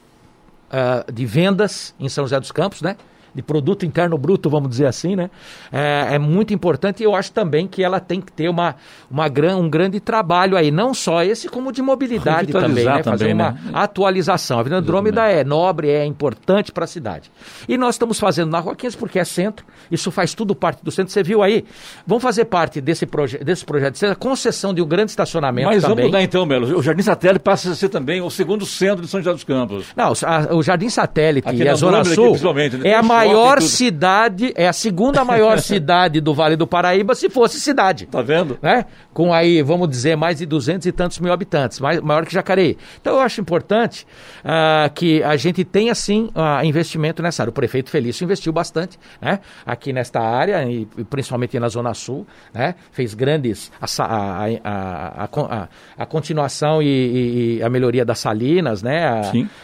uh, 0.70 1.12
de 1.12 1.26
vendas 1.26 1.94
em 1.98 2.08
São 2.08 2.24
José 2.24 2.38
dos 2.38 2.52
Campos, 2.52 2.82
né? 2.82 2.96
De 3.38 3.42
produto 3.42 3.86
interno 3.86 4.18
bruto, 4.18 4.50
vamos 4.50 4.68
dizer 4.68 4.86
assim, 4.86 5.14
né? 5.14 5.30
É, 5.70 6.16
é, 6.16 6.18
muito 6.18 6.52
importante 6.52 7.02
e 7.02 7.04
eu 7.04 7.14
acho 7.14 7.30
também 7.30 7.68
que 7.68 7.84
ela 7.84 8.00
tem 8.00 8.20
que 8.20 8.32
ter 8.32 8.48
uma, 8.48 8.74
uma 9.08 9.28
gran, 9.28 9.56
um 9.56 9.70
grande 9.70 10.00
trabalho 10.00 10.56
aí, 10.56 10.72
não 10.72 10.92
só 10.92 11.22
esse, 11.22 11.48
como 11.48 11.70
de 11.70 11.80
mobilidade 11.80 12.50
também, 12.52 12.84
né? 12.84 13.00
Fazer 13.04 13.32
uma 13.32 13.52
né? 13.52 13.60
atualização. 13.72 14.56
A 14.56 14.60
Avenida 14.60 14.80
Andrômeda 14.80 15.26
é 15.28 15.44
nobre, 15.44 15.88
é 15.88 16.04
importante 16.04 16.72
para 16.72 16.82
a 16.82 16.88
cidade. 16.88 17.30
E 17.68 17.78
nós 17.78 17.94
estamos 17.94 18.18
fazendo 18.18 18.50
na 18.50 18.58
Rua 18.58 18.74
15 18.74 18.96
porque 18.96 19.20
é 19.20 19.24
centro, 19.24 19.64
isso 19.88 20.10
faz 20.10 20.34
tudo 20.34 20.52
parte 20.52 20.84
do 20.84 20.90
centro. 20.90 21.12
Você 21.12 21.22
viu 21.22 21.40
aí? 21.40 21.64
Vamos 22.04 22.24
fazer 22.24 22.46
parte 22.46 22.80
desse, 22.80 23.06
proje 23.06 23.38
desse 23.38 23.64
projeto 23.64 23.92
de 23.92 23.98
centro, 24.00 24.18
concessão 24.18 24.74
de 24.74 24.82
um 24.82 24.86
grande 24.86 25.12
estacionamento 25.12 25.68
Mas 25.68 25.82
também. 25.82 25.96
vamos 25.96 26.10
mudar 26.10 26.22
então, 26.22 26.44
Melo. 26.44 26.76
O 26.76 26.82
Jardim 26.82 27.02
Satélite 27.02 27.40
passa 27.40 27.70
a 27.70 27.74
ser 27.76 27.88
também 27.88 28.20
o 28.20 28.28
segundo 28.30 28.66
centro 28.66 29.04
de 29.04 29.08
São 29.08 29.20
José 29.20 29.32
dos 29.32 29.44
Campos. 29.44 29.86
Não, 29.94 30.12
a, 30.24 30.54
o 30.54 30.60
Jardim 30.60 30.88
Satélite 30.88 31.48
Aqui 31.48 31.62
e 31.62 31.68
a 31.68 31.74
Zona 31.74 32.02
Sul 32.04 32.34
aqui, 32.34 32.76
né? 32.78 32.90
é 32.90 32.94
a 32.94 33.02
maior 33.02 33.27
maior 33.28 33.60
cidade, 33.62 34.52
é 34.56 34.68
a 34.68 34.72
segunda 34.72 35.24
maior 35.24 35.58
cidade 35.60 36.20
do 36.20 36.34
Vale 36.34 36.56
do 36.56 36.66
Paraíba, 36.66 37.14
se 37.14 37.28
fosse 37.28 37.60
cidade. 37.60 38.06
Tá 38.06 38.22
vendo? 38.22 38.58
Né? 38.62 38.84
Com 39.12 39.32
aí, 39.32 39.62
vamos 39.62 39.88
dizer, 39.88 40.16
mais 40.16 40.38
de 40.38 40.46
200 40.46 40.86
e 40.86 40.92
tantos 40.92 41.18
mil 41.18 41.32
habitantes, 41.32 41.80
mais, 41.80 42.00
maior 42.00 42.24
que 42.24 42.32
Jacareí. 42.32 42.76
Então 43.00 43.14
eu 43.14 43.20
acho 43.20 43.40
importante 43.40 44.06
uh, 44.44 44.92
que 44.92 45.22
a 45.22 45.36
gente 45.36 45.64
tenha, 45.64 45.94
sim, 45.94 46.30
uh, 46.34 46.64
investimento 46.64 47.22
nessa 47.22 47.42
área. 47.42 47.50
O 47.50 47.52
prefeito 47.52 47.90
Felício 47.90 48.24
investiu 48.24 48.52
bastante 48.52 48.98
né? 49.20 49.40
aqui 49.64 49.92
nesta 49.92 50.20
área, 50.20 50.64
e, 50.64 50.86
principalmente 51.10 51.58
na 51.58 51.68
Zona 51.68 51.94
Sul, 51.94 52.26
né? 52.52 52.74
fez 52.92 53.14
grandes. 53.14 53.70
A, 53.80 53.86
a, 54.04 54.46
a, 54.64 55.24
a, 55.24 55.68
a 55.96 56.06
continuação 56.06 56.82
e, 56.82 57.58
e, 57.58 57.62
a 57.62 57.68
melhoria 57.68 58.04
das 58.04 58.18
salinas, 58.18 58.82
né? 58.82 59.22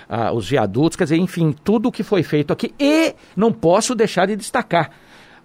A, 0.09 0.33
os 0.33 0.49
viadutos, 0.49 0.97
quer 0.97 1.05
dizer, 1.05 1.17
enfim, 1.17 1.55
tudo 1.65 1.89
o 1.89 1.93
que 1.93 2.03
foi 2.03 2.23
feito 2.23 2.53
aqui. 2.53 2.75
E 2.79 3.15
não 3.45 3.53
posso 3.53 3.95
deixar 3.95 4.27
de 4.27 4.37
destacar 4.37 4.91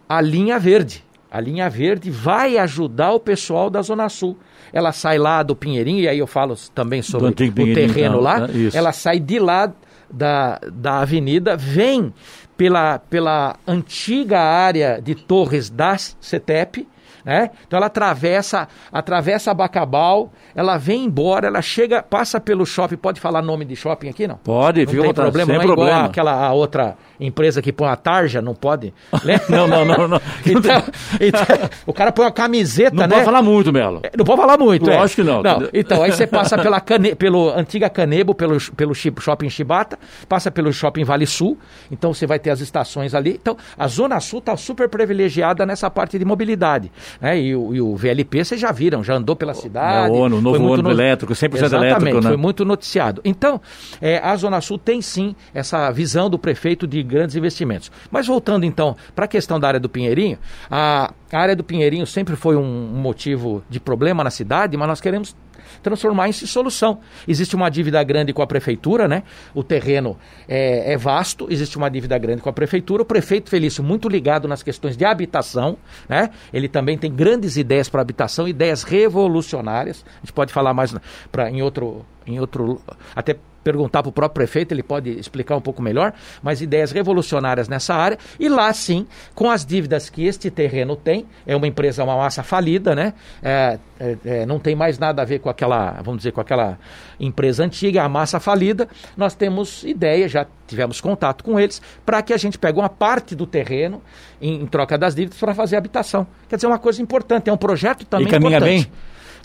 a 0.08 0.22
linha 0.22 0.58
verde. 0.58 1.04
A 1.30 1.40
linha 1.40 1.70
verde 1.70 2.10
vai 2.10 2.58
ajudar 2.58 3.12
o 3.12 3.20
pessoal 3.20 3.70
da 3.70 3.82
Zona 3.82 4.10
Sul. 4.10 4.38
Ela 4.72 4.92
sai 4.92 5.18
lá 5.18 5.44
do 5.44 5.56
Pinheirinho, 5.56 6.00
e 6.00 6.08
aí 6.08 6.18
eu 6.18 6.26
falo 6.26 6.56
também 6.74 7.02
sobre 7.02 7.28
o 7.28 7.74
terreno 7.74 8.20
lá. 8.20 8.48
Né? 8.48 8.70
Ela 8.74 8.92
sai 8.92 9.20
de 9.20 9.38
lá 9.38 9.72
da, 10.10 10.60
da 10.72 11.02
avenida, 11.02 11.56
vem 11.56 12.14
pela, 12.58 12.98
pela 12.98 13.58
antiga 13.68 14.40
área 14.40 15.00
de 15.02 15.14
torres 15.14 15.70
da 15.70 15.98
CETEP 15.98 16.88
Né? 17.26 17.50
Então 17.68 17.78
ela 17.78 17.88
atravessa, 17.88 18.68
atravessa 18.92 19.54
Bacabal, 19.54 20.32
ela 20.56 20.78
vem 20.78 21.06
embora, 21.06 21.48
ela 21.48 21.62
chega, 21.62 22.02
passa 22.02 22.40
pelo 22.40 22.66
shopping, 22.66 22.98
pode 22.98 23.20
falar 23.20 23.42
nome 23.42 23.66
de 23.66 23.76
shopping 23.76 24.10
aqui, 24.10 24.28
não? 24.28 24.38
Pode, 24.38 24.82
não 24.82 24.88
fica 24.88 25.02
tem 25.02 25.10
vontade, 25.10 25.26
problema, 25.32 25.46
sem 25.48 25.56
não 25.56 25.62
é 25.62 25.66
igual 25.66 25.78
problema. 25.78 26.06
aquela 26.06 26.46
a 26.48 26.54
outra 26.54 26.98
empresa 27.20 27.62
que 27.62 27.72
põe 27.74 27.90
a 27.90 27.96
tarja, 27.96 28.42
não 28.42 28.56
pode? 28.56 28.94
Não, 29.50 29.68
não, 29.68 29.84
não, 29.86 30.08
não. 30.08 30.22
então, 30.46 30.84
então, 31.20 31.70
o 31.86 31.94
cara 31.94 32.12
põe 32.12 32.26
uma 32.26 32.32
camiseta, 32.32 32.96
Não 32.96 33.04
né? 33.04 33.10
pode 33.10 33.26
falar 33.26 33.42
muito, 33.42 33.72
Melo. 33.74 34.02
Não 34.18 34.26
pode 34.26 34.42
falar 34.42 34.58
muito, 34.58 34.90
é. 34.90 34.98
Lógico 34.98 35.22
que 35.22 35.28
não. 35.28 35.42
Então, 35.74 36.04
aí 36.04 36.12
você 36.12 36.26
passa 36.28 36.58
pela 36.58 36.80
cane, 36.80 37.16
pelo 37.16 37.50
antiga 37.50 37.90
Canebo, 37.90 38.34
pelo, 38.34 38.58
pelo 38.76 38.94
shopping 38.94 39.50
Chibata, 39.50 39.98
passa 40.28 40.50
pelo 40.52 40.72
shopping 40.72 41.04
Vale 41.04 41.26
Sul, 41.26 41.58
então 41.92 42.14
você 42.14 42.26
vai 42.26 42.40
ter 42.40 42.52
as 42.52 42.60
estações 42.62 43.14
ali. 43.14 43.38
Então, 43.42 43.58
a 43.78 43.88
Zona 43.88 44.20
Sul 44.20 44.40
está 44.40 44.56
super 44.56 44.88
privilegiada 44.90 45.66
nessa 45.66 45.90
parte 45.90 46.18
de 46.18 46.26
mobilidade. 46.26 46.92
Né? 47.22 47.40
E, 47.40 47.56
o, 47.56 47.74
e 47.74 47.82
o 47.82 47.96
VLP, 47.96 48.44
vocês 48.44 48.60
já 48.60 48.72
viram, 48.72 49.04
já 49.04 49.16
andou 49.16 49.36
pela 49.36 49.54
cidade. 49.54 50.10
É, 50.10 50.12
o 50.12 50.16
ONU, 50.16 50.42
novo 50.42 50.58
foi 50.58 50.60
muito 50.60 50.74
ônibus 50.80 50.92
elétrico, 50.92 51.34
100% 51.34 51.56
Exatamente, 51.56 51.92
elétrico, 51.92 52.22
né? 52.22 52.28
foi 52.30 52.38
muito 52.38 52.66
noticiado. 52.66 53.22
Então, 53.24 53.62
é, 54.02 54.20
a 54.20 54.36
Zona 54.36 54.62
Sul 54.62 54.78
tem 54.78 55.02
sim 55.02 55.36
essa 55.54 55.90
visão 55.92 56.30
do 56.30 56.38
prefeito 56.38 56.88
de 56.88 57.02
grandes 57.04 57.36
investimentos. 57.36 57.92
Mas 58.12 58.28
voltando 58.28 58.66
então 58.66 58.96
para 59.16 59.26
a 59.26 59.28
questão 59.28 59.60
da 59.60 59.68
área 59.68 59.80
do 59.80 59.90
Pinheirinho, 59.90 60.38
a, 60.70 61.14
a 61.32 61.40
área 61.40 61.56
do 61.56 61.64
Pinheirinho 61.64 62.06
sempre 62.06 62.36
foi 62.36 62.56
um, 62.56 62.62
um 62.62 63.00
motivo 63.00 63.64
de 63.70 63.80
problema 63.80 64.24
na 64.24 64.30
cidade, 64.30 64.76
mas 64.78 64.88
nós 64.88 65.02
queremos 65.02 65.36
transformar 65.82 66.30
em 66.30 66.32
solução. 66.32 67.00
Existe 67.28 67.56
uma 67.56 67.70
dívida 67.70 68.04
grande 68.04 68.34
com 68.34 68.42
a 68.42 68.48
prefeitura, 68.48 69.08
né? 69.08 69.24
O 69.54 69.64
terreno 69.64 70.18
é, 70.48 70.94
é 70.94 70.98
vasto, 70.98 71.48
existe 71.50 71.78
uma 71.78 71.90
dívida 71.90 72.18
grande 72.18 72.42
com 72.42 72.50
a 72.50 72.54
prefeitura. 72.54 73.04
O 73.04 73.06
prefeito 73.06 73.50
Felício 73.50 73.84
muito 73.84 74.08
ligado 74.08 74.48
nas 74.48 74.64
questões 74.64 74.96
de 74.96 75.06
habitação, 75.06 75.78
né? 76.08 76.30
Ele 76.54 76.68
também 76.68 76.98
tem 76.98 77.12
grandes 77.12 77.58
ideias 77.58 77.90
para 77.90 78.02
habitação, 78.02 78.48
ideias 78.48 78.84
revolucionárias. 78.84 80.06
A 80.18 80.20
gente 80.22 80.34
pode 80.34 80.54
falar 80.54 80.74
mais 80.74 80.96
pra, 81.32 81.50
em 81.50 81.62
outro, 81.62 82.06
em 82.26 82.40
outro, 82.40 82.82
até 83.16 83.36
perguntar 83.64 84.02
para 84.02 84.10
o 84.10 84.12
próprio 84.12 84.36
prefeito, 84.46 84.74
ele 84.74 84.84
pode 84.84 85.10
explicar 85.20 85.56
um 85.56 85.62
pouco 85.62 85.82
melhor, 85.82 86.14
mas 86.42 86.62
ideias 86.62 86.92
revolucionárias 86.92 87.68
nessa 87.68 87.94
área. 87.94 88.18
E 88.40 88.48
lá 88.50 88.72
sim, 88.74 89.08
com 89.36 89.50
as 89.50 89.66
dívidas 89.66 90.10
que 90.10 90.26
este 90.26 90.50
terreno 90.50 90.96
tem, 90.96 91.26
é 91.46 91.56
uma 91.56 91.68
empresa, 91.68 92.04
uma 92.04 92.18
massa 92.18 92.44
falida, 92.44 92.96
né? 92.96 93.14
É, 93.42 93.80
é, 94.00 94.18
é, 94.24 94.46
não 94.46 94.60
tem 94.60 94.76
mais 94.76 94.98
nada 94.98 95.22
a 95.22 95.26
ver 95.26 95.40
com 95.40 95.50
aquela, 95.50 96.02
vamos 96.02 96.20
dizer, 96.20 96.32
com 96.32 96.42
aquela 96.42 96.80
empresa 97.20 97.64
antiga, 97.64 98.04
a 98.04 98.10
massa 98.10 98.40
falida. 98.40 98.88
Nós 99.18 99.36
temos 99.36 99.84
ideia, 99.84 100.28
já 100.28 100.46
tivemos 100.66 101.02
contato 101.02 101.44
com 101.44 101.60
eles, 101.60 101.82
para 102.06 102.22
que 102.22 102.34
a 102.34 102.38
gente 102.38 102.58
pegue 102.58 102.80
uma 102.80 102.90
parte 102.90 103.36
do 103.36 103.46
terreno 103.46 104.02
em, 104.42 104.62
em 104.62 104.66
troca 104.68 104.98
das 104.98 105.16
dívidas 105.16 105.38
para 105.38 105.54
fazer 105.54 105.76
habitação. 105.76 106.26
Quer 106.48 106.56
dizer, 106.56 106.68
uma 106.68 106.80
coisa 106.80 107.02
importante, 107.02 107.50
é 107.50 107.54
um 107.54 107.58
projeto 107.58 108.06
também 108.06 108.28
E 108.28 108.32
caminha 108.32 108.58
importante. 108.58 108.84
bem? 108.86 108.92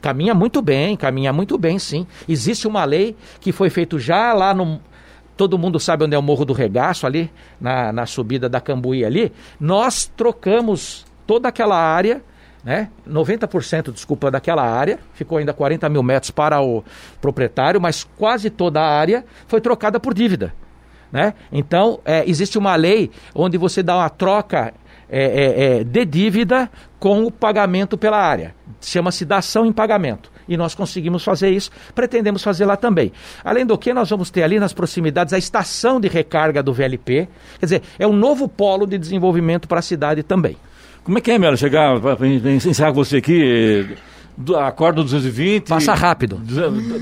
Caminha 0.05 0.35
muito 0.35 0.61
bem, 0.61 0.99
caminha 0.99 1.33
muito 1.33 1.57
bem, 1.57 1.79
sim. 1.79 2.07
Existe 2.29 2.69
uma 2.69 2.85
lei 2.85 3.17
que 3.41 3.53
foi 3.53 3.71
feita 3.71 3.99
já 3.99 4.35
lá 4.35 4.53
no. 4.53 4.79
Todo 5.35 5.57
mundo 5.57 5.81
sabe 5.81 6.05
onde 6.05 6.15
é 6.15 6.19
o 6.19 6.23
Morro 6.23 6.45
do 6.45 6.53
Regaço, 6.53 7.07
ali, 7.07 7.31
na, 7.59 7.91
na 7.91 8.05
subida 8.05 8.47
da 8.47 8.61
Cambuí 8.61 9.03
ali. 9.03 9.33
Nós 9.59 10.05
trocamos 10.15 11.07
toda 11.27 11.49
aquela 11.49 11.79
área, 11.79 12.23
né? 12.63 12.91
90%, 13.09 13.93
desculpa, 13.93 14.31
daquela 14.31 14.63
área. 14.63 14.99
Ficou 15.15 15.39
ainda 15.39 15.55
40 15.55 15.89
mil 15.89 16.03
metros 16.03 16.31
para 16.31 16.61
o 16.61 16.85
proprietário, 17.19 17.81
mas 17.81 18.05
quase 18.05 18.51
toda 18.51 18.83
a 18.83 18.87
área 18.87 19.25
foi 19.47 19.63
trocada 19.63 19.99
por 19.99 20.13
dívida. 20.13 20.53
Né? 21.11 21.33
Então, 21.51 22.01
é, 22.05 22.29
existe 22.29 22.59
uma 22.59 22.77
lei 22.77 23.11
onde 23.35 23.57
você 23.57 23.83
dá 23.83 23.97
uma 23.97 24.11
troca 24.11 24.75
é, 25.09 25.25
é, 25.25 25.65
é, 25.81 25.85
de 25.85 26.05
dívida 26.05 26.71
com 26.99 27.25
o 27.25 27.31
pagamento 27.31 27.97
pela 27.97 28.19
área. 28.19 28.55
Chama-se 28.81 29.25
dação 29.25 29.67
em 29.67 29.73
pagamento. 29.73 30.33
E 30.49 30.57
nós 30.57 30.75
conseguimos 30.75 31.25
fazer 31.25 31.51
isso, 31.51 31.71
pretendemos 31.95 32.43
fazer 32.43 32.67
lá 32.67 32.77
também. 32.77 33.13
Além 33.43 33.65
do 33.65 33.79
que, 33.79 33.95
nós 33.95 34.11
vamos 34.11 34.31
ter 34.31 34.43
ali 34.43 34.61
nas 34.61 34.73
proximidades 34.73 35.33
a 35.33 35.39
estação 35.39 35.99
de 35.99 36.09
recarga 36.09 36.63
do 36.63 36.73
VLP. 36.73 37.29
Quer 37.59 37.67
dizer, 37.67 37.83
é 37.99 38.07
um 38.07 38.13
novo 38.13 38.47
polo 38.47 38.87
de 38.87 38.99
desenvolvimento 38.99 39.67
para 39.67 39.79
a 39.79 39.83
cidade 39.83 40.23
também. 40.23 40.57
Como 41.03 41.19
é 41.19 41.21
que 41.21 41.31
é, 41.31 41.39
Melo? 41.39 41.57
Chegar, 41.57 41.97
encerrar 42.45 42.89
com 42.89 43.05
você 43.05 43.19
aqui, 43.19 43.87
do- 44.37 44.57
acorda 44.57 44.99
no 44.99 45.05
220. 45.05 45.69
Passa 45.69 45.95
rápido. 45.95 46.37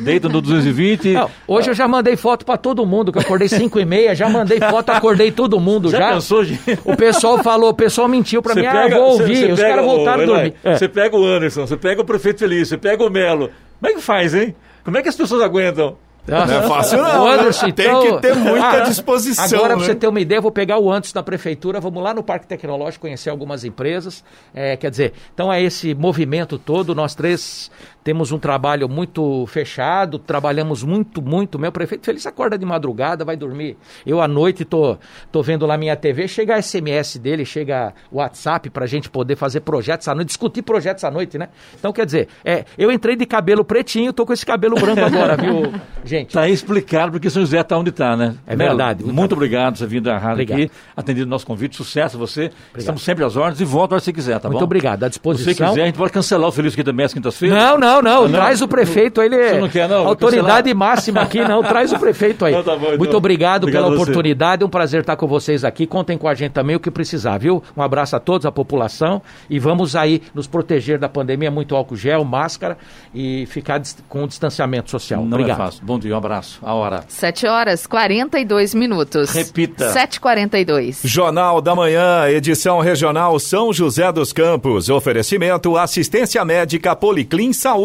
Deita 0.04 0.28
no 0.28 0.40
220. 0.40 1.12
Não, 1.12 1.30
hoje 1.46 1.70
eu 1.70 1.74
já 1.74 1.86
mandei 1.88 2.16
foto 2.16 2.44
para 2.44 2.56
todo 2.56 2.84
mundo, 2.86 3.10
que 3.12 3.18
eu 3.18 3.22
acordei 3.22 3.48
5 3.48 3.78
e 3.80 3.84
meia, 3.84 4.14
já 4.14 4.28
mandei 4.28 4.58
foto, 4.60 4.90
acordei 4.90 5.30
todo 5.32 5.58
mundo 5.60 5.90
Já 5.90 5.98
já. 5.98 6.12
pensou, 6.14 6.44
gente? 6.44 6.78
O 6.84 6.96
pessoal 6.96 7.42
falou, 7.42 7.70
o 7.70 7.74
pessoal 7.74 8.08
mentiu 8.08 8.42
para 8.42 8.54
mim, 8.54 8.66
ah, 8.66 8.86
eu 8.88 8.96
vou 8.98 9.10
ouvir. 9.12 9.52
Os 9.52 9.60
caras 9.60 9.84
voltaram 9.84 10.22
a 10.22 10.26
dormir. 10.26 10.54
É. 10.62 10.76
Você 10.76 10.88
pega 10.88 11.16
o 11.16 11.24
Anderson, 11.26 11.66
você 11.66 11.76
pega 11.76 12.00
o 12.00 12.04
prefeito 12.04 12.40
Feliz, 12.40 12.68
você 12.68 12.76
pega 12.78 13.02
o 13.04 13.10
Melo. 13.10 13.50
Como 13.80 13.92
é 13.92 13.94
que 13.94 14.00
faz, 14.02 14.34
hein? 14.34 14.54
Como 14.84 14.96
é 14.98 15.02
que 15.02 15.08
as 15.08 15.16
pessoas 15.16 15.42
aguentam? 15.42 15.96
Não 16.26 16.38
é 16.44 16.62
fácil 16.68 16.98
não, 17.02 17.24
O 17.24 17.28
né? 17.28 17.34
Anderson, 17.34 17.70
Tem 17.72 17.86
então- 17.86 18.00
que 18.16 18.22
ter 18.22 18.34
muita 18.36 18.68
Ah, 18.70 18.80
disposição, 18.80 19.44
Agora, 19.58 19.70
né? 19.70 19.76
pra 19.76 19.84
você 19.86 19.94
ter 19.96 20.06
uma 20.06 20.20
ideia, 20.20 20.40
vou 20.40 20.52
pegar 20.52 20.78
o 20.78 20.90
antes 20.90 21.12
da 21.12 21.20
prefeitura, 21.22 21.80
vamos 21.80 22.00
lá 22.00 22.14
no 22.14 22.22
Parque 22.22 22.46
Tecnológico 22.46 23.02
conhecer 23.02 23.28
algumas 23.28 23.64
empresas. 23.64 24.22
É, 24.54 24.76
quer 24.76 24.90
dizer, 24.90 25.12
então 25.34 25.52
é 25.52 25.60
esse 25.60 25.94
movimento 25.94 26.58
todo, 26.58 26.94
nós 26.94 27.14
três 27.16 27.70
temos 28.04 28.32
um 28.32 28.38
trabalho 28.38 28.88
muito 28.88 29.46
fechado, 29.46 30.18
trabalhamos 30.18 30.82
muito, 30.82 31.22
muito. 31.22 31.58
Meu 31.58 31.70
prefeito 31.70 32.04
Feliz 32.04 32.26
acorda 32.26 32.58
de 32.58 32.64
madrugada, 32.66 33.24
vai 33.24 33.36
dormir. 33.36 33.76
Eu 34.04 34.20
à 34.20 34.26
noite 34.26 34.64
tô, 34.64 34.96
tô 35.30 35.42
vendo 35.42 35.64
lá 35.66 35.76
minha 35.76 35.94
TV, 35.96 36.26
chega 36.26 36.60
SMS 36.60 37.16
dele, 37.18 37.44
chega 37.44 37.92
WhatsApp 38.10 38.70
pra 38.70 38.86
gente 38.86 39.08
poder 39.08 39.36
fazer 39.36 39.60
projetos 39.60 40.08
à 40.08 40.14
noite, 40.14 40.28
discutir 40.28 40.62
projetos 40.62 41.04
à 41.04 41.10
noite, 41.10 41.38
né? 41.38 41.48
Então, 41.78 41.92
quer 41.92 42.04
dizer, 42.06 42.28
é, 42.44 42.64
eu 42.76 42.90
entrei 42.90 43.14
de 43.16 43.24
cabelo 43.26 43.64
pretinho, 43.64 44.12
tô 44.12 44.26
com 44.26 44.32
esse 44.32 44.44
cabelo 44.44 44.74
branco 44.74 45.00
agora, 45.00 45.36
viu, 45.36 45.72
gente? 46.04 46.32
Tá 46.32 46.48
explicado 46.48 47.12
porque 47.12 47.30
São 47.30 47.42
José 47.42 47.60
está 47.60 47.76
onde 47.78 47.90
está, 47.90 48.16
né? 48.16 48.34
É 48.46 48.56
Melo, 48.56 48.70
verdade. 48.70 49.04
Muito 49.04 49.32
obrigado 49.34 49.74
por 49.74 49.78
ter 49.80 49.86
vindo 49.86 50.10
à 50.10 50.14
rádio 50.18 50.32
Obrigado. 50.42 50.60
aqui, 50.62 50.70
atendido 50.96 51.26
o 51.26 51.30
nosso 51.30 51.46
convite. 51.46 51.76
Sucesso 51.76 52.16
a 52.16 52.18
você. 52.18 52.50
Estamos 52.76 53.02
sempre 53.02 53.24
às 53.24 53.36
ordens 53.36 53.60
e 53.60 53.64
volta 53.64 53.94
a 53.94 53.96
hora 53.96 54.04
você 54.04 54.12
quiser, 54.12 54.40
tá 54.40 54.48
Muito 54.48 54.58
bom? 54.58 54.64
obrigado, 54.64 55.04
à 55.04 55.06
Se 55.10 55.18
você 55.22 55.34
disposição. 55.34 55.68
quiser, 55.70 55.82
a 55.82 55.86
gente 55.86 55.98
pode 55.98 56.12
cancelar 56.12 56.48
o 56.48 56.52
Feliz 56.52 56.72
aqui 56.72 56.82
também 56.82 57.04
às 57.06 57.12
quintas-feiras. 57.14 57.56
Não, 57.58 57.78
não, 57.78 57.91
não, 58.00 58.24
Ah, 58.24 58.28
não? 58.28 58.38
Traz 58.38 58.62
o 58.62 58.68
prefeito, 58.68 59.20
ele 59.20 59.34
é 59.34 59.50
Você 59.54 59.60
não 59.60 59.68
quer, 59.68 59.88
não? 59.88 60.06
Autoridade 60.06 60.72
máxima 60.72 61.20
aqui, 61.20 61.40
não. 61.40 61.62
Traz 61.62 61.92
o 61.92 61.98
prefeito 61.98 62.44
aí. 62.44 62.52
Então 62.62 62.62
tá 62.62 62.78
bom, 62.78 62.86
então. 62.86 62.98
Muito 62.98 63.16
obrigado, 63.16 63.64
Obrigado 63.64 63.84
pela 63.84 63.94
oportunidade. 63.94 64.62
É 64.62 64.66
um 64.66 64.68
prazer 64.68 65.00
estar 65.00 65.16
com 65.16 65.26
vocês 65.26 65.64
aqui. 65.64 65.86
Contem 65.86 66.16
com 66.16 66.28
a 66.28 66.34
gente 66.34 66.52
também 66.52 66.76
o 66.76 66.80
que 66.80 66.90
precisar, 66.90 67.38
viu? 67.38 67.62
Um 67.76 67.82
abraço 67.82 68.14
a 68.14 68.20
todos, 68.20 68.46
a 68.46 68.52
população. 68.52 69.20
E 69.50 69.58
vamos 69.58 69.96
aí 69.96 70.22
nos 70.34 70.46
proteger 70.46 70.98
da 70.98 71.08
pandemia. 71.08 71.50
Muito 71.50 71.74
álcool 71.74 71.96
gel, 71.96 72.24
máscara 72.24 72.78
e 73.14 73.46
ficar 73.46 73.82
com 74.08 74.24
o 74.24 74.28
distanciamento 74.28 74.90
social. 74.90 75.20
Não 75.24 75.28
obrigado. 75.38 75.60
é 75.60 75.64
fácil. 75.64 75.84
Bom 75.84 75.98
dia, 75.98 76.14
um 76.14 76.18
abraço. 76.18 76.60
A 76.62 76.72
hora. 76.74 77.02
7 77.08 77.46
horas 77.46 77.86
42 77.86 78.74
minutos. 78.74 79.30
Repita. 79.32 79.92
7h42. 79.92 81.00
Jornal 81.04 81.60
da 81.60 81.74
Manhã, 81.74 82.28
edição 82.28 82.78
regional 82.80 83.38
São 83.40 83.72
José 83.72 84.12
dos 84.12 84.32
Campos. 84.32 84.88
Oferecimento 84.88 85.76
assistência 85.76 86.44
médica 86.44 86.94
Policlin 86.94 87.52
Saúde. 87.52 87.81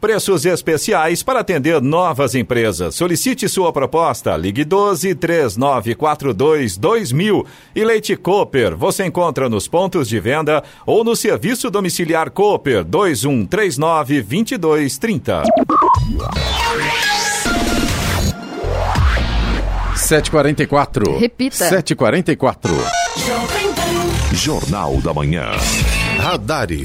Preços 0.00 0.44
especiais 0.44 1.22
para 1.22 1.40
atender 1.40 1.80
novas 1.80 2.34
empresas. 2.34 2.94
Solicite 2.94 3.48
sua 3.48 3.72
proposta. 3.72 4.36
Ligue 4.36 4.64
12 4.64 5.14
3942 5.14 6.76
2000. 6.76 7.46
E 7.74 7.84
Leite 7.84 8.16
Cooper. 8.16 8.76
Você 8.76 9.06
encontra 9.06 9.48
nos 9.48 9.66
pontos 9.66 10.08
de 10.08 10.20
venda 10.20 10.62
ou 10.84 11.02
no 11.02 11.16
serviço 11.16 11.70
domiciliar 11.70 12.30
Cooper 12.30 12.84
2139 12.84 14.22
2230. 14.22 15.42
7h44. 19.96 21.18
Repita. 21.18 21.70
7h44. 21.70 22.70
Jornal 24.32 24.96
da 25.00 25.12
Manhã. 25.12 25.50
Radares. 26.20 26.84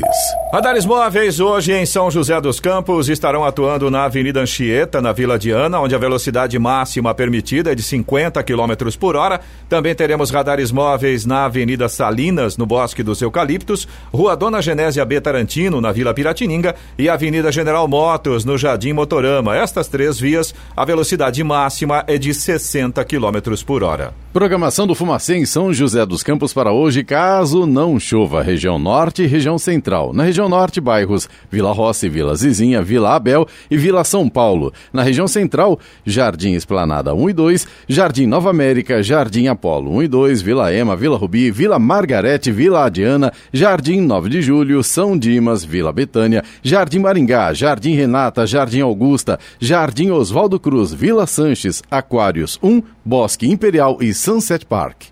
Radares 0.53 0.85
móveis 0.85 1.41
hoje 1.41 1.73
em 1.73 1.85
São 1.85 2.09
José 2.09 2.39
dos 2.39 2.57
Campos 2.57 3.09
estarão 3.09 3.43
atuando 3.43 3.91
na 3.91 4.05
Avenida 4.05 4.39
Anchieta, 4.39 5.01
na 5.01 5.11
Vila 5.11 5.37
Diana, 5.37 5.81
onde 5.81 5.93
a 5.93 5.97
velocidade 5.97 6.57
máxima 6.57 7.13
permitida 7.13 7.73
é 7.73 7.75
de 7.75 7.83
50 7.83 8.41
km 8.43 8.97
por 8.97 9.17
hora. 9.17 9.41
Também 9.67 9.93
teremos 9.93 10.31
radares 10.31 10.71
móveis 10.71 11.25
na 11.25 11.43
Avenida 11.43 11.89
Salinas, 11.89 12.55
no 12.55 12.65
Bosque 12.65 13.03
dos 13.03 13.21
Eucaliptos, 13.21 13.85
Rua 14.13 14.37
Dona 14.37 14.61
Genésia 14.61 15.03
B. 15.03 15.19
Tarantino, 15.19 15.81
na 15.81 15.91
Vila 15.91 16.13
Piratininga 16.13 16.73
e 16.97 17.09
Avenida 17.09 17.51
General 17.51 17.85
Motos, 17.89 18.45
no 18.45 18.57
Jardim 18.57 18.93
Motorama. 18.93 19.57
Estas 19.57 19.89
três 19.89 20.17
vias, 20.17 20.55
a 20.77 20.85
velocidade 20.85 21.43
máxima 21.43 22.05
é 22.07 22.17
de 22.17 22.33
60 22.33 23.03
km 23.03 23.65
por 23.65 23.83
hora. 23.83 24.24
Programação 24.35 24.85
do 24.85 24.93
Fumacê 24.93 25.37
em 25.37 25.45
São 25.45 25.73
José 25.73 26.05
dos 26.05 26.21
Campos 26.21 26.53
para 26.53 26.69
hoje, 26.69 27.05
caso 27.05 27.65
não 27.65 27.97
chova. 27.97 28.43
Região 28.43 28.77
Norte 28.77 29.23
e 29.23 29.27
região 29.27 29.57
Central. 29.57 30.11
Na 30.11 30.23
região 30.23 30.49
Norte, 30.49 30.81
bairros 30.81 31.29
Vila 31.49 31.71
Rossi, 31.71 32.09
Vila 32.09 32.35
Zizinha, 32.35 32.81
Vila 32.81 33.15
Abel 33.15 33.47
e 33.71 33.77
Vila 33.77 34.03
São 34.03 34.27
Paulo. 34.27 34.73
Na 34.91 35.03
região 35.03 35.25
Central, 35.25 35.79
Jardim 36.05 36.51
Esplanada 36.51 37.13
1 37.13 37.29
e 37.29 37.33
2, 37.33 37.67
Jardim 37.87 38.25
Nova 38.25 38.49
América, 38.49 39.01
Jardim 39.01 39.47
Apolo 39.47 39.89
1 39.99 40.03
e 40.03 40.07
2, 40.09 40.41
Vila 40.41 40.73
Ema, 40.73 40.97
Vila 40.97 41.17
Rubi, 41.17 41.49
Vila 41.49 41.79
Margarete, 41.79 42.51
Vila 42.51 42.83
Adiana, 42.83 43.31
Jardim 43.53 44.01
9 44.01 44.27
de 44.27 44.41
Julho, 44.41 44.83
São 44.83 45.17
Dimas, 45.17 45.63
Vila 45.63 45.93
Betânia, 45.93 46.43
Jardim 46.61 46.99
Maringá, 46.99 47.53
Jardim 47.53 47.95
Renata, 47.95 48.45
Jardim 48.45 48.81
Augusta, 48.81 49.39
Jardim 49.61 50.11
Oswaldo 50.11 50.59
Cruz, 50.59 50.93
Vila 50.93 51.25
Sanches, 51.25 51.81
Aquários 51.89 52.59
1, 52.61 52.83
Bosque 53.05 53.47
Imperial 53.47 53.99
e 54.01 54.13
Sunset 54.25 54.67
Park. 54.67 55.11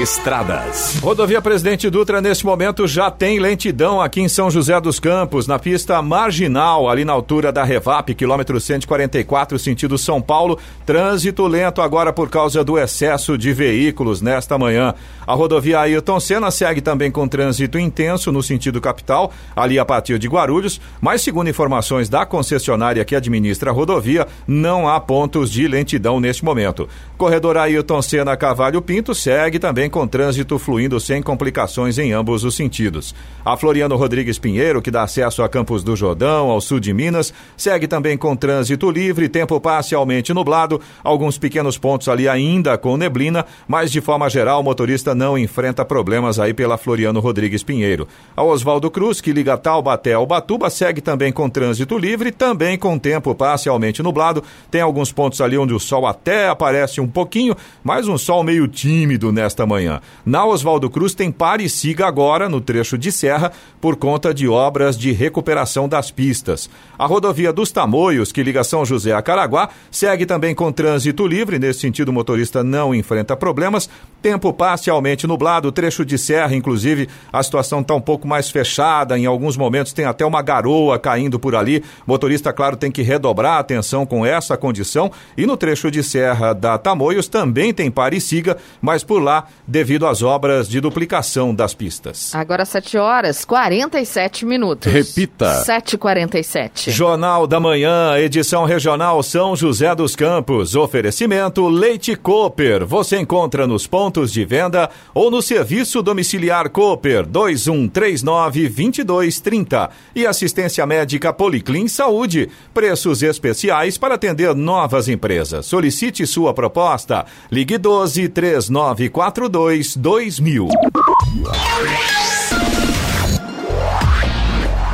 Estradas. 0.00 0.98
Rodovia 1.00 1.42
Presidente 1.42 1.90
Dutra, 1.90 2.20
neste 2.22 2.46
momento, 2.46 2.86
já 2.88 3.10
tem 3.10 3.38
lentidão 3.38 4.00
aqui 4.00 4.20
em 4.22 4.28
São 4.28 4.50
José 4.50 4.80
dos 4.80 4.98
Campos, 4.98 5.46
na 5.46 5.58
pista 5.58 6.00
marginal, 6.00 6.88
ali 6.88 7.04
na 7.04 7.12
altura 7.12 7.52
da 7.52 7.62
Revap, 7.62 8.14
quilômetro 8.14 8.58
144, 8.58 9.58
sentido 9.58 9.98
São 9.98 10.22
Paulo. 10.22 10.58
Trânsito 10.86 11.46
lento 11.46 11.82
agora 11.82 12.12
por 12.12 12.30
causa 12.30 12.64
do 12.64 12.78
excesso 12.78 13.36
de 13.36 13.52
veículos 13.52 14.22
nesta 14.22 14.56
manhã. 14.56 14.94
A 15.26 15.34
rodovia 15.34 15.80
Ailton 15.80 16.18
Senna 16.18 16.50
segue 16.50 16.80
também 16.80 17.10
com 17.10 17.28
trânsito 17.28 17.78
intenso 17.78 18.32
no 18.32 18.42
sentido 18.42 18.80
capital, 18.80 19.30
ali 19.54 19.78
a 19.78 19.84
partir 19.84 20.18
de 20.18 20.26
Guarulhos, 20.26 20.80
mas 21.00 21.22
segundo 21.22 21.50
informações 21.50 22.08
da 22.08 22.24
concessionária 22.26 23.04
que 23.04 23.14
administra 23.14 23.70
a 23.70 23.74
rodovia, 23.74 24.26
não 24.46 24.88
há 24.88 24.98
pontos 24.98 25.50
de 25.50 25.68
lentidão 25.68 26.18
neste 26.18 26.44
momento. 26.44 26.88
Corredor 27.16 27.56
Ailton 27.56 28.02
Senna 28.02 28.36
Cavalho 28.62 28.80
Pinto 28.80 29.12
segue 29.12 29.58
também 29.58 29.90
com 29.90 30.06
trânsito 30.06 30.56
fluindo 30.56 31.00
sem 31.00 31.20
complicações 31.20 31.98
em 31.98 32.12
ambos 32.12 32.44
os 32.44 32.54
sentidos. 32.54 33.12
A 33.44 33.56
Floriano 33.56 33.96
Rodrigues 33.96 34.38
Pinheiro, 34.38 34.80
que 34.80 34.88
dá 34.88 35.02
acesso 35.02 35.42
a 35.42 35.48
Campos 35.48 35.82
do 35.82 35.96
Jordão, 35.96 36.48
ao 36.48 36.60
sul 36.60 36.78
de 36.78 36.94
Minas, 36.94 37.34
segue 37.56 37.88
também 37.88 38.16
com 38.16 38.36
trânsito 38.36 38.88
livre, 38.88 39.28
tempo 39.28 39.60
parcialmente 39.60 40.32
nublado, 40.32 40.80
alguns 41.02 41.38
pequenos 41.38 41.76
pontos 41.76 42.08
ali 42.08 42.28
ainda 42.28 42.78
com 42.78 42.96
neblina, 42.96 43.44
mas 43.66 43.90
de 43.90 44.00
forma 44.00 44.30
geral 44.30 44.60
o 44.60 44.62
motorista 44.62 45.12
não 45.12 45.36
enfrenta 45.36 45.84
problemas 45.84 46.38
aí 46.38 46.54
pela 46.54 46.78
Floriano 46.78 47.18
Rodrigues 47.18 47.64
Pinheiro. 47.64 48.06
A 48.36 48.44
Oswaldo 48.44 48.88
Cruz, 48.92 49.20
que 49.20 49.32
liga 49.32 49.58
Taubaté 49.58 50.12
ao 50.12 50.24
Batuba, 50.24 50.70
segue 50.70 51.00
também 51.00 51.32
com 51.32 51.50
trânsito 51.50 51.98
livre, 51.98 52.30
também 52.30 52.78
com 52.78 52.96
tempo 52.96 53.34
parcialmente 53.34 54.04
nublado. 54.04 54.44
Tem 54.70 54.82
alguns 54.82 55.10
pontos 55.10 55.40
ali 55.40 55.58
onde 55.58 55.74
o 55.74 55.80
sol 55.80 56.06
até 56.06 56.46
aparece 56.46 57.00
um 57.00 57.08
pouquinho, 57.08 57.56
mas 57.82 58.06
um 58.06 58.16
sol 58.16 58.44
meio 58.44 58.51
tímido 58.68 59.32
nesta 59.32 59.66
manhã. 59.66 60.00
Na 60.24 60.44
Oswaldo 60.44 60.88
Cruz 60.88 61.14
tem 61.14 61.30
pare 61.30 61.64
e 61.64 61.68
siga 61.68 62.06
agora 62.06 62.48
no 62.48 62.60
trecho 62.60 62.96
de 62.96 63.10
serra 63.10 63.52
por 63.80 63.96
conta 63.96 64.32
de 64.32 64.48
obras 64.48 64.96
de 64.96 65.12
recuperação 65.12 65.88
das 65.88 66.10
pistas. 66.10 66.70
A 66.98 67.06
rodovia 67.06 67.52
dos 67.52 67.72
Tamoios, 67.72 68.32
que 68.32 68.42
liga 68.42 68.62
São 68.62 68.84
José 68.84 69.12
a 69.12 69.22
Caraguá, 69.22 69.68
segue 69.90 70.26
também 70.26 70.54
com 70.54 70.70
trânsito 70.70 71.26
livre. 71.26 71.58
Nesse 71.58 71.80
sentido, 71.80 72.10
o 72.10 72.12
motorista 72.12 72.62
não 72.62 72.94
enfrenta 72.94 73.36
problemas. 73.36 73.88
Tempo 74.20 74.52
parcialmente 74.52 75.26
nublado, 75.26 75.72
trecho 75.72 76.04
de 76.04 76.16
serra, 76.16 76.54
inclusive 76.54 77.08
a 77.32 77.42
situação 77.42 77.80
está 77.80 77.94
um 77.94 78.00
pouco 78.00 78.26
mais 78.26 78.50
fechada. 78.50 79.18
Em 79.18 79.26
alguns 79.26 79.56
momentos 79.56 79.92
tem 79.92 80.04
até 80.04 80.24
uma 80.24 80.42
garoa 80.42 80.98
caindo 80.98 81.38
por 81.38 81.56
ali. 81.56 81.82
Motorista, 82.06 82.52
claro, 82.52 82.76
tem 82.76 82.90
que 82.90 83.02
redobrar 83.02 83.54
a 83.54 83.58
atenção 83.58 84.06
com 84.06 84.24
essa 84.24 84.56
condição. 84.56 85.10
E 85.36 85.46
no 85.46 85.56
trecho 85.56 85.90
de 85.90 86.02
serra 86.02 86.52
da 86.52 86.78
Tamoios 86.78 87.28
também 87.28 87.72
tem 87.72 87.90
pare 87.90 88.16
e 88.16 88.20
siga, 88.20 88.41
mas 88.80 89.04
por 89.04 89.22
lá 89.22 89.46
devido 89.66 90.06
às 90.06 90.22
obras 90.22 90.68
de 90.68 90.80
duplicação 90.80 91.54
das 91.54 91.74
pistas. 91.74 92.34
Agora 92.34 92.64
7 92.64 92.98
horas 92.98 93.44
47 93.44 94.44
minutos. 94.44 94.92
Repita. 94.92 95.62
7h47. 95.64 96.90
Jornal 96.90 97.46
da 97.46 97.60
Manhã, 97.60 98.16
edição 98.18 98.64
regional 98.64 99.22
São 99.22 99.54
José 99.54 99.94
dos 99.94 100.16
Campos. 100.16 100.74
Oferecimento 100.74 101.68
Leite 101.68 102.16
Cooper. 102.16 102.84
Você 102.84 103.18
encontra 103.18 103.66
nos 103.66 103.86
pontos 103.86 104.32
de 104.32 104.44
venda 104.44 104.90
ou 105.14 105.30
no 105.30 105.42
serviço 105.42 106.02
domiciliar 106.02 106.70
Cooper 106.70 107.26
2139 107.26 108.68
2230. 108.68 109.90
E 110.14 110.26
assistência 110.26 110.84
médica 110.86 111.32
Policlin 111.32 111.88
Saúde. 111.88 112.48
Preços 112.72 113.22
especiais 113.22 113.98
para 113.98 114.14
atender 114.14 114.54
novas 114.54 115.08
empresas. 115.08 115.66
Solicite 115.66 116.26
sua 116.26 116.54
proposta. 116.54 117.24
Ligue 117.50 117.78
12 117.78 118.28
3942 118.32 119.96
2000. 119.96 120.68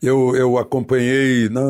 Eu, 0.03 0.35
eu 0.37 0.59
acompanhei, 0.59 1.49
né, 1.49 1.61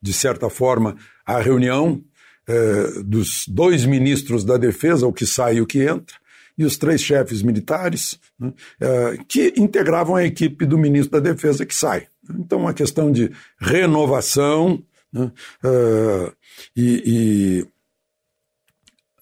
de 0.00 0.12
certa 0.12 0.48
forma, 0.48 0.96
a 1.26 1.38
reunião 1.40 2.00
eh, 2.48 3.02
dos 3.04 3.44
dois 3.48 3.84
ministros 3.84 4.44
da 4.44 4.56
Defesa, 4.56 5.06
o 5.06 5.12
que 5.12 5.26
sai 5.26 5.56
e 5.56 5.60
o 5.60 5.66
que 5.66 5.82
entra, 5.82 6.16
e 6.58 6.64
os 6.64 6.76
três 6.76 7.00
chefes 7.00 7.40
militares, 7.42 8.18
né, 8.38 8.52
eh, 8.80 9.18
que 9.28 9.54
integravam 9.56 10.16
a 10.16 10.24
equipe 10.24 10.66
do 10.66 10.76
ministro 10.76 11.12
da 11.20 11.30
Defesa 11.32 11.64
que 11.64 11.74
sai. 11.74 12.08
Então, 12.28 12.58
uma 12.60 12.74
questão 12.74 13.10
de 13.12 13.30
renovação 13.60 14.82
né, 15.12 15.30
eh, 15.64 16.32
e- 16.76 17.02
e 17.06 17.66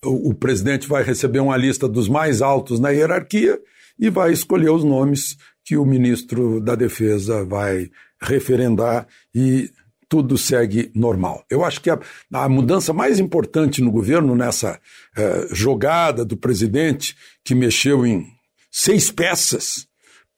o, 0.05 0.31
o 0.31 0.35
presidente 0.35 0.89
vai 0.89 1.03
receber 1.03 1.41
uma 1.41 1.57
lista 1.57 1.87
dos 1.87 2.09
mais 2.09 2.41
altos 2.41 2.81
na 2.81 2.91
hierarquia 2.91 3.61
e 3.99 4.09
vai 4.11 4.33
escolher 4.33 4.71
os 4.71 4.83
nomes 4.83 5.37
que 5.65 5.77
o 5.77 5.85
ministro 5.85 6.61
da 6.61 6.75
Defesa 6.75 7.45
vai 7.45 7.91
referendar 8.21 9.07
e 9.35 9.71
tudo 10.09 10.39
segue 10.39 10.91
normal. 10.95 11.45
Eu 11.51 11.65
acho 11.65 11.81
que 11.81 11.91
a, 11.91 11.99
a 12.33 12.49
mudança 12.49 12.93
mais 12.93 13.19
importante 13.19 13.83
no 13.83 13.91
governo, 13.91 14.35
nessa 14.35 14.81
eh, 15.17 15.49
jogada 15.51 16.25
do 16.25 16.37
presidente, 16.37 17.17
que 17.45 17.55
mexeu 17.55 18.07
em 18.07 18.27
seis 18.71 19.11
peças 19.11 19.87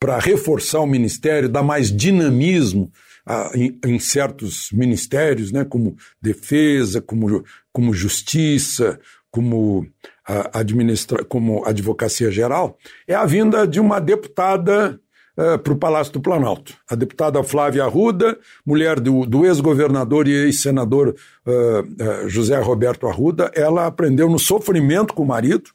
para 0.00 0.18
reforçar 0.18 0.80
o 0.80 0.86
ministério, 0.86 1.48
dar 1.48 1.62
mais 1.62 1.94
dinamismo 1.94 2.90
ah, 3.26 3.50
em, 3.54 3.78
em 3.84 3.98
certos 3.98 4.70
ministérios, 4.72 5.52
né, 5.52 5.64
como 5.64 5.96
defesa, 6.22 7.02
como, 7.02 7.44
como 7.72 7.92
justiça, 7.92 8.98
como 9.30 9.86
a 10.26 10.60
administra 10.60 11.24
como 11.24 11.64
advocacia 11.66 12.30
geral, 12.30 12.78
é 13.06 13.14
a 13.14 13.24
vinda 13.24 13.66
de 13.66 13.80
uma 13.80 14.00
deputada 14.00 15.00
para 15.62 15.72
o 15.72 15.78
Palácio 15.78 16.12
do 16.12 16.20
Planalto. 16.20 16.74
A 16.90 16.96
deputada 16.96 17.42
Flávia 17.44 17.84
Arruda, 17.84 18.36
mulher 18.66 18.98
do, 18.98 19.24
do 19.24 19.46
ex-governador 19.46 20.26
e 20.26 20.32
ex-senador 20.32 21.14
uh, 21.46 22.24
uh, 22.24 22.28
José 22.28 22.58
Roberto 22.60 23.06
Arruda, 23.06 23.50
ela 23.54 23.86
aprendeu 23.86 24.28
no 24.28 24.38
sofrimento 24.38 25.14
com 25.14 25.22
o 25.22 25.26
marido, 25.26 25.70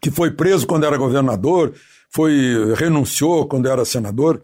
que 0.00 0.10
foi 0.10 0.32
preso 0.32 0.66
quando 0.66 0.84
era 0.84 0.96
governador, 0.96 1.72
foi 2.10 2.74
renunciou 2.74 3.46
quando 3.46 3.68
era 3.68 3.84
senador, 3.84 4.42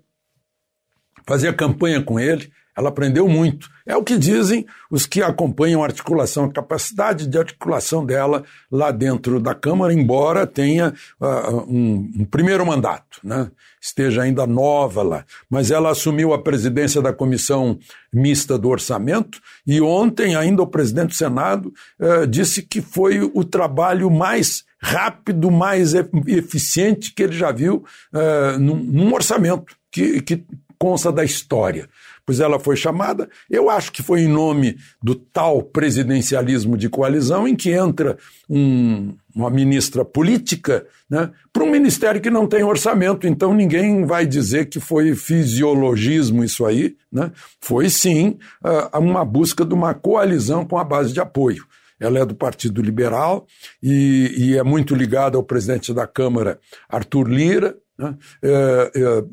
fazia 1.26 1.52
campanha 1.52 2.00
com 2.00 2.20
ele, 2.20 2.52
ela 2.78 2.90
aprendeu 2.90 3.26
muito. 3.26 3.68
É 3.84 3.96
o 3.96 4.04
que 4.04 4.16
dizem 4.16 4.64
os 4.88 5.04
que 5.04 5.20
acompanham 5.20 5.82
a 5.82 5.86
articulação, 5.86 6.44
a 6.44 6.52
capacidade 6.52 7.26
de 7.26 7.36
articulação 7.36 8.06
dela 8.06 8.44
lá 8.70 8.92
dentro 8.92 9.40
da 9.40 9.52
Câmara, 9.52 9.92
embora 9.92 10.46
tenha 10.46 10.94
uh, 11.20 11.56
um, 11.68 12.08
um, 12.20 12.24
primeiro 12.24 12.64
mandato, 12.64 13.18
né? 13.24 13.50
esteja 13.80 14.22
ainda 14.22 14.46
nova 14.46 15.02
lá. 15.02 15.24
Mas 15.50 15.72
ela 15.72 15.90
assumiu 15.90 16.32
a 16.32 16.40
presidência 16.40 17.02
da 17.02 17.12
Comissão 17.12 17.80
Mista 18.12 18.56
do 18.56 18.68
Orçamento 18.68 19.40
e 19.66 19.80
ontem 19.80 20.36
ainda 20.36 20.62
o 20.62 20.66
presidente 20.66 21.08
do 21.08 21.14
Senado 21.14 21.74
uh, 21.98 22.28
disse 22.28 22.62
que 22.62 22.80
foi 22.80 23.20
o 23.20 23.42
trabalho 23.42 24.08
mais 24.08 24.62
rápido, 24.80 25.50
mais 25.50 25.94
eficiente 26.28 27.12
que 27.12 27.24
ele 27.24 27.36
já 27.36 27.50
viu 27.50 27.84
uh, 28.14 28.56
num, 28.60 28.76
num 28.76 29.12
orçamento 29.12 29.76
que, 29.90 30.20
que 30.22 30.44
consta 30.78 31.10
da 31.10 31.24
história. 31.24 31.88
Pois 32.28 32.40
ela 32.40 32.60
foi 32.60 32.76
chamada, 32.76 33.26
eu 33.50 33.70
acho 33.70 33.90
que 33.90 34.02
foi 34.02 34.20
em 34.20 34.28
nome 34.28 34.76
do 35.02 35.14
tal 35.14 35.62
presidencialismo 35.62 36.76
de 36.76 36.86
coalizão, 36.86 37.48
em 37.48 37.56
que 37.56 37.70
entra 37.70 38.18
um, 38.50 39.14
uma 39.34 39.48
ministra 39.48 40.04
política 40.04 40.86
né, 41.08 41.30
para 41.50 41.64
um 41.64 41.70
ministério 41.70 42.20
que 42.20 42.28
não 42.28 42.46
tem 42.46 42.62
orçamento. 42.62 43.26
Então 43.26 43.54
ninguém 43.54 44.04
vai 44.04 44.26
dizer 44.26 44.66
que 44.66 44.78
foi 44.78 45.14
fisiologismo 45.14 46.44
isso 46.44 46.66
aí. 46.66 46.96
Né? 47.10 47.32
Foi 47.62 47.88
sim 47.88 48.38
uh, 48.62 48.98
uma 48.98 49.24
busca 49.24 49.64
de 49.64 49.72
uma 49.72 49.94
coalizão 49.94 50.66
com 50.66 50.76
a 50.76 50.84
base 50.84 51.14
de 51.14 51.20
apoio. 51.20 51.64
Ela 51.98 52.18
é 52.18 52.26
do 52.26 52.34
Partido 52.34 52.82
Liberal 52.82 53.46
e, 53.82 54.34
e 54.36 54.58
é 54.58 54.62
muito 54.62 54.94
ligada 54.94 55.38
ao 55.38 55.42
presidente 55.42 55.94
da 55.94 56.06
Câmara, 56.06 56.58
Arthur 56.90 57.26
Lira. 57.26 57.74
Né? 57.98 58.14
É, 58.42 58.92
é, 58.94 59.24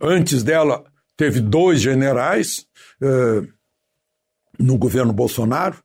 antes 0.00 0.44
dela, 0.44 0.84
teve 1.16 1.40
dois 1.40 1.80
generais 1.80 2.66
uh, 3.02 3.46
no 4.58 4.78
governo 4.78 5.12
Bolsonaro. 5.12 5.76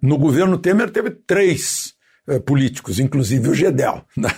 No 0.00 0.18
governo 0.18 0.58
Temer 0.58 0.90
teve 0.90 1.10
três 1.10 1.94
uh, 2.28 2.40
políticos, 2.40 2.98
inclusive 2.98 3.48
o 3.48 3.54
Gedel. 3.54 4.04
Né? 4.16 4.30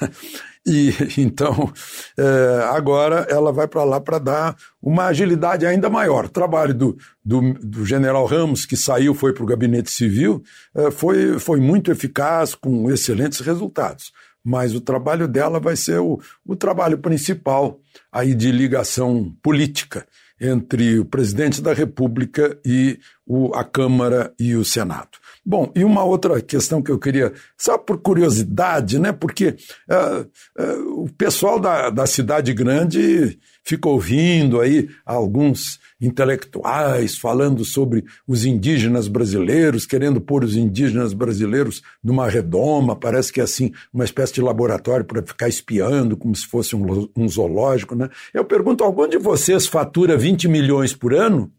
E 0.68 0.92
então 1.16 1.72
uh, 2.18 2.62
agora 2.72 3.24
ela 3.30 3.52
vai 3.52 3.68
para 3.68 3.84
lá 3.84 4.00
para 4.00 4.18
dar 4.18 4.56
uma 4.82 5.04
agilidade 5.06 5.64
ainda 5.64 5.88
maior. 5.88 6.24
O 6.24 6.28
trabalho 6.28 6.74
do, 6.74 6.98
do, 7.24 7.54
do 7.54 7.86
general 7.86 8.26
Ramos, 8.26 8.66
que 8.66 8.76
saiu, 8.76 9.14
foi 9.14 9.32
para 9.32 9.44
o 9.44 9.46
gabinete 9.46 9.92
civil, 9.92 10.42
foi, 10.90 11.38
foi 11.38 11.60
muito 11.60 11.92
eficaz, 11.92 12.52
com 12.56 12.90
excelentes 12.90 13.38
resultados 13.38 14.10
mas 14.48 14.76
o 14.76 14.80
trabalho 14.80 15.26
dela 15.26 15.58
vai 15.58 15.74
ser 15.74 15.98
o, 15.98 16.20
o 16.46 16.54
trabalho 16.54 16.98
principal 16.98 17.80
aí 18.12 18.32
de 18.32 18.52
ligação 18.52 19.36
política 19.42 20.06
entre 20.40 20.98
o 20.98 21.04
presidente 21.04 21.62
da 21.62 21.72
República 21.72 22.58
e 22.64 22.98
o, 23.26 23.54
a 23.54 23.64
Câmara 23.64 24.32
e 24.38 24.54
o 24.54 24.64
Senado. 24.64 25.18
Bom, 25.48 25.70
e 25.76 25.84
uma 25.84 26.02
outra 26.02 26.42
questão 26.42 26.82
que 26.82 26.90
eu 26.90 26.98
queria, 26.98 27.32
só 27.56 27.78
por 27.78 27.98
curiosidade, 27.98 28.98
né? 28.98 29.12
Porque 29.12 29.54
uh, 29.88 30.60
uh, 30.60 31.04
o 31.04 31.08
pessoal 31.16 31.60
da, 31.60 31.88
da 31.88 32.04
cidade 32.04 32.52
grande 32.52 33.38
fica 33.62 33.88
ouvindo 33.88 34.60
aí 34.60 34.88
alguns 35.04 35.78
intelectuais 36.00 37.16
falando 37.16 37.64
sobre 37.64 38.04
os 38.26 38.44
indígenas 38.44 39.06
brasileiros, 39.06 39.86
querendo 39.86 40.20
pôr 40.20 40.42
os 40.42 40.56
indígenas 40.56 41.12
brasileiros 41.12 41.80
numa 42.02 42.28
redoma, 42.28 42.96
parece 42.96 43.32
que 43.32 43.40
é 43.40 43.44
assim, 43.44 43.70
uma 43.94 44.04
espécie 44.04 44.34
de 44.34 44.40
laboratório 44.42 45.04
para 45.04 45.24
ficar 45.24 45.48
espiando, 45.48 46.16
como 46.16 46.34
se 46.34 46.44
fosse 46.44 46.74
um, 46.74 47.08
um 47.16 47.28
zoológico, 47.28 47.94
né? 47.94 48.10
Eu 48.34 48.44
pergunto, 48.44 48.82
algum 48.82 49.06
de 49.06 49.16
vocês 49.16 49.68
fatura 49.68 50.16
20 50.16 50.48
milhões 50.48 50.92
por 50.92 51.14
ano? 51.14 51.52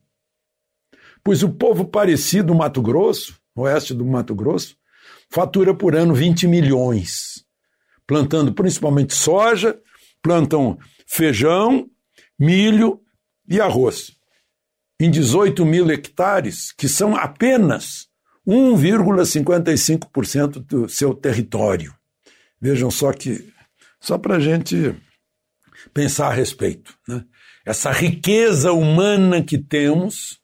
Pois 1.23 1.41
o 1.41 1.49
povo 1.49 1.85
parecido 1.85 2.47
do 2.47 2.55
Mato 2.55 2.81
Grosso, 2.81 3.37
oeste 3.57 3.93
do 3.93 4.05
Mato 4.05 4.33
Grosso, 4.33 4.77
fatura 5.29 5.73
por 5.73 5.93
ano 5.95 6.13
20 6.13 6.47
milhões, 6.47 7.43
plantando 8.05 8.53
principalmente 8.53 9.13
soja, 9.13 9.77
plantam 10.21 10.77
feijão, 11.05 11.89
milho 12.39 13.01
e 13.47 13.59
arroz. 13.59 14.15
Em 14.99 15.11
18 15.11 15.63
mil 15.65 15.91
hectares, 15.91 16.71
que 16.71 16.89
são 16.89 17.15
apenas 17.15 18.07
1,55% 18.47 20.65
do 20.65 20.89
seu 20.89 21.13
território. 21.13 21.93
Vejam 22.59 22.89
só 22.89 23.13
que, 23.13 23.53
só 23.99 24.17
para 24.17 24.37
a 24.37 24.39
gente 24.39 24.95
pensar 25.93 26.29
a 26.29 26.33
respeito. 26.33 26.97
Né? 27.07 27.23
Essa 27.65 27.91
riqueza 27.91 28.71
humana 28.71 29.43
que 29.43 29.57
temos 29.57 30.39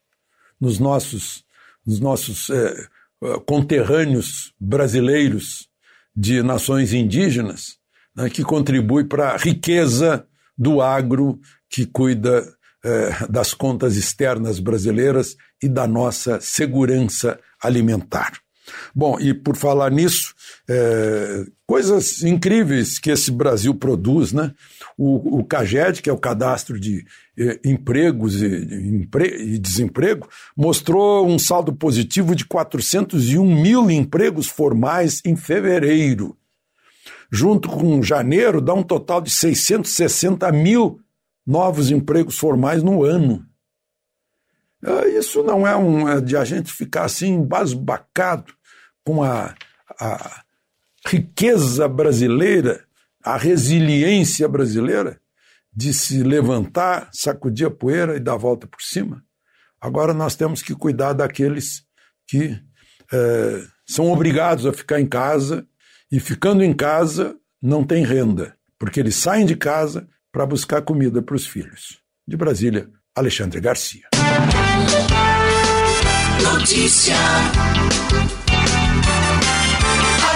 nos 0.60 0.78
nossos, 0.78 1.42
nos 1.84 1.98
nossos 1.98 2.50
é, 2.50 2.86
conterrâneos 3.46 4.52
brasileiros 4.60 5.68
de 6.14 6.42
nações 6.42 6.92
indígenas, 6.92 7.78
né, 8.14 8.30
que 8.30 8.42
contribui 8.42 9.04
para 9.04 9.30
a 9.30 9.36
riqueza 9.36 10.26
do 10.56 10.80
agro 10.80 11.40
que 11.68 11.86
cuida 11.86 12.46
é, 12.84 13.26
das 13.28 13.54
contas 13.54 13.96
externas 13.96 14.60
brasileiras 14.60 15.36
e 15.62 15.68
da 15.68 15.86
nossa 15.86 16.40
segurança 16.40 17.40
alimentar. 17.60 18.43
Bom, 18.94 19.18
e 19.18 19.34
por 19.34 19.56
falar 19.56 19.90
nisso, 19.90 20.34
é, 20.68 21.44
coisas 21.66 22.22
incríveis 22.22 22.98
que 22.98 23.10
esse 23.10 23.30
Brasil 23.30 23.74
produz, 23.74 24.32
né? 24.32 24.52
O, 24.96 25.40
o 25.40 25.44
CAGED, 25.44 26.02
que 26.02 26.10
é 26.10 26.12
o 26.12 26.18
Cadastro 26.18 26.78
de 26.78 27.04
eh, 27.36 27.58
Empregos 27.64 28.40
e, 28.40 28.46
empre, 28.46 29.36
e, 29.42 29.58
Desemprego, 29.58 30.28
mostrou 30.56 31.26
um 31.26 31.38
saldo 31.38 31.72
positivo 31.72 32.34
de 32.34 32.44
401 32.44 33.44
mil 33.44 33.90
empregos 33.90 34.46
formais 34.46 35.20
em 35.24 35.34
fevereiro. 35.34 36.36
Junto 37.30 37.68
com 37.68 38.02
janeiro, 38.02 38.60
dá 38.60 38.72
um 38.74 38.82
total 38.82 39.20
de 39.20 39.30
660 39.30 40.50
mil 40.52 41.00
novos 41.46 41.90
empregos 41.90 42.38
formais 42.38 42.82
no 42.82 43.02
ano. 43.02 43.44
É, 44.82 45.08
isso 45.18 45.42
não 45.42 45.66
é, 45.66 45.74
um, 45.74 46.08
é 46.08 46.20
de 46.20 46.36
a 46.36 46.44
gente 46.44 46.72
ficar 46.72 47.04
assim 47.04 47.42
basbacado 47.42 48.52
com 49.04 49.22
a, 49.22 49.54
a 50.00 50.42
riqueza 51.06 51.86
brasileira, 51.86 52.84
a 53.22 53.36
resiliência 53.36 54.48
brasileira 54.48 55.20
de 55.74 55.92
se 55.92 56.22
levantar, 56.22 57.10
sacudir 57.12 57.66
a 57.66 57.70
poeira 57.70 58.16
e 58.16 58.20
dar 58.20 58.34
a 58.34 58.38
volta 58.38 58.66
por 58.66 58.80
cima. 58.80 59.22
Agora 59.80 60.14
nós 60.14 60.34
temos 60.34 60.62
que 60.62 60.74
cuidar 60.74 61.12
daqueles 61.12 61.84
que 62.26 62.58
é, 63.12 63.64
são 63.86 64.10
obrigados 64.10 64.64
a 64.66 64.72
ficar 64.72 65.00
em 65.00 65.06
casa 65.06 65.66
e 66.10 66.18
ficando 66.18 66.62
em 66.62 66.72
casa 66.72 67.36
não 67.60 67.84
tem 67.84 68.04
renda, 68.04 68.56
porque 68.78 69.00
eles 69.00 69.16
saem 69.16 69.44
de 69.44 69.56
casa 69.56 70.08
para 70.32 70.46
buscar 70.46 70.82
comida 70.82 71.20
para 71.22 71.36
os 71.36 71.46
filhos. 71.46 72.00
De 72.26 72.36
Brasília, 72.36 72.88
Alexandre 73.14 73.60
Garcia. 73.60 74.08
Notícia. 76.42 77.14